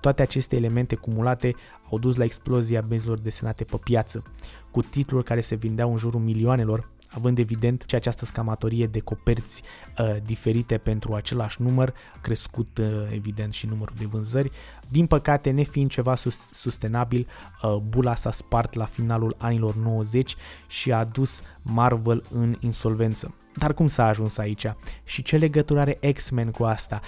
toate 0.00 0.22
aceste 0.22 0.56
elemente 0.56 0.94
cumulate 0.94 1.54
au 1.90 1.98
dus 1.98 2.16
la 2.16 2.24
explozia 2.24 2.80
benzilor 2.80 3.18
desenate 3.18 3.64
pe 3.64 3.76
piață, 3.84 4.22
cu 4.70 4.82
titluri 4.82 5.24
care 5.24 5.40
se 5.40 5.54
vindeau 5.54 5.90
în 5.90 5.96
jurul 5.96 6.20
milioanelor 6.20 6.90
având 7.14 7.38
evident 7.38 7.84
și 7.86 7.94
această 7.94 8.24
scamatorie 8.24 8.86
de 8.86 8.98
coperți 8.98 9.62
uh, 9.98 10.16
diferite 10.22 10.78
pentru 10.78 11.14
același 11.14 11.62
număr, 11.62 11.94
crescut 12.20 12.78
uh, 12.78 12.86
evident 13.12 13.52
și 13.52 13.66
numărul 13.66 13.94
de 13.98 14.04
vânzări. 14.04 14.50
Din 14.88 15.06
păcate, 15.06 15.50
nefiind 15.50 15.90
ceva 15.90 16.16
sus- 16.16 16.50
sustenabil, 16.52 17.26
uh, 17.62 17.76
bula 17.76 18.14
s-a 18.14 18.32
spart 18.32 18.74
la 18.74 18.84
finalul 18.84 19.34
anilor 19.38 19.74
90 19.74 20.34
și 20.66 20.92
a 20.92 21.04
dus 21.04 21.42
Marvel 21.62 22.24
în 22.30 22.56
insolvență. 22.60 23.34
Dar 23.56 23.74
cum 23.74 23.86
s-a 23.86 24.06
ajuns 24.06 24.38
aici? 24.38 24.66
Și 25.04 25.22
ce 25.22 25.36
legătură 25.36 25.80
are 25.80 25.98
X-Men 26.14 26.50
cu 26.50 26.64
asta? 26.64 27.00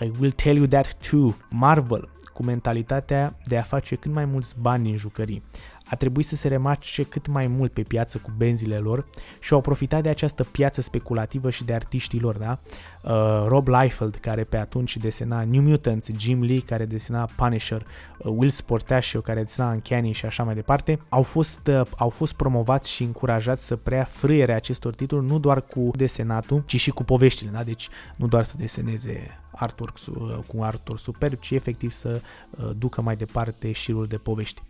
I 0.00 0.10
will 0.20 0.30
tell 0.30 0.56
you 0.56 0.66
that 0.66 1.10
too. 1.10 1.34
Marvel, 1.50 2.08
cu 2.38 2.44
mentalitatea 2.44 3.36
de 3.44 3.58
a 3.58 3.62
face 3.62 3.94
cât 3.94 4.12
mai 4.12 4.24
mulți 4.24 4.54
bani 4.60 4.82
din 4.82 4.96
jucării, 4.96 5.42
a 5.90 5.96
trebuit 5.96 6.26
să 6.26 6.36
se 6.36 6.48
remarce 6.48 7.02
cât 7.02 7.26
mai 7.26 7.46
mult 7.46 7.72
pe 7.72 7.82
piață 7.82 8.18
cu 8.18 8.32
benzile 8.36 8.76
lor 8.76 9.06
și 9.40 9.52
au 9.52 9.60
profitat 9.60 10.02
de 10.02 10.08
această 10.08 10.44
piață 10.44 10.80
speculativă 10.80 11.50
și 11.50 11.64
de 11.64 11.74
artiștii 11.74 12.20
lor, 12.20 12.36
da? 12.36 12.58
Uh, 13.02 13.44
Rob 13.46 13.68
Liefeld, 13.68 14.14
care 14.14 14.44
pe 14.44 14.56
atunci 14.56 14.96
desena 14.96 15.44
New 15.44 15.62
Mutants, 15.62 16.08
Jim 16.18 16.42
Lee, 16.42 16.60
care 16.60 16.84
desena 16.84 17.28
Punisher, 17.36 17.86
uh, 18.18 18.32
Will 18.36 18.50
Sportaccio, 18.50 19.20
care 19.20 19.42
desena 19.42 19.70
Uncanny 19.70 20.12
și 20.12 20.26
așa 20.26 20.42
mai 20.42 20.54
departe, 20.54 20.98
au 21.08 21.22
fost, 21.22 21.66
uh, 21.66 21.80
au 21.96 22.08
fost 22.08 22.34
promovați 22.34 22.90
și 22.90 23.02
încurajați 23.02 23.66
să 23.66 23.76
preia 23.76 24.04
frâierea 24.04 24.56
acestor 24.56 24.94
titluri, 24.94 25.26
nu 25.26 25.38
doar 25.38 25.62
cu 25.62 25.90
desenatul, 25.94 26.62
ci 26.66 26.76
și 26.76 26.90
cu 26.90 27.04
poveștile, 27.04 27.50
da? 27.50 27.62
Deci 27.62 27.88
nu 28.16 28.26
doar 28.26 28.44
să 28.44 28.54
deseneze 28.56 29.38
artwork 29.52 29.96
uh, 30.06 30.38
cu 30.46 30.62
artwork 30.62 31.00
superb, 31.00 31.38
ci 31.38 31.50
efectiv 31.50 31.90
să 31.90 32.20
uh, 32.50 32.70
ducă 32.76 33.00
mai 33.02 33.16
departe 33.16 33.72
șirul 33.72 34.06
de 34.06 34.16
povești. 34.16 34.62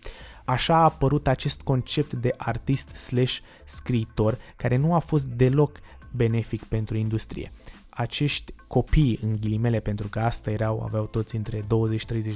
Așa 0.49 0.77
a 0.77 0.83
apărut 0.83 1.27
acest 1.27 1.61
concept 1.61 2.13
de 2.13 2.35
artist 2.37 2.89
slash 2.89 3.39
scriitor 3.65 4.39
care 4.57 4.77
nu 4.77 4.95
a 4.95 4.99
fost 4.99 5.25
deloc 5.25 5.79
benefic 6.11 6.65
pentru 6.65 6.97
industrie. 6.97 7.53
Acești 7.89 8.53
copii, 8.67 9.19
în 9.23 9.37
ghilimele, 9.41 9.81
pentru 9.81 10.09
că 10.09 10.21
asta 10.21 10.51
erau, 10.51 10.83
aveau 10.83 11.05
toți 11.05 11.37
între 11.37 11.61
20-30 11.61 11.65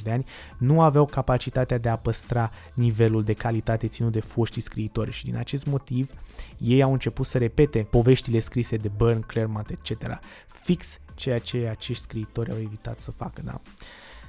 de 0.03 0.11
ani, 0.11 0.25
nu 0.59 0.81
aveau 0.81 1.05
capacitatea 1.05 1.79
de 1.79 1.89
a 1.89 1.97
păstra 1.97 2.51
nivelul 2.75 3.23
de 3.23 3.33
calitate 3.33 3.87
ținut 3.87 4.13
de 4.13 4.21
foștii 4.21 4.63
scriitori 4.63 5.13
și 5.13 5.25
din 5.25 5.37
acest 5.37 5.67
motiv 5.67 6.11
ei 6.59 6.83
au 6.83 6.93
început 6.93 7.27
să 7.27 7.39
repete 7.39 7.87
poveștile 7.91 8.39
scrise 8.39 8.77
de 8.77 8.91
Byrne, 8.97 9.25
Claremont, 9.27 9.71
etc. 9.71 10.19
Fix 10.47 10.99
ceea 11.15 11.39
ce 11.39 11.69
acești 11.71 12.03
scriitori 12.03 12.51
au 12.51 12.59
evitat 12.59 12.99
să 12.99 13.11
facă, 13.11 13.43
da? 13.45 13.61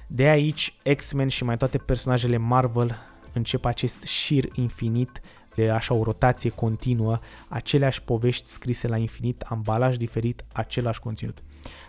De 0.08 0.30
aici, 0.30 0.74
X-Men 0.96 1.28
și 1.28 1.44
mai 1.44 1.58
toate 1.58 1.78
personajele 1.78 2.38
Marvel 2.38 3.13
încep 3.34 3.66
acest 3.66 4.04
șir 4.04 4.50
infinit 4.54 5.22
de 5.56 5.70
așa 5.70 5.94
o 5.94 6.04
rotație 6.04 6.50
continuă, 6.50 7.20
aceleași 7.50 8.04
povești 8.04 8.50
scrise 8.50 8.88
la 8.88 8.98
infinit, 8.98 9.42
ambalaj 9.42 9.98
diferit, 9.98 10.46
același 10.54 11.00
conținut. 11.00 11.44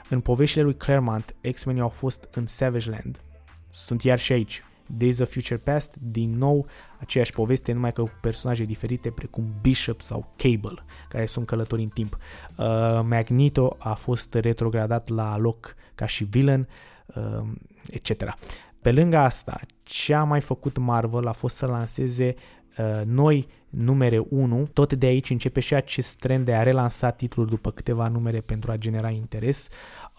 În 0.08 0.20
poveștile 0.20 0.64
lui 0.64 0.76
Claremont, 0.76 1.34
X-Men 1.52 1.80
au 1.80 1.88
fost 1.88 2.28
în 2.32 2.46
Savage 2.46 2.90
Land. 2.90 3.20
Sunt 3.68 4.02
iar 4.02 4.18
și 4.18 4.32
aici. 4.32 4.62
Days 4.86 5.18
of 5.18 5.32
Future 5.32 5.56
Past, 5.58 5.94
din 5.98 6.38
nou 6.38 6.66
aceeași 6.98 7.32
poveste, 7.32 7.72
numai 7.72 7.92
că 7.92 8.02
cu 8.02 8.10
personaje 8.20 8.64
diferite 8.64 9.10
precum 9.10 9.54
Bishop 9.60 10.00
sau 10.00 10.32
Cable, 10.36 10.84
care 11.08 11.26
sunt 11.26 11.46
călători 11.46 11.82
în 11.82 11.88
timp. 11.88 12.16
Uh, 12.56 13.00
Magneto 13.02 13.76
a 13.78 13.94
fost 13.94 14.34
retrogradat 14.34 15.08
la 15.08 15.36
loc 15.36 15.74
ca 15.94 16.06
și 16.06 16.24
villain, 16.24 16.68
uh, 17.06 17.42
etc. 17.90 18.34
Pe 18.80 18.92
lângă 18.92 19.16
asta, 19.16 19.60
ce 19.84 20.14
a 20.14 20.24
mai 20.24 20.40
făcut 20.40 20.78
Marvel 20.78 21.26
a 21.26 21.32
fost 21.32 21.56
să 21.56 21.66
lanseze 21.66 22.34
uh, 22.78 23.02
noi 23.04 23.46
numere 23.70 24.26
1, 24.28 24.68
tot 24.72 24.92
de 24.92 25.06
aici 25.06 25.30
începe 25.30 25.60
și 25.60 25.74
acest 25.74 26.16
trend 26.16 26.44
de 26.44 26.54
a 26.54 26.62
relansa 26.62 27.10
titluri 27.10 27.50
după 27.50 27.70
câteva 27.70 28.08
numere 28.08 28.40
pentru 28.40 28.70
a 28.70 28.76
genera 28.76 29.10
interes. 29.10 29.68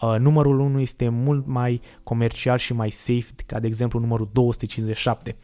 Uh, 0.00 0.16
numărul 0.18 0.58
1 0.58 0.80
este 0.80 1.08
mult 1.08 1.46
mai 1.46 1.80
comercial 2.02 2.58
și 2.58 2.72
mai 2.72 2.90
safe 2.90 3.32
ca 3.46 3.60
de 3.60 3.66
exemplu 3.66 3.98
numărul 3.98 4.28
257. 4.32 5.36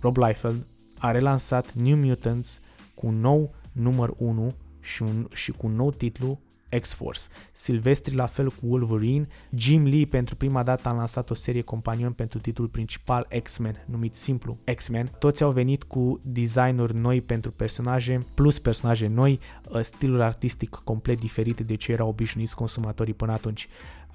Rob 0.00 0.16
Liefeld 0.16 0.66
a 0.98 1.10
relansat 1.10 1.72
New 1.72 1.96
Mutants 1.96 2.60
cu 2.94 3.06
un 3.06 3.20
nou 3.20 3.54
număr 3.72 4.14
1 4.16 4.54
și, 4.80 5.02
un, 5.02 5.28
și 5.32 5.50
cu 5.52 5.66
un 5.66 5.74
nou 5.74 5.90
titlu 5.90 6.40
X-Force. 6.80 7.20
Silvestri 7.52 8.14
la 8.14 8.26
fel 8.26 8.48
cu 8.48 8.60
Wolverine. 8.60 9.26
Jim 9.50 9.86
Lee 9.86 10.06
pentru 10.06 10.36
prima 10.36 10.62
dată 10.62 10.88
a 10.88 10.92
lansat 10.92 11.30
o 11.30 11.34
serie 11.34 11.62
companion 11.62 12.12
pentru 12.12 12.38
titlul 12.38 12.68
principal 12.68 13.28
X-Men, 13.42 13.84
numit 13.86 14.14
simplu 14.14 14.58
X-Men. 14.74 15.10
Toți 15.18 15.42
au 15.42 15.50
venit 15.50 15.82
cu 15.82 16.20
designuri 16.22 16.94
noi 16.94 17.20
pentru 17.20 17.50
personaje, 17.50 18.18
plus 18.34 18.58
personaje 18.58 19.06
noi, 19.06 19.40
ă, 19.72 19.82
stiluri 19.82 20.22
artistic 20.22 20.70
complet 20.70 21.18
diferite 21.18 21.62
de 21.62 21.74
ce 21.74 21.92
erau 21.92 22.08
obișnuiți 22.08 22.54
consumatorii 22.54 23.14
până 23.14 23.32
atunci. 23.32 23.68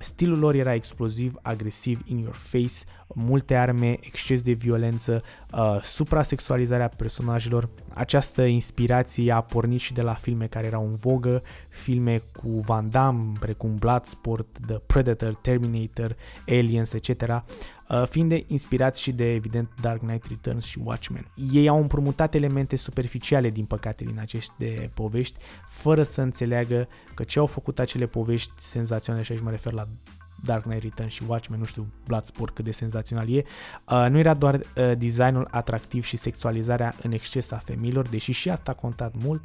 Stilul 0.04 0.40
lor 0.40 0.56
era 0.56 0.74
exploziv, 0.74 1.34
agresiv, 1.42 2.00
in 2.06 2.18
your 2.18 2.34
face, 2.34 2.84
multe 3.08 3.56
arme, 3.56 3.98
exces 4.02 4.42
de 4.42 4.52
violență, 4.52 5.24
uh, 5.54 5.80
suprasexualizarea 5.82 6.88
personajelor. 6.88 7.70
Această 7.94 8.42
inspirație 8.42 9.32
a 9.32 9.42
pornit 9.42 9.80
și 9.80 9.94
de 9.94 10.02
la 10.02 10.14
filme 10.14 10.48
care 10.48 10.66
erau 10.66 10.86
în 10.86 10.96
vogă, 10.96 11.42
filme 11.70 12.22
cu 12.42 12.50
Van 12.50 12.90
Damme, 12.90 13.32
precum 13.40 13.76
Bloodsport, 13.76 14.48
The 14.68 14.78
Predator, 14.78 15.34
Terminator, 15.36 16.16
Aliens, 16.48 16.94
etc., 16.94 17.10
uh, 17.22 17.42
fiind 18.06 18.30
de 18.30 18.44
inspirați 18.48 19.02
și 19.02 19.12
de, 19.12 19.34
evident, 19.34 19.70
Dark 19.82 20.00
Knight 20.00 20.28
Returns 20.28 20.66
și 20.66 20.80
Watchmen. 20.84 21.28
Ei 21.52 21.68
au 21.68 21.82
împrumutat 21.82 22.34
elemente 22.34 22.76
superficiale, 22.76 23.50
din 23.50 23.66
păcate, 23.66 24.04
din 24.04 24.20
aceste 24.20 24.92
povești, 24.94 25.38
fără 25.68 26.04
să 26.04 26.22
înțeleagă 26.22 26.88
că 27.14 27.24
ce 27.24 27.40
au 27.40 27.46
făcut 27.46 27.80
acele 27.80 28.06
povești 28.06 28.52
senzaționale, 28.58 29.24
și 29.24 29.32
aici 29.32 29.42
mă 29.42 29.50
refer 29.50 29.74
la 29.74 29.88
Dark 30.46 30.64
Knight 30.64 30.84
Returns 30.84 31.14
și 31.14 31.24
Watchmen, 31.28 31.60
nu 31.60 31.66
știu, 31.66 31.88
Bloodsport 32.08 32.54
cât 32.54 32.66
de 32.66 32.72
senzațional 32.72 33.30
e, 33.30 33.44
uh, 33.90 34.06
nu 34.10 34.18
era 34.18 34.34
doar 34.34 34.56
uh, 34.56 34.98
designul 34.98 35.48
atractiv 35.52 36.04
și 36.04 36.18
sexualizarea 36.18 36.94
în 37.02 37.12
exces 37.12 37.52
a 37.52 37.58
femeilor, 37.58 38.08
deși 38.08 38.32
și 38.32 38.50
asta 38.50 38.72
a 38.72 38.82
contat 38.82 39.14
mult, 39.24 39.44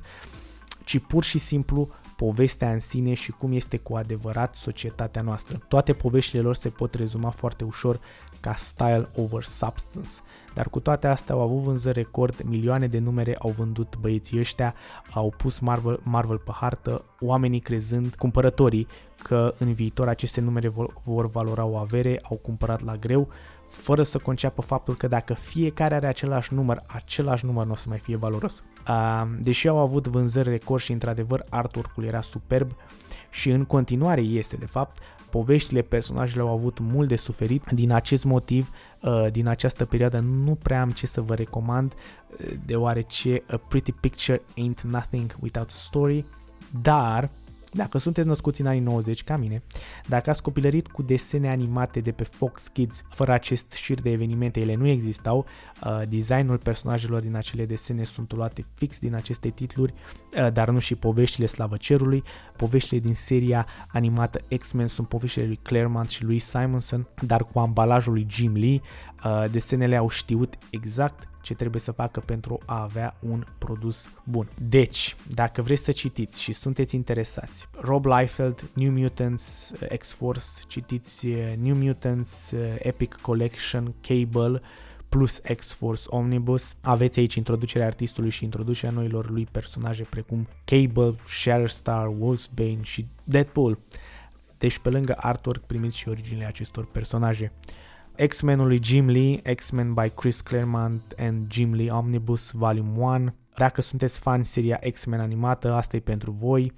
ci 0.84 0.99
pur 0.99 1.24
și 1.24 1.39
simplu 1.39 1.89
povestea 2.16 2.72
în 2.72 2.80
sine 2.80 3.14
și 3.14 3.30
cum 3.30 3.53
este 3.53 3.76
cu 3.76 3.97
adevărat 3.97 4.55
societatea 4.55 5.22
noastră. 5.22 5.64
Toate 5.68 5.93
poveștile 5.93 6.43
lor 6.43 6.55
se 6.55 6.68
pot 6.68 6.95
rezuma 6.95 7.30
foarte 7.30 7.64
ușor 7.64 8.01
ca 8.41 8.55
style 8.55 9.09
over 9.16 9.43
substance. 9.43 10.11
Dar 10.55 10.68
cu 10.68 10.80
toate 10.80 11.07
astea 11.07 11.34
au 11.34 11.41
avut 11.41 11.59
vânzări 11.62 12.03
record, 12.03 12.43
milioane 12.45 12.86
de 12.86 12.99
numere 12.99 13.36
au 13.39 13.51
vândut 13.51 13.97
băieții 14.01 14.39
ăștia, 14.39 14.74
au 15.11 15.34
pus 15.36 15.59
Marvel, 15.59 16.01
Marvel 16.03 16.39
pe 16.39 16.53
hartă, 16.55 17.05
oamenii 17.20 17.61
crezând, 17.61 18.14
cumpărătorii, 18.14 18.86
că 19.22 19.55
în 19.59 19.72
viitor 19.72 20.09
aceste 20.09 20.41
numere 20.41 20.68
vor, 20.68 20.93
vor 21.05 21.28
valora 21.28 21.64
o 21.64 21.76
avere, 21.76 22.20
au 22.30 22.36
cumpărat 22.36 22.84
la 22.84 22.95
greu, 22.95 23.28
fără 23.68 24.03
să 24.03 24.18
conceapă 24.18 24.62
faptul 24.62 24.95
că 24.95 25.09
dacă 25.09 25.34
fiecare 25.34 25.95
are 25.95 26.07
același 26.07 26.55
număr, 26.55 26.82
același 26.86 27.47
număr 27.47 27.66
nu 27.66 27.72
o 27.72 27.74
să 27.74 27.86
mai 27.89 27.99
fie 27.99 28.16
valoros. 28.16 28.62
Deși 29.41 29.68
au 29.68 29.78
avut 29.78 30.07
vânzări 30.07 30.49
record 30.49 30.82
și 30.82 30.93
într-adevăr 30.93 31.45
artwork-ul 31.49 32.05
era 32.05 32.20
superb 32.20 32.70
și 33.30 33.51
în 33.51 33.64
continuare 33.64 34.20
este 34.20 34.57
de 34.57 34.66
fapt, 34.66 34.99
poveștile 35.31 35.83
personajelor 35.83 36.49
au 36.49 36.55
avut 36.55 36.79
mult 36.79 37.09
de 37.09 37.16
suferit. 37.16 37.64
Din 37.70 37.93
acest 37.93 38.24
motiv, 38.24 38.70
din 39.31 39.47
această 39.47 39.85
perioadă 39.85 40.18
nu 40.18 40.55
prea 40.55 40.81
am 40.81 40.91
ce 40.91 41.07
să 41.07 41.20
vă 41.20 41.35
recomand, 41.35 41.95
deoarece 42.66 43.43
A 43.51 43.57
Pretty 43.68 43.93
Picture 43.93 44.41
Ain't 44.41 44.81
Nothing 44.81 45.37
Without 45.41 45.68
a 45.68 45.72
Story, 45.74 46.24
dar 46.83 47.31
dacă 47.73 47.99
sunteți 47.99 48.27
născuți 48.27 48.61
în 48.61 48.66
anii 48.66 48.81
90 48.81 49.25
ca 49.25 49.37
mine, 49.37 49.62
dacă 50.07 50.31
ați 50.31 50.43
copilărit 50.43 50.87
cu 50.87 51.03
desene 51.03 51.51
animate 51.51 52.01
de 52.01 52.11
pe 52.12 52.25
Fox 52.25 52.69
Kids, 52.69 53.03
fără 53.11 53.33
acest 53.33 53.73
șir 53.73 54.01
de 54.01 54.11
evenimente, 54.11 54.61
ele 54.61 54.75
nu 54.75 54.87
existau, 54.87 55.47
uh, 55.85 56.03
designul 56.09 56.59
personajelor 56.59 57.21
din 57.21 57.37
acele 57.37 57.66
desene 57.66 58.05
sunt 58.05 58.33
luate 58.33 58.64
fix 58.75 58.99
din 58.99 59.14
aceste 59.14 59.49
titluri, 59.49 59.95
uh, 60.37 60.53
dar 60.53 60.71
nu 60.71 60.79
și 60.79 60.95
poveștile 60.95 61.47
Slavă 61.47 61.77
Cerului, 61.77 62.23
poveștile 62.57 63.01
din 63.01 63.14
seria 63.14 63.66
animată 63.93 64.41
X-Men 64.59 64.89
sunt 64.89 65.09
poveștile 65.09 65.47
lui 65.47 65.59
Claremont 65.62 66.09
și 66.09 66.25
lui 66.25 66.39
Simonson, 66.39 67.07
dar 67.21 67.45
cu 67.45 67.59
ambalajul 67.59 68.12
lui 68.12 68.27
Jim 68.31 68.53
Lee, 68.53 68.81
uh, 69.25 69.45
desenele 69.51 69.97
au 69.97 70.09
știut 70.09 70.55
exact 70.71 71.29
ce 71.49 71.55
trebuie 71.55 71.80
să 71.80 71.92
facă 71.92 72.20
pentru 72.20 72.59
a 72.66 72.82
avea 72.82 73.16
un 73.20 73.44
produs 73.59 74.09
bun. 74.24 74.49
Deci, 74.61 75.16
dacă 75.34 75.62
vreți 75.62 75.82
să 75.84 75.92
citiți 75.92 76.42
și 76.42 76.53
sunteți 76.53 76.94
interesați, 76.94 77.68
Rob 77.80 78.05
Liefeld, 78.05 78.70
New 78.74 78.90
Mutants, 78.90 79.72
uh, 79.82 79.99
X-Force, 79.99 80.46
citiți 80.66 81.26
uh, 81.26 81.53
New 81.61 81.74
Mutants, 81.74 82.51
uh, 82.51 82.61
Epic 82.78 83.14
Collection, 83.14 83.94
Cable, 84.01 84.61
plus 85.09 85.40
X-Force 85.57 86.03
Omnibus. 86.07 86.74
Aveți 86.80 87.18
aici 87.18 87.34
introducerea 87.34 87.86
artistului 87.86 88.30
și 88.30 88.44
introducerea 88.44 88.94
noilor 88.94 89.30
lui 89.30 89.46
personaje 89.51 90.03
precum 90.03 90.49
Cable, 90.64 91.14
Shatterstar, 91.26 92.07
Wolfsbane 92.18 92.82
și 92.82 93.07
Deadpool. 93.24 93.78
Deci 94.59 94.78
pe 94.78 94.90
lângă 94.90 95.14
artwork 95.18 95.64
primiți 95.64 95.96
și 95.96 96.09
originile 96.09 96.46
acestor 96.46 96.86
personaje. 96.86 97.53
X-Men-ul 98.27 98.66
lui 98.66 98.81
Jim 98.83 99.09
Lee, 99.09 99.55
X-Men 99.55 99.95
by 99.95 100.09
Chris 100.14 100.41
Claremont 100.41 101.03
and 101.19 101.53
Jim 101.53 101.75
Lee 101.75 101.91
Omnibus 101.91 102.51
Volume 102.51 102.91
1. 102.97 103.35
Dacă 103.57 103.81
sunteți 103.81 104.19
fan 104.19 104.43
seria 104.43 104.81
X-Men 104.93 105.21
animată, 105.21 105.73
asta 105.73 105.97
e 105.97 106.01
pentru 106.01 106.31
voi. 106.31 106.73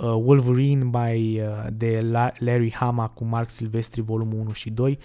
Uh, 0.00 0.02
Wolverine 0.02 0.84
by, 0.84 1.40
uh, 1.40 1.66
de 1.72 2.00
Larry 2.38 2.72
Hama 2.72 3.08
cu 3.08 3.24
Mark 3.24 3.48
Silvestri 3.48 4.00
volumul 4.00 4.38
1 4.38 4.52
și 4.52 4.70
2. 4.70 4.98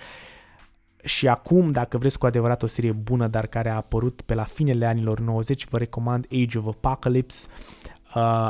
Și 1.03 1.27
acum, 1.27 1.71
dacă 1.71 1.97
vreți 1.97 2.17
cu 2.17 2.25
adevărat 2.25 2.63
o 2.63 2.67
serie 2.67 2.91
bună, 2.91 3.27
dar 3.27 3.47
care 3.47 3.69
a 3.69 3.75
apărut 3.75 4.21
pe 4.21 4.33
la 4.33 4.43
finele 4.43 4.85
anilor 4.85 5.19
90, 5.19 5.67
vă 5.67 5.77
recomand 5.77 6.27
Age 6.31 6.57
of 6.57 6.65
Apocalypse, 6.65 7.47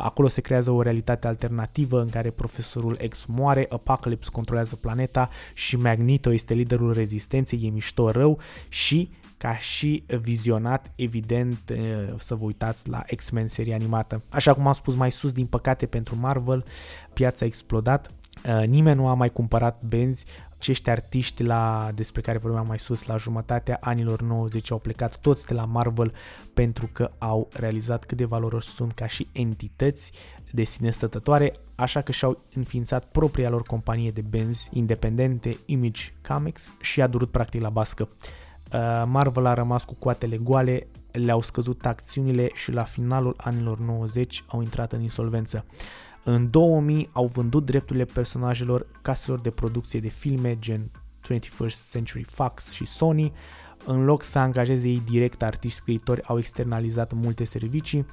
acolo 0.01 0.27
se 0.27 0.41
creează 0.41 0.71
o 0.71 0.81
realitate 0.81 1.27
alternativă 1.27 2.01
în 2.01 2.09
care 2.09 2.29
profesorul 2.29 2.97
X 3.09 3.25
moare, 3.25 3.65
Apocalypse 3.69 4.29
controlează 4.31 4.75
planeta 4.75 5.29
și 5.53 5.75
Magneto 5.75 6.33
este 6.33 6.53
liderul 6.53 6.93
rezistenței, 6.93 7.61
e 7.63 7.69
mișto 7.69 8.11
rău 8.11 8.39
și 8.69 9.09
ca 9.37 9.57
și 9.57 10.03
vizionat, 10.21 10.91
evident, 10.95 11.57
să 12.17 12.35
vă 12.35 12.43
uitați 12.45 12.89
la 12.89 13.03
X-Men 13.15 13.47
serie 13.47 13.73
animată. 13.73 14.21
Așa 14.29 14.53
cum 14.53 14.67
am 14.67 14.73
spus 14.73 14.95
mai 14.95 15.11
sus, 15.11 15.31
din 15.31 15.45
păcate 15.45 15.85
pentru 15.85 16.15
Marvel, 16.19 16.63
piața 17.13 17.45
a 17.45 17.47
explodat, 17.47 18.11
nimeni 18.65 18.95
nu 18.95 19.07
a 19.07 19.13
mai 19.13 19.29
cumpărat 19.29 19.81
benzi, 19.83 20.25
acești 20.63 20.89
artiști 20.89 21.43
la, 21.43 21.89
despre 21.95 22.21
care 22.21 22.37
vorbeam 22.37 22.67
mai 22.67 22.79
sus, 22.79 23.05
la 23.05 23.17
jumătatea 23.17 23.77
anilor 23.81 24.21
90 24.21 24.71
au 24.71 24.77
plecat 24.79 25.17
toți 25.17 25.45
de 25.45 25.53
la 25.53 25.65
Marvel 25.65 26.13
pentru 26.53 26.89
că 26.91 27.11
au 27.17 27.47
realizat 27.53 28.05
cât 28.05 28.17
de 28.17 28.25
valoroși 28.25 28.67
sunt 28.67 28.91
ca 28.91 29.07
și 29.07 29.27
entități 29.31 30.11
de 30.51 30.63
sine 30.63 30.91
stătătoare, 30.91 31.53
așa 31.75 32.01
că 32.01 32.11
și-au 32.11 32.43
înființat 32.53 33.05
propria 33.05 33.49
lor 33.49 33.61
companie 33.61 34.11
de 34.11 34.21
benzi 34.21 34.69
independente, 34.71 35.57
Image 35.65 36.13
Comics, 36.27 36.71
și 36.81 37.01
a 37.01 37.07
durut 37.07 37.31
practic 37.31 37.61
la 37.61 37.69
bască. 37.69 38.09
Uh, 38.73 39.03
Marvel 39.05 39.45
a 39.45 39.53
rămas 39.53 39.83
cu 39.83 39.95
coatele 39.95 40.37
goale, 40.37 40.87
le-au 41.11 41.41
scăzut 41.41 41.85
acțiunile 41.85 42.49
și 42.53 42.71
la 42.71 42.83
finalul 42.83 43.33
anilor 43.37 43.79
90 43.79 44.43
au 44.47 44.61
intrat 44.61 44.91
în 44.91 45.01
insolvență. 45.01 45.65
În 46.23 46.49
2000 46.49 47.09
au 47.11 47.25
vândut 47.25 47.65
drepturile 47.65 48.05
personajelor 48.05 48.85
caselor 49.01 49.39
de 49.39 49.49
producție 49.49 49.99
de 49.99 50.07
filme 50.07 50.59
gen 50.59 50.91
21st 51.31 51.89
Century 51.91 52.23
Fox 52.23 52.71
și 52.71 52.85
Sony. 52.85 53.33
În 53.85 54.05
loc 54.05 54.23
să 54.23 54.39
angajeze 54.39 54.87
ei 54.87 55.01
direct 55.09 55.41
artiști 55.41 55.77
scriitori, 55.77 56.23
au 56.23 56.37
externalizat 56.37 57.11
multe 57.13 57.43
servicii 57.43 58.05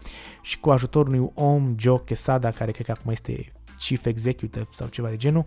și 0.43 0.61
cu 0.61 0.71
ajutorul 0.71 1.15
unui 1.15 1.31
om, 1.35 1.75
Joe 1.79 1.99
Quesada, 1.99 2.51
care 2.51 2.71
cred 2.71 2.87
că 2.87 2.93
acum 2.93 3.11
este 3.11 3.53
Chief 3.79 4.05
Executive 4.05 4.67
sau 4.71 4.89
ceva 4.89 5.09
de 5.09 5.17
genul, 5.17 5.45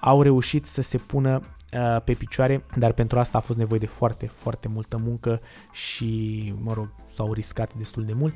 au 0.00 0.22
reușit 0.22 0.66
să 0.66 0.82
se 0.82 0.98
pună 0.98 1.42
uh, 1.72 2.02
pe 2.04 2.12
picioare, 2.12 2.64
dar 2.76 2.92
pentru 2.92 3.18
asta 3.18 3.38
a 3.38 3.40
fost 3.40 3.58
nevoie 3.58 3.78
de 3.78 3.86
foarte, 3.86 4.26
foarte 4.26 4.68
multă 4.68 4.96
muncă 4.96 5.40
și, 5.72 6.54
mă 6.60 6.72
rog, 6.72 6.88
s-au 7.06 7.32
riscat 7.32 7.74
destul 7.74 8.04
de 8.04 8.12
mult 8.12 8.34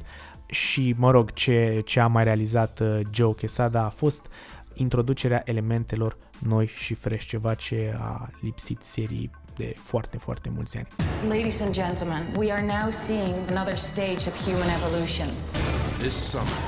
și, 0.53 0.95
mă 0.97 1.11
rog, 1.11 1.33
ce, 1.33 1.83
ce 1.85 2.01
a 2.01 2.07
mai 2.07 2.25
realizat 2.25 2.81
uh, 2.81 3.01
Joe 3.11 3.33
Quesada 3.33 3.85
a 3.85 3.89
fost 3.89 4.27
introducerea 4.75 5.43
elementelor 5.45 6.17
noi 6.39 6.67
și 6.67 6.95
fresh, 6.95 7.27
ceva 7.27 7.55
ce 7.55 7.97
a 7.99 8.29
lipsit 8.41 8.83
serii 8.83 9.31
de 9.57 9.75
foarte, 9.77 10.19
foarte 10.19 10.51
mulți 10.55 10.77
ani. 10.77 10.89
Ladies 11.29 11.61
and 11.61 11.73
gentlemen, 11.73 12.23
we 12.37 12.53
are 12.53 12.63
now 12.63 12.91
seeing 12.91 13.35
another 13.49 13.77
stage 13.77 14.27
of 14.29 14.35
human 14.45 14.69
evolution. 14.79 15.29
This 15.99 16.15
summer, 16.31 16.61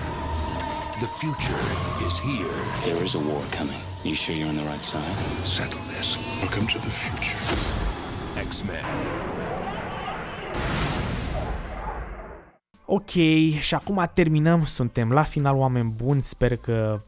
the 1.05 1.11
future 1.23 1.61
is 2.07 2.15
here. 2.31 2.55
There 2.85 3.05
is 3.05 3.15
a 3.15 3.23
war 3.31 3.43
coming. 3.59 3.83
You 4.03 4.15
sure 4.15 4.37
you're 4.39 4.53
on 4.55 4.59
the 4.63 4.69
right 4.73 4.85
side? 4.85 5.15
Settle 5.59 5.83
this. 5.95 6.17
Welcome 6.43 6.67
to 6.75 6.79
the 6.87 6.93
future. 7.03 7.41
X-Men. 8.49 8.85
Ok, 12.87 13.11
și 13.61 13.75
acum 13.75 14.11
terminăm, 14.15 14.65
suntem 14.65 15.13
la 15.13 15.23
final, 15.23 15.57
oameni 15.57 15.95
buni, 15.97 16.23
sper 16.23 16.57
că 16.57 17.01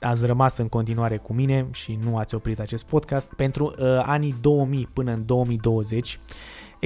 ați 0.00 0.26
rămas 0.26 0.56
în 0.56 0.68
continuare 0.68 1.16
cu 1.16 1.32
mine 1.32 1.66
și 1.72 1.98
nu 2.04 2.16
ați 2.16 2.34
oprit 2.34 2.60
acest 2.60 2.84
podcast. 2.84 3.34
Pentru 3.36 3.64
uh, 3.64 4.02
anii 4.02 4.34
2000 4.40 4.88
până 4.92 5.12
în 5.12 5.26
2020, 5.26 6.18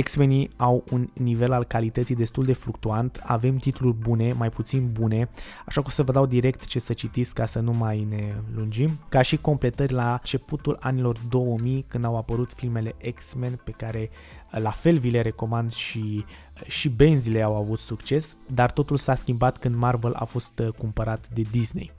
X-Menii 0.03 0.51
au 0.57 0.85
un 0.91 1.09
nivel 1.13 1.53
al 1.53 1.65
calității 1.65 2.15
destul 2.15 2.45
de 2.45 2.53
fluctuant, 2.53 3.21
avem 3.25 3.57
titluri 3.57 3.97
bune, 3.97 4.33
mai 4.33 4.49
puțin 4.49 4.89
bune, 4.93 5.29
așa 5.67 5.81
că 5.81 5.87
o 5.87 5.91
să 5.91 6.03
vă 6.03 6.13
dau 6.13 6.27
direct 6.27 6.65
ce 6.65 6.79
să 6.79 6.93
citiți 6.93 7.35
ca 7.35 7.45
să 7.45 7.59
nu 7.59 7.73
mai 7.73 8.07
ne 8.09 8.35
lungim, 8.55 8.91
ca 9.09 9.23
și 9.23 9.37
completări 9.37 9.93
la 9.93 10.13
începutul 10.13 10.77
anilor 10.81 11.19
2000 11.29 11.85
când 11.89 12.05
au 12.05 12.17
apărut 12.17 12.53
filmele 12.53 12.95
X-Men 13.15 13.61
pe 13.65 13.71
care 13.71 14.11
la 14.51 14.71
fel 14.71 14.99
vi 14.99 15.11
le 15.11 15.21
recomand 15.21 15.73
și 15.73 16.25
și 16.67 16.89
benzile 16.89 17.43
au 17.43 17.57
avut 17.57 17.79
succes, 17.79 18.37
dar 18.47 18.71
totul 18.71 18.97
s-a 18.97 19.15
schimbat 19.15 19.59
când 19.59 19.75
Marvel 19.75 20.13
a 20.15 20.25
fost 20.25 20.59
uh, 20.59 20.69
cumpărat 20.69 21.29
de 21.29 21.43
Disney. 21.51 21.93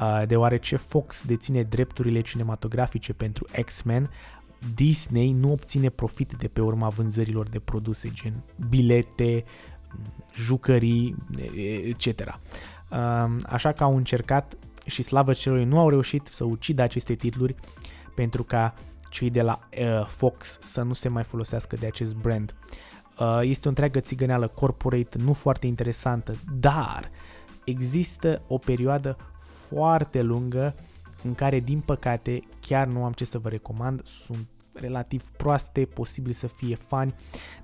Uh, 0.00 0.22
deoarece 0.26 0.76
Fox 0.76 1.24
deține 1.24 1.62
drepturile 1.62 2.20
cinematografice 2.20 3.12
pentru 3.12 3.46
X-Men, 3.64 4.10
Disney 4.74 5.32
nu 5.32 5.52
obține 5.52 5.88
profit 5.88 6.32
de 6.38 6.48
pe 6.48 6.60
urma 6.60 6.88
vânzărilor 6.88 7.48
de 7.48 7.58
produse 7.58 8.10
gen 8.12 8.42
bilete, 8.68 9.44
jucării, 10.34 11.16
etc. 11.88 12.06
Um, 12.90 13.40
așa 13.46 13.72
că 13.72 13.84
au 13.84 13.96
încercat 13.96 14.56
și 14.86 15.02
slavă 15.02 15.32
celor 15.32 15.58
nu 15.58 15.78
au 15.78 15.88
reușit 15.88 16.26
să 16.26 16.44
ucidă 16.44 16.82
aceste 16.82 17.14
titluri 17.14 17.54
pentru 18.14 18.42
ca 18.42 18.74
cei 19.14 19.30
de 19.30 19.42
la 19.42 19.58
uh, 19.78 20.04
Fox 20.06 20.58
să 20.60 20.82
nu 20.82 20.92
se 20.92 21.08
mai 21.08 21.22
folosească 21.22 21.76
de 21.76 21.86
acest 21.86 22.14
brand. 22.14 22.54
Uh, 23.18 23.40
este 23.42 23.66
o 23.66 23.68
întreagă 23.68 24.00
țigăneală 24.00 24.48
corporate, 24.48 25.18
nu 25.18 25.32
foarte 25.32 25.66
interesantă, 25.66 26.34
dar 26.60 27.10
există 27.64 28.42
o 28.48 28.58
perioadă 28.58 29.16
foarte 29.68 30.22
lungă 30.22 30.74
în 31.22 31.34
care, 31.34 31.60
din 31.60 31.80
păcate, 31.80 32.42
chiar 32.60 32.86
nu 32.86 33.04
am 33.04 33.12
ce 33.12 33.24
să 33.24 33.38
vă 33.38 33.48
recomand, 33.48 34.06
sunt 34.06 34.48
relativ 34.72 35.24
proaste, 35.24 35.84
posibil 35.84 36.32
să 36.32 36.46
fie 36.46 36.74
fani, 36.74 37.14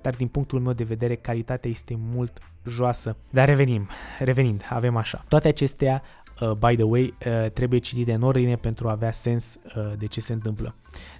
dar 0.00 0.14
din 0.14 0.28
punctul 0.28 0.60
meu 0.60 0.72
de 0.72 0.84
vedere 0.84 1.14
calitatea 1.14 1.70
este 1.70 1.94
mult 1.98 2.38
joasă. 2.66 3.16
Dar 3.30 3.48
revenim, 3.48 3.88
revenind, 4.18 4.62
avem 4.68 4.96
așa. 4.96 5.24
Toate 5.28 5.48
acestea, 5.48 6.02
uh, 6.40 6.50
by 6.50 6.74
the 6.74 6.82
way, 6.84 7.14
uh, 7.26 7.50
trebuie 7.50 7.78
citite 7.78 8.12
în 8.12 8.22
ordine 8.22 8.56
pentru 8.56 8.88
a 8.88 8.90
avea 8.90 9.12
sens 9.12 9.58
uh, 9.76 9.92
de 9.98 10.06
ce 10.06 10.20
se 10.20 10.32
întâmplă. 10.32 10.74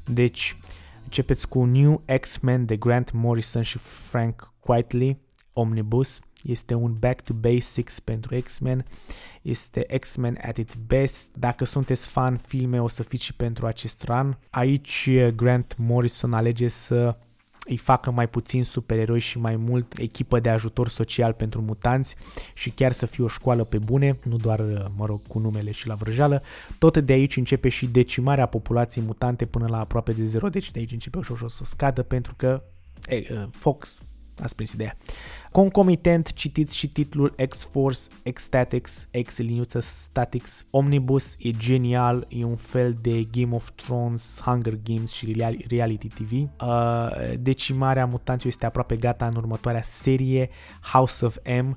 Deci, 0.04 0.56
începeți 1.04 1.48
cu 1.48 1.64
New 1.64 2.02
X-Men 2.20 2.64
de 2.64 2.76
Grant 2.76 3.12
Morrison 3.12 3.62
și 3.62 3.78
Frank 3.78 4.52
Quitely, 4.60 5.18
Omnibus, 5.52 6.20
este 6.42 6.74
un 6.74 6.96
back 6.98 7.20
to 7.20 7.34
basics 7.34 8.00
pentru 8.00 8.40
X-Men, 8.40 8.84
este 9.42 9.86
X-Men 10.00 10.38
at 10.42 10.56
its 10.56 10.74
best. 10.86 11.30
Dacă 11.34 11.64
sunteți 11.64 12.08
fan 12.08 12.36
filme, 12.36 12.82
o 12.82 12.88
să 12.88 13.02
fiți 13.02 13.24
și 13.24 13.34
pentru 13.34 13.66
acest 13.66 14.02
run. 14.02 14.38
Aici 14.50 15.10
Grant 15.34 15.74
Morrison 15.78 16.32
alege 16.32 16.68
să 16.68 17.16
îi 17.70 17.76
facă 17.76 18.10
mai 18.10 18.28
puțin 18.28 18.64
supereroi 18.64 19.20
și 19.20 19.38
mai 19.38 19.56
mult 19.56 19.98
echipă 19.98 20.40
de 20.40 20.48
ajutor 20.48 20.88
social 20.88 21.32
pentru 21.32 21.60
mutanți 21.60 22.16
și 22.54 22.70
chiar 22.70 22.92
să 22.92 23.06
fie 23.06 23.24
o 23.24 23.26
școală 23.26 23.64
pe 23.64 23.78
bune, 23.78 24.18
nu 24.22 24.36
doar, 24.36 24.60
mă 24.96 25.06
rog, 25.06 25.20
cu 25.28 25.38
numele 25.38 25.70
și 25.70 25.86
la 25.86 25.94
vrăjeală. 25.94 26.42
Tot 26.78 26.98
de 26.98 27.12
aici 27.12 27.36
începe 27.36 27.68
și 27.68 27.86
decimarea 27.86 28.46
populației 28.46 29.04
mutante 29.04 29.46
până 29.46 29.66
la 29.68 29.80
aproape 29.80 30.12
de 30.12 30.24
zero, 30.24 30.48
deci 30.48 30.70
de 30.70 30.78
aici 30.78 30.92
începe 30.92 31.18
ușor, 31.18 31.36
ușor 31.36 31.50
să 31.50 31.64
scadă 31.64 32.02
pentru 32.02 32.34
că 32.36 32.62
e, 33.08 33.48
Fox 33.50 34.02
ați 34.42 34.54
prins 34.54 34.72
ideea. 34.72 34.96
Concomitent 35.52 36.32
citiți 36.32 36.76
și 36.76 36.88
titlul 36.88 37.34
X-Force, 37.48 38.00
X-Statics, 38.32 39.08
X-Liniuță 39.22 39.80
Statics. 39.80 40.66
Omnibus 40.70 41.34
e 41.38 41.50
genial, 41.50 42.26
e 42.28 42.44
un 42.44 42.56
fel 42.56 42.96
de 43.00 43.22
Game 43.22 43.54
of 43.54 43.70
Thrones, 43.74 44.40
Hunger 44.44 44.78
Games 44.84 45.12
și 45.12 45.36
reality 45.68 46.06
TV. 46.06 46.32
Uh, 46.32 46.48
decimarea 47.38 48.06
mutanților 48.06 48.52
este 48.52 48.66
aproape 48.66 48.96
gata 48.96 49.26
în 49.26 49.36
următoarea 49.36 49.82
serie, 49.82 50.48
House 50.92 51.24
of 51.24 51.36
M, 51.62 51.68
uh, 51.68 51.76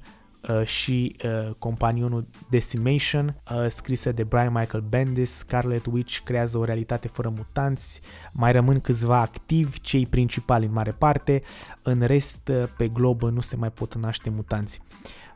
și 0.64 1.16
uh, 1.26 1.54
companionul 1.58 2.28
Decimation, 2.50 3.36
uh, 3.52 3.66
scrisă 3.70 4.12
de 4.12 4.24
Brian 4.24 4.54
Michael 4.54 4.84
Bendis, 4.90 5.32
Scarlet 5.32 5.86
Witch 5.86 6.20
creează 6.24 6.58
o 6.58 6.64
realitate 6.64 7.08
fără 7.08 7.34
mutanți, 7.36 8.02
mai 8.32 8.52
rămân 8.52 8.82
câțiva 8.82 9.20
activi, 9.20 9.80
cei 9.82 10.06
principali 10.06 10.66
în 10.66 10.74
mare 10.74 10.92
parte, 10.92 11.42
în 11.82 12.02
rest 12.02 12.48
uh, 12.48 12.64
pe 12.78 12.88
glob 12.88 13.22
nu 13.22 13.40
se 13.40 13.56
mai 13.56 13.72
pot 13.72 13.96
naște 13.96 14.30
mutanți. 14.30 14.82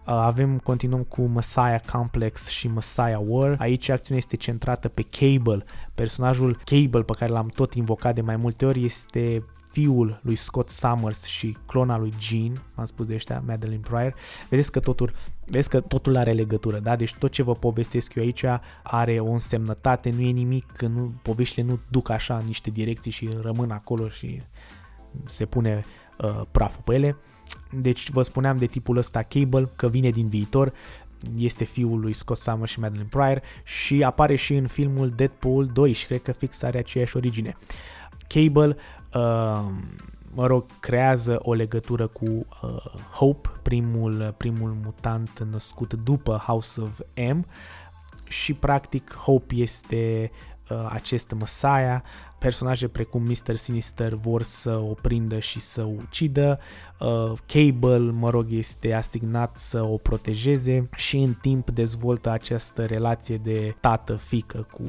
Uh, 0.07 0.13
avem, 0.13 0.57
continuăm 0.57 1.03
cu 1.03 1.21
Messiah 1.21 1.79
Complex 1.91 2.47
și 2.47 2.67
Messiah 2.67 3.19
War. 3.25 3.55
Aici 3.59 3.89
acțiunea 3.89 4.23
este 4.23 4.35
centrată 4.35 4.87
pe 4.87 5.05
Cable. 5.09 5.63
Personajul 5.95 6.59
Cable, 6.63 7.03
pe 7.03 7.13
care 7.17 7.31
l-am 7.31 7.47
tot 7.47 7.73
invocat 7.73 8.15
de 8.15 8.21
mai 8.21 8.35
multe 8.35 8.65
ori, 8.65 8.83
este 8.83 9.43
fiul 9.77 10.19
lui 10.23 10.35
Scott 10.35 10.69
Summers 10.69 11.23
și 11.23 11.57
clona 11.65 11.97
lui 11.97 12.13
Jean, 12.19 12.61
am 12.75 12.85
spus 12.85 13.05
de 13.05 13.13
ăștia, 13.13 13.43
Madeline 13.45 13.79
Pryor, 13.81 14.13
vedeți 14.49 14.71
că 14.71 14.79
totul, 14.79 15.13
vedeți 15.45 15.69
că 15.69 15.79
totul 15.79 16.15
are 16.15 16.31
legătură, 16.31 16.79
da? 16.79 16.95
Deci 16.95 17.13
tot 17.13 17.31
ce 17.31 17.43
vă 17.43 17.53
povestesc 17.53 18.15
eu 18.15 18.23
aici 18.23 18.43
are 18.83 19.19
o 19.19 19.31
însemnătate, 19.31 20.09
nu 20.09 20.21
e 20.21 20.29
nimic, 20.29 20.65
că 20.71 20.87
nu, 20.87 21.13
poveștile 21.21 21.65
nu 21.65 21.79
duc 21.87 22.09
așa 22.09 22.37
în 22.37 22.43
niște 22.45 22.69
direcții 22.69 23.11
și 23.11 23.29
rămân 23.41 23.71
acolo 23.71 24.09
și 24.09 24.41
se 25.25 25.45
pune 25.45 25.83
uh, 26.17 26.41
praful 26.51 26.81
pe 26.85 26.93
ele. 26.93 27.17
Deci 27.81 28.09
vă 28.09 28.21
spuneam 28.21 28.57
de 28.57 28.65
tipul 28.65 28.97
ăsta 28.97 29.21
Cable, 29.21 29.69
că 29.75 29.89
vine 29.89 30.09
din 30.09 30.27
viitor, 30.27 30.73
este 31.37 31.63
fiul 31.63 31.99
lui 31.99 32.13
Scott 32.13 32.39
Summers 32.39 32.71
și 32.71 32.79
Madeline 32.79 33.07
Pryor 33.09 33.41
și 33.63 34.03
apare 34.03 34.35
și 34.35 34.53
în 34.53 34.67
filmul 34.67 35.09
Deadpool 35.09 35.65
2 35.65 35.91
și 35.91 36.05
cred 36.05 36.21
că 36.21 36.31
fix 36.31 36.61
are 36.61 36.77
aceeași 36.77 37.17
origine. 37.17 37.55
Cable 38.27 38.75
uh, 39.13 39.65
mă 40.33 40.45
rog, 40.45 40.65
creează 40.79 41.39
o 41.41 41.53
legătură 41.53 42.07
cu 42.07 42.25
uh, 42.25 42.75
Hope, 43.11 43.49
primul, 43.61 44.33
primul 44.37 44.77
mutant 44.83 45.47
născut 45.51 45.93
după 45.93 46.41
House 46.45 46.81
of 46.81 46.99
M 47.31 47.45
și 48.27 48.53
practic 48.53 49.13
Hope 49.13 49.55
este 49.55 50.31
uh, 50.69 50.87
acest 50.89 51.31
Messiah, 51.39 52.01
personaje 52.39 52.87
precum 52.87 53.23
Mr. 53.23 53.55
Sinister 53.55 54.13
vor 54.13 54.43
să 54.43 54.77
o 54.77 54.93
prindă 55.01 55.39
și 55.39 55.59
să 55.59 55.83
o 55.83 55.91
ucidă, 56.07 56.59
uh, 56.99 57.31
Cable, 57.45 57.97
mă 57.97 58.29
rog, 58.29 58.45
este 58.49 58.93
asignat 58.93 59.59
să 59.59 59.81
o 59.81 59.97
protejeze 59.97 60.89
și 60.95 61.17
în 61.17 61.33
timp 61.33 61.69
dezvoltă 61.69 62.29
această 62.29 62.85
relație 62.85 63.37
de 63.37 63.75
tată-fică 63.79 64.67
cu, 64.71 64.83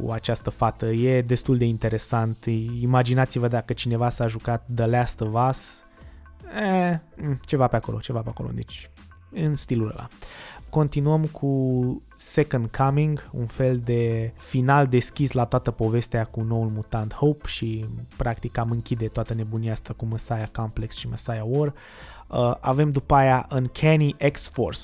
cu 0.00 0.10
această 0.10 0.50
fată. 0.50 0.86
E 0.86 1.22
destul 1.22 1.58
de 1.58 1.64
interesant. 1.64 2.44
Imaginați-vă 2.80 3.48
dacă 3.48 3.72
cineva 3.72 4.08
s-a 4.08 4.26
jucat 4.26 4.66
The 4.74 4.86
Last 4.86 5.20
of 5.20 5.48
Us, 5.48 5.84
eh, 6.60 6.98
ceva 7.46 7.66
pe 7.66 7.76
acolo, 7.76 7.98
ceva 7.98 8.20
pe 8.20 8.28
acolo, 8.28 8.48
deci 8.54 8.90
în 9.30 9.54
stilul 9.54 9.90
ăla. 9.90 10.08
Continuăm 10.70 11.24
cu 11.24 12.02
Second 12.16 12.70
Coming, 12.70 13.28
un 13.32 13.46
fel 13.46 13.78
de 13.78 14.32
final 14.36 14.86
deschis 14.86 15.32
la 15.32 15.44
toată 15.44 15.70
povestea 15.70 16.24
cu 16.24 16.42
noul 16.42 16.68
mutant 16.68 17.14
Hope 17.14 17.46
și 17.46 17.84
practic 18.16 18.58
am 18.58 18.70
închide 18.70 19.06
toată 19.06 19.34
nebunia 19.34 19.72
asta 19.72 19.94
cu 19.96 20.04
Messiah 20.04 20.48
Complex 20.52 20.94
și 20.94 21.08
Messiah 21.08 21.44
War. 21.44 21.74
Uh, 22.26 22.54
avem 22.60 22.92
după 22.92 23.14
aia 23.14 23.48
Uncanny 23.50 24.16
X-Force, 24.32 24.80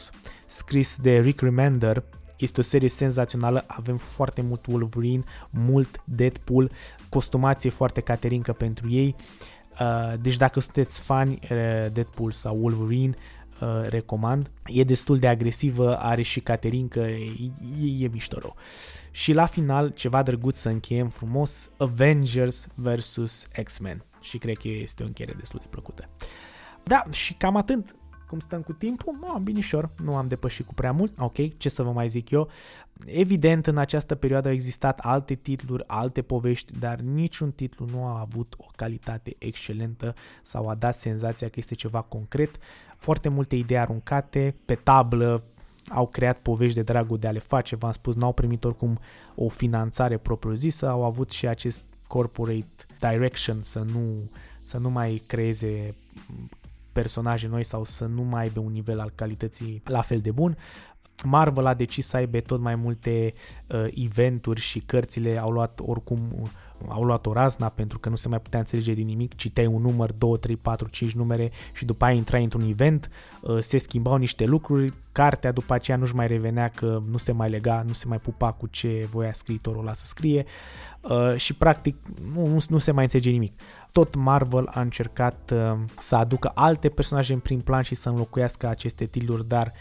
scris 0.47 0.97
de 0.97 1.21
Rick 1.21 1.41
Remender, 1.41 2.03
este 2.43 2.61
o 2.61 2.63
serie 2.63 2.89
senzațională, 2.89 3.65
avem 3.67 3.97
foarte 3.97 4.43
mult 4.43 4.67
Wolverine, 4.67 5.25
mult 5.51 6.03
Deadpool, 6.05 6.71
costumație 7.09 7.71
foarte 7.71 8.01
caterincă 8.01 8.53
pentru 8.53 8.91
ei. 8.91 9.15
Uh, 9.81 10.13
deci 10.21 10.37
dacă 10.37 10.61
sunteți 10.61 11.01
fani 11.01 11.39
uh, 11.43 11.49
Deadpool 11.93 12.31
sau 12.31 12.57
Wolverine, 12.61 13.15
uh, 13.61 13.89
recomand. 13.89 14.51
E 14.67 14.85
destul 14.85 15.19
de 15.19 15.29
agresivă, 15.29 15.99
are 15.99 16.23
și 16.23 16.41
caterincă, 16.41 17.01
e, 17.01 17.51
e, 17.83 18.05
e 18.05 18.09
mișto 18.13 18.39
rău. 18.39 18.57
Și 19.11 19.33
la 19.33 19.47
final, 19.47 19.89
ceva 19.89 20.23
drăguț 20.23 20.57
să 20.57 20.69
încheiem 20.69 21.09
frumos, 21.09 21.71
Avengers 21.77 22.67
vs. 22.75 23.47
X-Men. 23.63 24.05
Și 24.21 24.39
cred 24.39 24.57
că 24.57 24.69
este 24.69 25.03
o 25.03 25.07
încheiere 25.07 25.35
destul 25.39 25.59
de 25.63 25.69
plăcută. 25.71 26.09
Da, 26.83 27.05
și 27.11 27.35
cam 27.35 27.57
atât 27.57 27.95
cum 28.33 28.41
stăm 28.41 28.63
cu 28.63 28.73
timpul, 28.73 29.17
no, 29.21 29.39
binișor, 29.39 29.91
nu 30.05 30.17
am 30.17 30.27
depășit 30.27 30.67
cu 30.67 30.75
prea 30.75 30.93
mult, 30.93 31.15
ok, 31.19 31.59
ce 31.59 31.69
să 31.69 31.83
vă 31.83 31.93
mai 31.93 32.09
zic 32.09 32.31
eu. 32.31 32.49
Evident, 33.05 33.67
în 33.67 33.77
această 33.77 34.15
perioadă 34.15 34.49
au 34.49 34.55
existat 34.55 34.99
alte 34.99 35.35
titluri, 35.35 35.85
alte 35.87 36.23
povești, 36.23 36.79
dar 36.79 36.99
niciun 36.99 37.51
titlu 37.51 37.87
nu 37.91 38.05
a 38.05 38.21
avut 38.21 38.55
o 38.59 38.65
calitate 38.77 39.35
excelentă 39.39 40.15
sau 40.43 40.69
a 40.69 40.75
dat 40.75 40.97
senzația 40.97 41.49
că 41.49 41.55
este 41.57 41.75
ceva 41.75 42.01
concret. 42.01 42.51
Foarte 42.97 43.29
multe 43.29 43.57
idei 43.57 43.79
aruncate 43.79 44.55
pe 44.65 44.75
tablă, 44.75 45.43
au 45.89 46.07
creat 46.07 46.39
povești 46.39 46.75
de 46.75 46.83
dragul 46.83 47.19
de 47.19 47.27
a 47.27 47.31
le 47.31 47.39
face, 47.39 47.77
v-am 47.77 47.93
spus, 47.93 48.15
n-au 48.15 48.33
primit 48.33 48.65
oricum 48.65 48.99
o 49.35 49.49
finanțare 49.49 50.17
propriu-zisă, 50.17 50.89
au 50.89 51.05
avut 51.05 51.31
și 51.31 51.47
acest 51.47 51.83
corporate 52.07 52.67
direction 53.01 53.63
să 53.63 53.85
nu, 53.93 54.31
să 54.63 54.79
nu 54.79 54.91
mai 54.91 55.23
creeze 55.27 55.95
personaje 56.93 57.49
noi 57.49 57.65
sau 57.65 57.85
să 57.85 58.05
nu 58.05 58.23
mai 58.23 58.43
aibă 58.43 58.61
un 58.61 58.73
nivel 58.73 59.01
al 59.01 59.13
calității 59.15 59.83
la 59.85 60.01
fel 60.01 60.19
de 60.19 60.31
bun. 60.31 60.57
Marvel 61.25 61.67
a 61.67 61.75
decis 61.75 62.07
să 62.07 62.17
aibă 62.17 62.41
tot 62.41 62.61
mai 62.61 62.75
multe 62.75 63.33
uh, 63.67 63.87
eventuri 63.95 64.61
și 64.61 64.81
cărțile 64.81 65.39
au 65.39 65.51
luat 65.51 65.81
oricum 65.83 66.19
uh, 66.41 66.49
au 66.89 67.03
luat 67.03 67.27
o 67.27 67.33
razna 67.33 67.69
pentru 67.69 67.99
că 67.99 68.09
nu 68.09 68.17
se 68.17 68.29
mai 68.29 68.41
putea 68.41 68.59
înțelege 68.59 68.93
din 68.93 69.07
nimic, 69.07 69.35
citeai 69.35 69.67
un 69.67 69.83
număr, 69.83 70.13
2, 70.13 70.39
3, 70.39 70.57
4, 70.57 70.89
5 70.89 71.13
numere 71.13 71.51
și 71.73 71.85
după 71.85 72.05
aia 72.05 72.15
intrai 72.15 72.43
într-un 72.43 72.69
event, 72.69 73.11
uh, 73.41 73.59
se 73.61 73.79
schimbau 73.79 74.17
niște 74.17 74.45
lucruri, 74.45 74.93
cartea 75.13 75.53
după 75.53 75.75
aceea 75.75 75.97
nu-și 75.97 76.15
mai 76.15 76.27
revenea 76.27 76.69
că 76.69 77.03
nu 77.11 77.17
se 77.17 77.33
mai 77.33 77.51
lega, 77.51 77.83
nu 77.87 77.93
se 77.93 78.07
mai 78.07 78.19
pupa 78.19 78.53
cu 78.53 78.67
ce 78.67 79.09
voia 79.11 79.33
scriitorul 79.33 79.81
ăla 79.81 79.93
să 79.93 80.07
scrie 80.07 80.45
uh, 81.01 81.37
și 81.37 81.55
practic 81.55 81.97
nu, 82.35 82.47
nu, 82.47 82.59
nu 82.69 82.79
se 82.79 82.91
mai 82.91 83.03
înțelege 83.03 83.31
nimic. 83.31 83.61
Tot 83.93 84.15
Marvel 84.15 84.69
a 84.71 84.81
încercat 84.81 85.53
uh, 85.55 85.79
să 85.99 86.17
aducă 86.17 86.51
alte 86.55 86.89
personaje 86.89 87.33
în 87.33 87.39
prim 87.39 87.61
plan 87.61 87.83
și 87.83 87.95
să 87.95 88.09
înlocuiască 88.09 88.69
aceste 88.69 89.05
titluri, 89.05 89.49
dar 89.49 89.73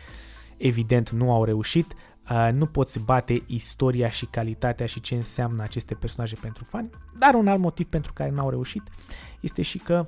evident 0.58 1.10
nu 1.10 1.32
au 1.32 1.44
reușit. 1.44 1.94
Uh, 2.30 2.50
nu 2.54 2.66
poți 2.66 3.00
bate 3.00 3.44
istoria 3.46 4.10
și 4.10 4.26
calitatea 4.26 4.86
și 4.86 5.02
ce 5.02 5.16
înseamnă 5.16 5.64
aceste 5.64 5.94
personaje 5.94 6.36
pentru 6.42 6.64
fani, 6.64 6.90
dar 7.20 7.34
un 7.34 7.48
alt 7.48 7.60
motiv 7.60 7.86
pentru 7.86 8.14
care 8.14 8.30
n-au 8.30 8.50
reușit 8.50 8.82
este 9.40 9.62
și 9.62 9.78
că 9.78 10.08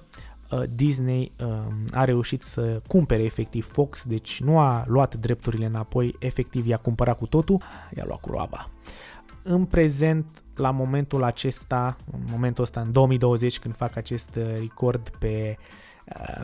uh, 0.51 0.64
Disney 0.70 1.32
uh, 1.39 1.47
a 1.91 2.03
reușit 2.03 2.43
să 2.43 2.82
cumpere 2.88 3.24
efectiv 3.24 3.72
Fox, 3.72 4.03
deci 4.03 4.41
nu 4.41 4.59
a 4.59 4.84
luat 4.88 5.16
drepturile 5.16 5.66
înapoi, 5.66 6.16
efectiv 6.20 6.68
i-a 6.68 6.78
cumpărat 6.78 7.18
cu 7.18 7.26
totul, 7.26 7.61
i-a 7.95 8.03
luat 8.05 8.20
cu 8.20 8.30
roaba. 8.30 8.70
În 9.43 9.66
prezent, 9.66 10.26
la 10.55 10.72
momentul 10.72 11.24
acesta, 11.24 11.97
în 12.11 12.20
momentul 12.32 12.64
ăsta, 12.64 12.82
în 12.82 12.91
2020, 12.91 13.59
când 13.59 13.76
fac 13.76 13.95
acest 13.95 14.36
uh, 14.36 14.43
record 14.55 15.09
pe 15.20 15.57
uh, 15.59 15.66
Uh, 15.66 15.93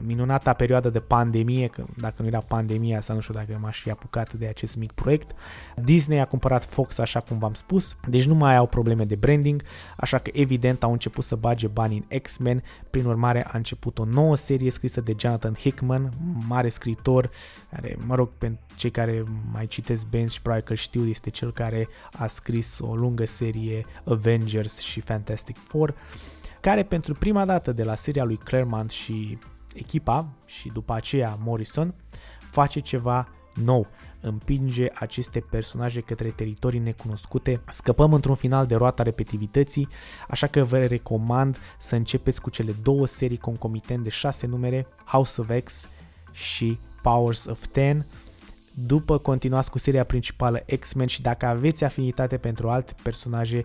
minunata 0.01 0.53
perioadă 0.53 0.89
de 0.89 0.99
pandemie, 0.99 1.67
că 1.67 1.83
dacă 1.97 2.21
nu 2.21 2.27
era 2.27 2.39
pandemia 2.39 3.01
sau 3.01 3.15
nu 3.15 3.21
știu 3.21 3.33
dacă 3.33 3.57
m-aș 3.61 3.81
fi 3.81 3.89
apucat 3.89 4.33
de 4.33 4.47
acest 4.47 4.75
mic 4.75 4.91
proiect. 4.91 5.31
Disney 5.75 6.19
a 6.19 6.25
cumpărat 6.25 6.65
Fox 6.65 6.97
așa 6.97 7.19
cum 7.19 7.37
v-am 7.37 7.53
spus, 7.53 7.95
deci 8.07 8.25
nu 8.25 8.35
mai 8.35 8.55
au 8.55 8.65
probleme 8.67 9.05
de 9.05 9.15
branding, 9.15 9.63
așa 9.97 10.17
că 10.17 10.29
evident 10.33 10.83
au 10.83 10.91
început 10.91 11.23
să 11.23 11.35
bage 11.35 11.67
bani 11.67 12.05
în 12.09 12.19
X-Men, 12.19 12.63
prin 12.89 13.05
urmare 13.05 13.45
a 13.45 13.51
început 13.53 13.99
o 13.99 14.05
nouă 14.05 14.35
serie 14.35 14.71
scrisă 14.71 15.01
de 15.01 15.15
Jonathan 15.19 15.53
Hickman, 15.53 16.09
mare 16.47 16.69
scriitor, 16.69 17.29
care, 17.71 17.97
mă 18.05 18.15
rog, 18.15 18.29
pentru 18.37 18.65
cei 18.75 18.91
care 18.91 19.23
mai 19.51 19.67
citesc 19.67 20.07
Benz 20.07 20.31
și 20.31 20.41
probabil 20.41 20.65
că 20.65 20.73
știu, 20.73 21.05
este 21.05 21.29
cel 21.29 21.51
care 21.51 21.87
a 22.11 22.27
scris 22.27 22.79
o 22.81 22.95
lungă 22.95 23.25
serie 23.25 23.85
Avengers 24.03 24.79
și 24.79 24.99
Fantastic 24.99 25.57
Four 25.57 25.95
care 26.61 26.83
pentru 26.83 27.13
prima 27.13 27.45
dată 27.45 27.71
de 27.71 27.83
la 27.83 27.95
seria 27.95 28.23
lui 28.23 28.37
Claremont 28.37 28.89
și 28.89 29.37
echipa 29.73 30.27
și 30.45 30.69
după 30.73 30.93
aceea 30.93 31.37
Morrison 31.43 31.93
face 32.51 32.79
ceva 32.79 33.27
nou 33.53 33.87
împinge 34.21 34.87
aceste 34.93 35.39
personaje 35.39 36.01
către 36.01 36.29
teritorii 36.29 36.79
necunoscute. 36.79 37.61
Scăpăm 37.69 38.13
într-un 38.13 38.35
final 38.35 38.65
de 38.65 38.75
roata 38.75 39.03
repetitivității, 39.03 39.87
așa 40.27 40.47
că 40.47 40.63
vă 40.63 40.77
recomand 40.77 41.57
să 41.79 41.95
începeți 41.95 42.41
cu 42.41 42.49
cele 42.49 42.75
două 42.83 43.07
serii 43.07 43.37
concomitent 43.37 44.03
de 44.03 44.09
6 44.09 44.47
numere, 44.47 44.87
House 45.05 45.41
of 45.41 45.49
X 45.63 45.87
și 46.31 46.79
Powers 47.01 47.45
of 47.45 47.67
Ten. 47.67 48.05
După 48.73 49.17
continuați 49.17 49.69
cu 49.71 49.77
seria 49.77 50.03
principală 50.03 50.63
X-Men 50.79 51.07
și 51.07 51.21
dacă 51.21 51.45
aveți 51.45 51.83
afinitate 51.83 52.37
pentru 52.37 52.69
alte 52.69 52.93
personaje, 53.03 53.63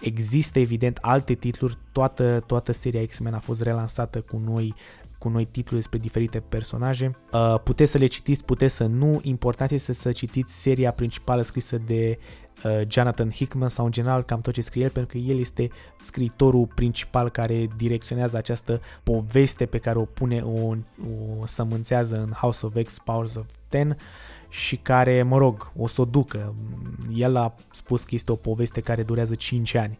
Există 0.00 0.58
evident 0.58 0.98
alte 1.00 1.34
titluri, 1.34 1.78
toată, 1.92 2.42
toată 2.46 2.72
seria 2.72 3.06
X-Men 3.06 3.34
a 3.34 3.38
fost 3.38 3.62
relansată 3.62 4.20
cu 4.20 4.42
noi 4.44 4.74
cu 5.18 5.28
noi 5.28 5.44
titluri 5.44 5.80
despre 5.80 5.98
diferite 5.98 6.40
personaje. 6.40 7.10
Uh, 7.32 7.60
puteți 7.64 7.90
să 7.90 7.98
le 7.98 8.06
citiți, 8.06 8.44
puteți 8.44 8.74
să 8.74 8.84
nu. 8.84 9.20
Important 9.22 9.70
este 9.70 9.92
să 9.92 10.12
citiți 10.12 10.60
seria 10.60 10.90
principală 10.90 11.42
scrisă 11.42 11.78
de 11.86 12.18
uh, 12.64 12.80
Jonathan 12.88 13.30
Hickman 13.30 13.68
sau 13.68 13.84
în 13.84 13.90
general 13.90 14.22
cam 14.22 14.40
tot 14.40 14.52
ce 14.52 14.60
scrie 14.60 14.84
el, 14.84 14.90
pentru 14.90 15.16
că 15.16 15.24
el 15.24 15.38
este 15.38 15.68
scriitorul 16.00 16.68
principal 16.74 17.30
care 17.30 17.68
direcționează 17.76 18.36
această 18.36 18.80
poveste 19.02 19.66
pe 19.66 19.78
care 19.78 19.98
o 19.98 20.04
pune, 20.04 20.40
o, 20.40 20.74
o 21.40 21.46
sămânțează 21.46 22.16
în 22.16 22.30
House 22.30 22.66
of 22.66 22.74
X, 22.82 22.98
Powers 23.04 23.34
of 23.34 23.46
Ten 23.68 23.96
și 24.56 24.76
care, 24.76 25.22
mă 25.22 25.38
rog, 25.38 25.72
o 25.76 25.86
să 25.86 26.00
o 26.00 26.04
ducă. 26.04 26.54
El 27.14 27.36
a 27.36 27.54
spus 27.72 28.02
că 28.02 28.14
este 28.14 28.32
o 28.32 28.36
poveste 28.36 28.80
care 28.80 29.02
durează 29.02 29.34
5 29.34 29.74
ani. 29.74 29.98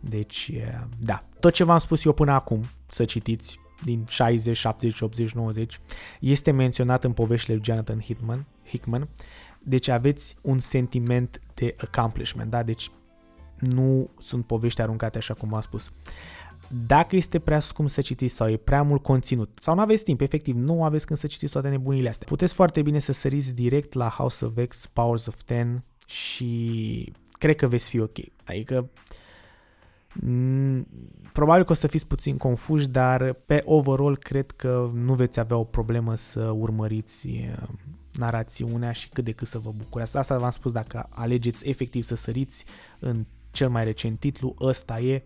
Deci, 0.00 0.52
da. 0.98 1.24
Tot 1.40 1.52
ce 1.52 1.64
v-am 1.64 1.78
spus 1.78 2.04
eu 2.04 2.12
până 2.12 2.32
acum, 2.32 2.62
să 2.86 3.04
citiți, 3.04 3.60
din 3.84 4.04
60, 4.08 4.56
70, 4.56 5.00
80, 5.00 5.32
90, 5.32 5.80
este 6.20 6.50
menționat 6.50 7.04
în 7.04 7.12
poveștile 7.12 7.54
lui 7.54 7.64
Jonathan 7.64 8.00
Hickman, 8.00 8.46
Hickman. 8.68 9.08
Deci 9.62 9.88
aveți 9.88 10.36
un 10.40 10.58
sentiment 10.58 11.40
de 11.54 11.74
accomplishment, 11.78 12.50
da? 12.50 12.62
Deci 12.62 12.90
nu 13.58 14.10
sunt 14.18 14.46
povești 14.46 14.80
aruncate 14.80 15.18
așa 15.18 15.34
cum 15.34 15.54
am 15.54 15.60
spus. 15.60 15.92
Dacă 16.86 17.16
este 17.16 17.38
prea 17.38 17.60
scump 17.60 17.88
să 17.88 18.00
citiți 18.00 18.34
sau 18.34 18.48
e 18.48 18.56
prea 18.56 18.82
mult 18.82 19.02
conținut 19.02 19.58
sau 19.60 19.74
nu 19.74 19.80
aveți 19.80 20.04
timp, 20.04 20.20
efectiv, 20.20 20.56
nu 20.56 20.84
aveți 20.84 21.06
când 21.06 21.18
să 21.18 21.26
citiți 21.26 21.52
toate 21.52 21.68
nebunile 21.68 22.08
astea, 22.08 22.26
puteți 22.28 22.54
foarte 22.54 22.82
bine 22.82 22.98
să 22.98 23.12
săriți 23.12 23.54
direct 23.54 23.92
la 23.92 24.08
House 24.08 24.44
of 24.44 24.52
X, 24.68 24.86
Powers 24.86 25.26
of 25.26 25.42
Ten 25.42 25.84
și 26.06 27.12
cred 27.32 27.56
că 27.56 27.66
veți 27.66 27.88
fi 27.88 28.00
ok. 28.00 28.18
Adică 28.44 28.90
probabil 31.32 31.64
că 31.64 31.72
o 31.72 31.74
să 31.74 31.86
fiți 31.86 32.06
puțin 32.06 32.36
confuși, 32.36 32.88
dar 32.88 33.32
pe 33.32 33.62
overall 33.64 34.16
cred 34.16 34.50
că 34.50 34.90
nu 34.94 35.14
veți 35.14 35.40
avea 35.40 35.56
o 35.56 35.64
problemă 35.64 36.14
să 36.14 36.40
urmăriți 36.40 37.26
uh, 37.26 37.68
narațiunea 38.12 38.92
și 38.92 39.08
cât 39.08 39.24
de 39.24 39.32
cât 39.32 39.46
să 39.46 39.58
vă 39.58 39.70
bucurați. 39.76 40.16
Asta 40.16 40.38
v-am 40.38 40.50
spus 40.50 40.72
dacă 40.72 41.06
alegeți 41.10 41.68
efectiv 41.68 42.02
să 42.02 42.16
săriți 42.16 42.64
în 42.98 43.24
cel 43.50 43.68
mai 43.68 43.84
recent 43.84 44.18
titlu, 44.18 44.54
ăsta 44.60 45.00
e 45.00 45.22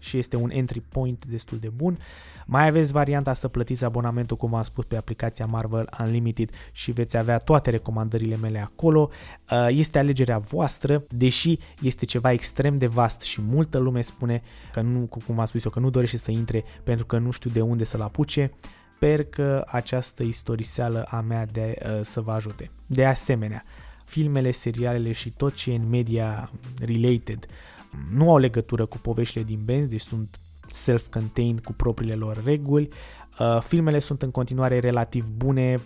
și 0.00 0.18
este 0.18 0.36
un 0.36 0.50
entry 0.50 0.80
point 0.80 1.24
destul 1.28 1.58
de 1.58 1.68
bun. 1.68 1.98
Mai 2.46 2.66
aveți 2.66 2.92
varianta 2.92 3.34
să 3.34 3.48
plătiți 3.48 3.84
abonamentul, 3.84 4.36
cum 4.36 4.54
am 4.54 4.62
spus, 4.62 4.84
pe 4.84 4.96
aplicația 4.96 5.46
Marvel 5.46 5.88
Unlimited 6.00 6.50
și 6.72 6.90
veți 6.90 7.16
avea 7.16 7.38
toate 7.38 7.70
recomandările 7.70 8.36
mele 8.36 8.58
acolo. 8.58 9.10
Uh, 9.50 9.66
este 9.68 9.98
alegerea 9.98 10.38
voastră, 10.38 11.04
deși 11.08 11.58
este 11.82 12.04
ceva 12.04 12.32
extrem 12.32 12.78
de 12.78 12.86
vast 12.86 13.20
și 13.20 13.40
multă 13.40 13.78
lume 13.78 14.02
spune 14.02 14.42
că 14.72 14.80
nu, 14.80 15.08
cum 15.26 15.38
am 15.38 15.46
spus 15.46 15.64
eu, 15.64 15.70
că 15.70 15.80
nu 15.80 15.90
dorește 15.90 16.16
să 16.16 16.30
intre 16.30 16.64
pentru 16.82 17.06
că 17.06 17.18
nu 17.18 17.30
știu 17.30 17.50
de 17.50 17.60
unde 17.60 17.84
să-l 17.84 18.00
apuce. 18.00 18.52
Sper 18.94 19.24
că 19.24 19.64
această 19.66 20.22
istoriseală 20.22 21.02
a 21.02 21.20
mea 21.20 21.46
de, 21.46 21.78
uh, 21.82 22.00
să 22.02 22.20
vă 22.20 22.32
ajute. 22.32 22.70
De 22.86 23.04
asemenea, 23.04 23.64
filmele, 24.04 24.50
serialele 24.50 25.12
și 25.12 25.30
tot 25.30 25.54
ce 25.54 25.72
e 25.72 25.76
în 25.76 25.88
media 25.88 26.50
related 26.78 27.46
nu 28.12 28.30
au 28.30 28.38
legătură 28.38 28.86
cu 28.86 28.98
poveștile 28.98 29.44
din 29.44 29.60
benzi, 29.64 29.88
deci 29.88 30.00
sunt 30.00 30.38
self-contained 30.70 31.60
cu 31.64 31.72
propriile 31.72 32.14
lor 32.14 32.42
reguli. 32.44 32.88
Uh, 33.38 33.60
filmele 33.60 33.98
sunt 33.98 34.22
în 34.22 34.30
continuare 34.30 34.78
relativ 34.78 35.26
bune, 35.26 35.78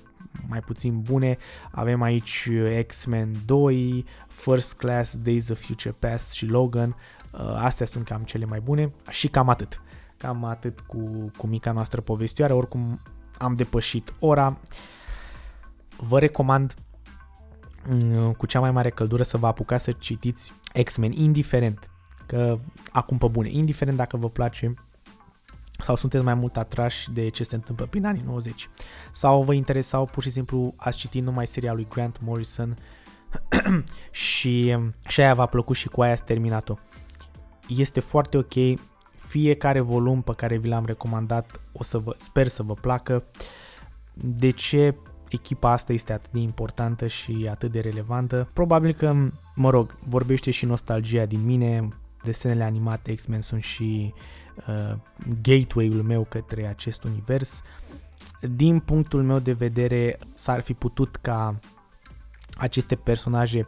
mai 0.48 0.61
puțin 0.61 1.00
bune. 1.00 1.36
Avem 1.70 2.02
aici 2.02 2.48
X-Men 2.86 3.32
2, 3.46 4.05
First 4.28 4.74
Class, 4.74 5.16
Days 5.16 5.48
of 5.48 5.64
Future 5.64 5.94
Past 5.98 6.32
și 6.32 6.46
Logan. 6.46 6.96
Uh, 7.32 7.40
astea 7.57 7.86
sunt 7.86 8.05
cam 8.05 8.22
cele 8.22 8.44
mai 8.44 8.61
bune 8.61 8.92
și 9.11 9.28
cam 9.28 9.48
atât. 9.48 9.80
Cam 10.16 10.44
atât 10.44 10.80
cu, 10.80 11.30
cu 11.36 11.46
mica 11.46 11.72
noastră 11.72 12.00
povestioară. 12.00 12.55
Oricum 12.55 13.00
am 13.38 13.55
depășit 13.55 14.12
ora. 14.18 14.57
Vă 15.96 16.18
recomand 16.18 16.74
mm, 17.88 18.32
cu 18.32 18.46
cea 18.46 18.61
mai 18.61 18.70
mare 18.70 18.90
căldură 18.90 19.22
să 19.22 19.36
vă 19.36 19.46
apucați 19.46 19.84
să 19.84 19.92
citiți 19.92 20.52
X-Men, 20.84 21.12
indiferent 21.12 21.88
că 22.27 22.59
acum 22.93 23.18
pe 23.18 23.27
bune, 23.27 23.49
indiferent 23.51 23.97
dacă 23.97 24.16
vă 24.16 24.29
place 24.29 24.75
sau 25.79 25.97
sunteți 25.97 26.25
mai 26.25 26.35
mult 26.35 26.57
atrași 26.57 27.12
de 27.12 27.29
ce 27.29 27.45
se 27.45 27.55
întâmplă 27.55 27.87
prin 27.87 28.07
anii 28.07 28.22
90 28.27 28.68
sau 29.12 29.43
vă 29.43 29.55
interesau 29.55 30.07
pur 30.07 30.22
și 30.22 30.31
simplu 30.31 30.72
ați 30.77 30.99
citit 30.99 31.22
numai 31.22 31.47
serialul 31.47 31.79
lui 31.79 31.89
Grant 31.91 32.20
Morrison 32.22 32.77
și, 34.11 34.77
și 35.09 35.20
aia 35.20 35.35
v-a 35.35 35.47
plăcut 35.47 35.77
și 35.77 35.89
cu 35.89 36.03
aia 36.03 36.12
ați 36.12 36.25
terminat-o. 36.25 36.75
Este 37.68 38.01
foarte 38.01 38.37
ok, 38.37 38.81
fiecare 39.14 39.81
volum 39.81 40.22
pe 40.22 40.33
care 40.37 40.57
vi 40.57 40.68
l-am 40.68 40.85
recomandat 40.87 41.61
o 41.72 41.83
să 41.83 41.99
vă, 41.99 42.14
sper 42.18 42.47
să 42.47 42.62
vă 42.62 42.75
placă. 42.75 43.25
De 44.14 44.51
ce 44.51 44.95
echipa 45.29 45.70
asta 45.70 45.93
este 45.93 46.12
atât 46.12 46.33
de 46.33 46.39
importantă 46.39 47.07
și 47.07 47.47
atât 47.51 47.72
de 47.72 47.81
relevantă? 47.81 48.49
Probabil 48.53 48.93
că, 48.93 49.14
mă 49.55 49.70
rog, 49.70 49.95
vorbește 50.09 50.51
și 50.51 50.64
nostalgia 50.64 51.25
din 51.25 51.45
mine, 51.45 51.89
desenele 52.25 52.64
animate 52.64 53.14
X-Men 53.14 53.43
sunt 53.43 53.62
și 53.62 54.14
uh, 54.68 54.97
gateway-ul 55.43 56.03
meu 56.03 56.25
către 56.25 56.66
acest 56.66 57.05
univers. 57.05 57.62
Din 58.41 58.79
punctul 58.79 59.22
meu 59.22 59.39
de 59.39 59.53
vedere, 59.53 60.18
s-ar 60.35 60.61
fi 60.61 60.72
putut 60.72 61.16
ca 61.16 61.59
aceste 62.57 62.95
personaje 62.95 63.66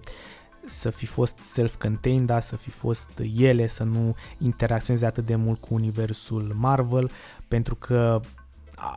să 0.67 0.91
fi 0.91 1.07
fost 1.07 1.39
self-contained, 1.39 2.27
da, 2.27 2.41
să 2.41 2.57
fi 2.57 2.71
fost 2.71 3.11
ele, 3.37 3.67
să 3.67 3.83
nu 3.85 4.17
interacționeze 4.39 5.07
atât 5.07 5.27
de 5.27 5.35
mult 5.35 5.61
cu 5.61 5.75
universul 5.75 6.53
Marvel, 6.57 7.11
pentru 7.49 7.75
că 7.75 8.21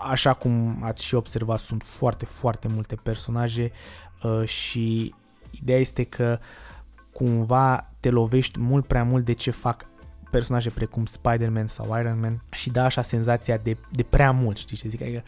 așa 0.10 0.34
cum 0.34 0.78
ați 0.82 1.04
și 1.04 1.16
observat, 1.16 1.60
sunt 1.60 1.84
foarte, 1.86 2.26
foarte 2.26 2.68
multe 2.68 2.96
personaje 2.96 3.72
uh, 4.24 4.48
și 4.48 5.14
ideea 5.52 5.80
este 5.80 6.04
că 6.04 6.40
cumva 7.14 7.89
te 8.00 8.10
lovești 8.10 8.60
mult 8.60 8.86
prea 8.86 9.04
mult 9.04 9.26
de 9.26 9.34
ce 9.34 9.52
fac 9.52 9.86
personaje 10.32 10.70
precum 10.70 11.06
Spider-Man 11.06 11.68
sau 11.68 12.00
Iron 12.00 12.20
Man 12.20 12.42
și 12.52 12.70
da 12.70 12.84
așa 12.84 13.02
senzația 13.02 13.58
de, 13.58 13.78
de 13.92 14.04
prea 14.04 14.32
mult, 14.32 14.58
știi 14.58 14.78
ce 14.78 14.88
zic? 14.88 15.02
Adică 15.02 15.24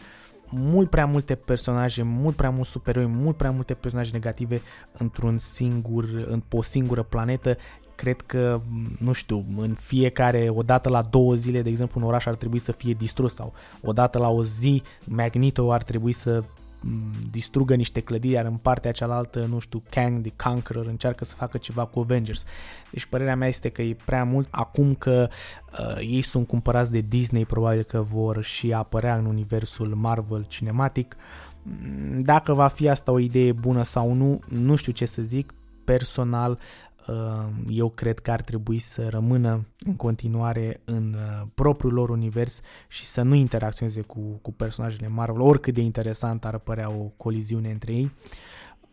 mult 0.48 0.90
prea 0.90 1.06
multe 1.06 1.34
personaje, 1.34 2.02
mult 2.02 2.36
prea 2.36 2.50
mulți 2.50 2.70
supereroi, 2.70 3.06
mult 3.06 3.36
prea 3.36 3.50
multe 3.50 3.74
personaje 3.74 4.10
negative 4.12 4.60
într-un 4.92 5.38
singur, 5.38 6.04
în 6.26 6.42
o 6.50 6.62
singură 6.62 7.02
planetă 7.02 7.56
cred 7.94 8.20
că, 8.20 8.60
nu 8.98 9.12
știu, 9.12 9.44
în 9.56 9.74
fiecare, 9.74 10.48
o 10.54 10.62
dată 10.62 10.88
la 10.88 11.02
două 11.02 11.34
zile, 11.34 11.62
de 11.62 11.68
exemplu, 11.68 12.00
un 12.00 12.06
oraș 12.06 12.26
ar 12.26 12.34
trebui 12.34 12.58
să 12.58 12.72
fie 12.72 12.92
distrus 12.92 13.34
sau 13.34 13.52
o 13.82 13.92
dată 13.92 14.18
la 14.18 14.28
o 14.28 14.44
zi, 14.44 14.82
Magneto 15.04 15.72
ar 15.72 15.82
trebui 15.82 16.12
să 16.12 16.42
distrugă 17.30 17.74
niște 17.74 18.00
clădiri, 18.00 18.32
iar 18.32 18.44
în 18.44 18.56
partea 18.56 18.92
cealaltă, 18.92 19.46
nu 19.48 19.58
știu, 19.58 19.82
Kang 19.90 20.20
the 20.22 20.32
Conqueror 20.36 20.86
încearcă 20.86 21.24
să 21.24 21.34
facă 21.34 21.58
ceva 21.58 21.84
cu 21.84 22.00
Avengers. 22.00 22.44
Deci 22.90 23.06
părerea 23.06 23.36
mea 23.36 23.48
este 23.48 23.68
că 23.68 23.82
e 23.82 23.96
prea 24.04 24.24
mult. 24.24 24.48
Acum 24.50 24.94
că 24.94 25.28
uh, 25.78 25.96
ei 25.98 26.20
sunt 26.20 26.46
cumpărați 26.46 26.90
de 26.90 27.04
Disney, 27.08 27.46
probabil 27.46 27.82
că 27.82 28.00
vor 28.00 28.42
și 28.42 28.72
apărea 28.72 29.16
în 29.16 29.24
universul 29.24 29.94
Marvel 29.94 30.44
cinematic. 30.48 31.16
Mm, 31.62 32.18
dacă 32.18 32.52
va 32.52 32.68
fi 32.68 32.88
asta 32.88 33.12
o 33.12 33.18
idee 33.18 33.52
bună 33.52 33.82
sau 33.82 34.12
nu, 34.12 34.40
nu 34.48 34.74
știu 34.74 34.92
ce 34.92 35.04
să 35.04 35.22
zic. 35.22 35.52
Personal, 35.84 36.58
Ehm, 36.58 36.91
eu 37.68 37.88
cred 37.88 38.18
că 38.18 38.30
ar 38.30 38.40
trebui 38.40 38.78
să 38.78 39.08
rămână 39.08 39.66
în 39.78 39.96
continuare 39.96 40.80
în 40.84 41.14
uh, 41.14 41.46
propriul 41.54 41.92
lor 41.92 42.10
univers 42.10 42.60
și 42.88 43.04
să 43.04 43.22
nu 43.22 43.34
interacționeze 43.34 44.00
cu, 44.00 44.20
cu 44.42 44.52
personajele 44.52 45.08
Marvel, 45.08 45.40
oricât 45.40 45.74
de 45.74 45.80
interesant 45.80 46.44
ar 46.44 46.58
părea 46.58 46.90
o 46.90 47.02
coliziune 47.16 47.70
între 47.70 47.92
ei. 47.92 48.12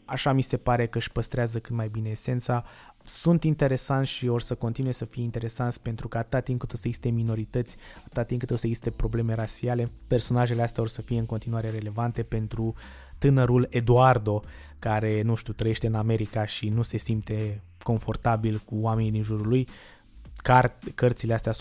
Așa 0.05 0.31
mi 0.31 0.41
se 0.41 0.57
pare 0.57 0.87
că 0.87 0.97
își 0.97 1.11
păstrează 1.11 1.59
cât 1.59 1.75
mai 1.75 1.87
bine 1.87 2.09
esența. 2.09 2.63
Sunt 3.03 3.43
interesanți 3.43 4.09
și 4.09 4.27
or 4.27 4.41
să 4.41 4.55
continue 4.55 4.91
să 4.91 5.05
fie 5.05 5.23
interesanți 5.23 5.81
pentru 5.81 6.07
că 6.07 6.17
atâta 6.17 6.39
timp 6.39 6.59
cât 6.59 6.73
o 6.73 6.75
să 6.75 6.81
existe 6.85 7.09
minorități, 7.09 7.75
atâta 8.05 8.23
timp 8.23 8.39
cât 8.39 8.51
o 8.51 8.55
să 8.55 8.65
existe 8.65 8.89
probleme 8.89 9.33
rasiale, 9.33 9.91
personajele 10.07 10.61
astea 10.61 10.83
or 10.83 10.89
să 10.89 11.01
fie 11.01 11.19
în 11.19 11.25
continuare 11.25 11.69
relevante 11.69 12.23
pentru 12.23 12.73
tânărul 13.17 13.67
Eduardo, 13.69 14.41
care, 14.79 15.21
nu 15.21 15.35
știu, 15.35 15.53
trăiește 15.53 15.87
în 15.87 15.95
America 15.95 16.45
și 16.45 16.69
nu 16.69 16.81
se 16.81 16.97
simte 16.97 17.61
confortabil 17.83 18.61
cu 18.65 18.75
oamenii 18.75 19.11
din 19.11 19.23
jurul 19.23 19.47
lui, 19.47 19.67
car- 20.43 20.77
cărțile 20.95 21.33
astea 21.33 21.51
100% 21.51 21.55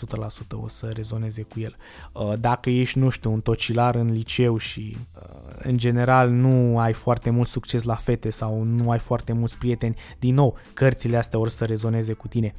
o 0.51 0.67
să 0.67 0.85
rezoneze 0.85 1.41
cu 1.41 1.59
el. 1.59 1.75
Uh, 2.13 2.33
dacă 2.39 2.69
ești, 2.69 2.99
nu 2.99 3.09
știu, 3.09 3.31
un 3.31 3.41
tocilar 3.41 3.95
în 3.95 4.11
liceu 4.11 4.57
și 4.57 4.97
uh, 5.15 5.55
în 5.63 5.77
general 5.77 6.29
nu 6.29 6.79
ai 6.79 6.93
foarte 6.93 7.29
mult 7.29 7.47
succes 7.47 7.83
la 7.83 7.95
fete 7.95 8.29
sau 8.29 8.63
nu 8.63 8.91
ai 8.91 8.99
foarte 8.99 9.33
mulți 9.33 9.57
prieteni, 9.57 9.95
din 10.19 10.33
nou, 10.33 10.57
cărțile 10.73 11.17
astea 11.17 11.39
or 11.39 11.49
să 11.49 11.65
rezoneze 11.65 12.13
cu 12.13 12.27
tine. 12.27 12.53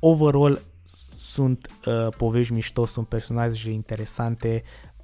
Overall, 0.00 0.60
sunt 1.16 1.68
uh, 1.86 2.08
povești 2.16 2.52
mișto, 2.52 2.86
sunt 2.86 3.08
personaje 3.08 3.70
interesante, 3.70 4.62
Um, 4.62 4.95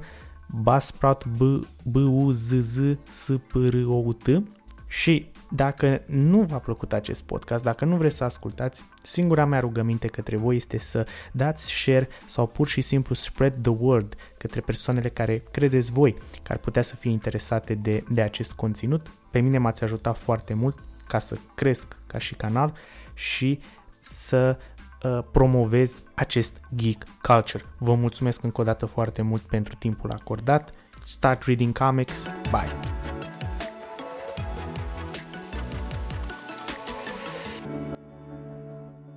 Buzzsprout 0.62 1.26
B 1.26 1.40
B 1.82 1.96
U 1.96 2.30
Z 2.32 2.52
Z 2.52 2.78
S 3.10 3.30
P 3.46 3.54
R 3.54 3.74
O 3.86 3.94
U 3.94 4.12
T 4.12 4.42
și 4.86 5.30
dacă 5.54 6.02
nu 6.06 6.42
v-a 6.42 6.58
plăcut 6.58 6.92
acest 6.92 7.22
podcast, 7.22 7.64
dacă 7.64 7.84
nu 7.84 7.96
vreți 7.96 8.16
să 8.16 8.24
ascultați, 8.24 8.84
singura 9.02 9.44
mea 9.44 9.60
rugăminte 9.60 10.06
către 10.06 10.36
voi 10.36 10.56
este 10.56 10.78
să 10.78 11.06
dați 11.32 11.70
share 11.70 12.08
sau 12.26 12.46
pur 12.46 12.68
și 12.68 12.80
simplu 12.80 13.14
spread 13.14 13.54
the 13.62 13.76
word 13.78 14.14
către 14.38 14.60
persoanele 14.60 15.08
care 15.08 15.42
credeți 15.50 15.92
voi 15.92 16.14
că 16.42 16.52
ar 16.52 16.58
putea 16.58 16.82
să 16.82 16.96
fie 16.96 17.10
interesate 17.10 17.74
de, 17.74 18.04
de 18.08 18.22
acest 18.22 18.52
conținut. 18.52 19.10
Pe 19.30 19.40
mine 19.40 19.58
m-ați 19.58 19.82
ajutat 19.82 20.18
foarte 20.18 20.54
mult 20.54 20.78
ca 21.06 21.18
să 21.18 21.36
cresc 21.54 21.96
ca 22.06 22.18
și 22.18 22.34
canal 22.34 22.72
și 23.14 23.60
să 24.00 24.58
uh, 25.02 25.18
promovez 25.32 26.02
acest 26.14 26.60
geek 26.74 27.04
culture. 27.22 27.64
Vă 27.78 27.94
mulțumesc 27.94 28.42
încă 28.42 28.60
o 28.60 28.64
dată 28.64 28.86
foarte 28.86 29.22
mult 29.22 29.42
pentru 29.42 29.74
timpul 29.74 30.10
acordat. 30.10 30.72
Start 31.04 31.42
reading 31.42 31.78
comics. 31.78 32.26
Bye! 32.50 33.21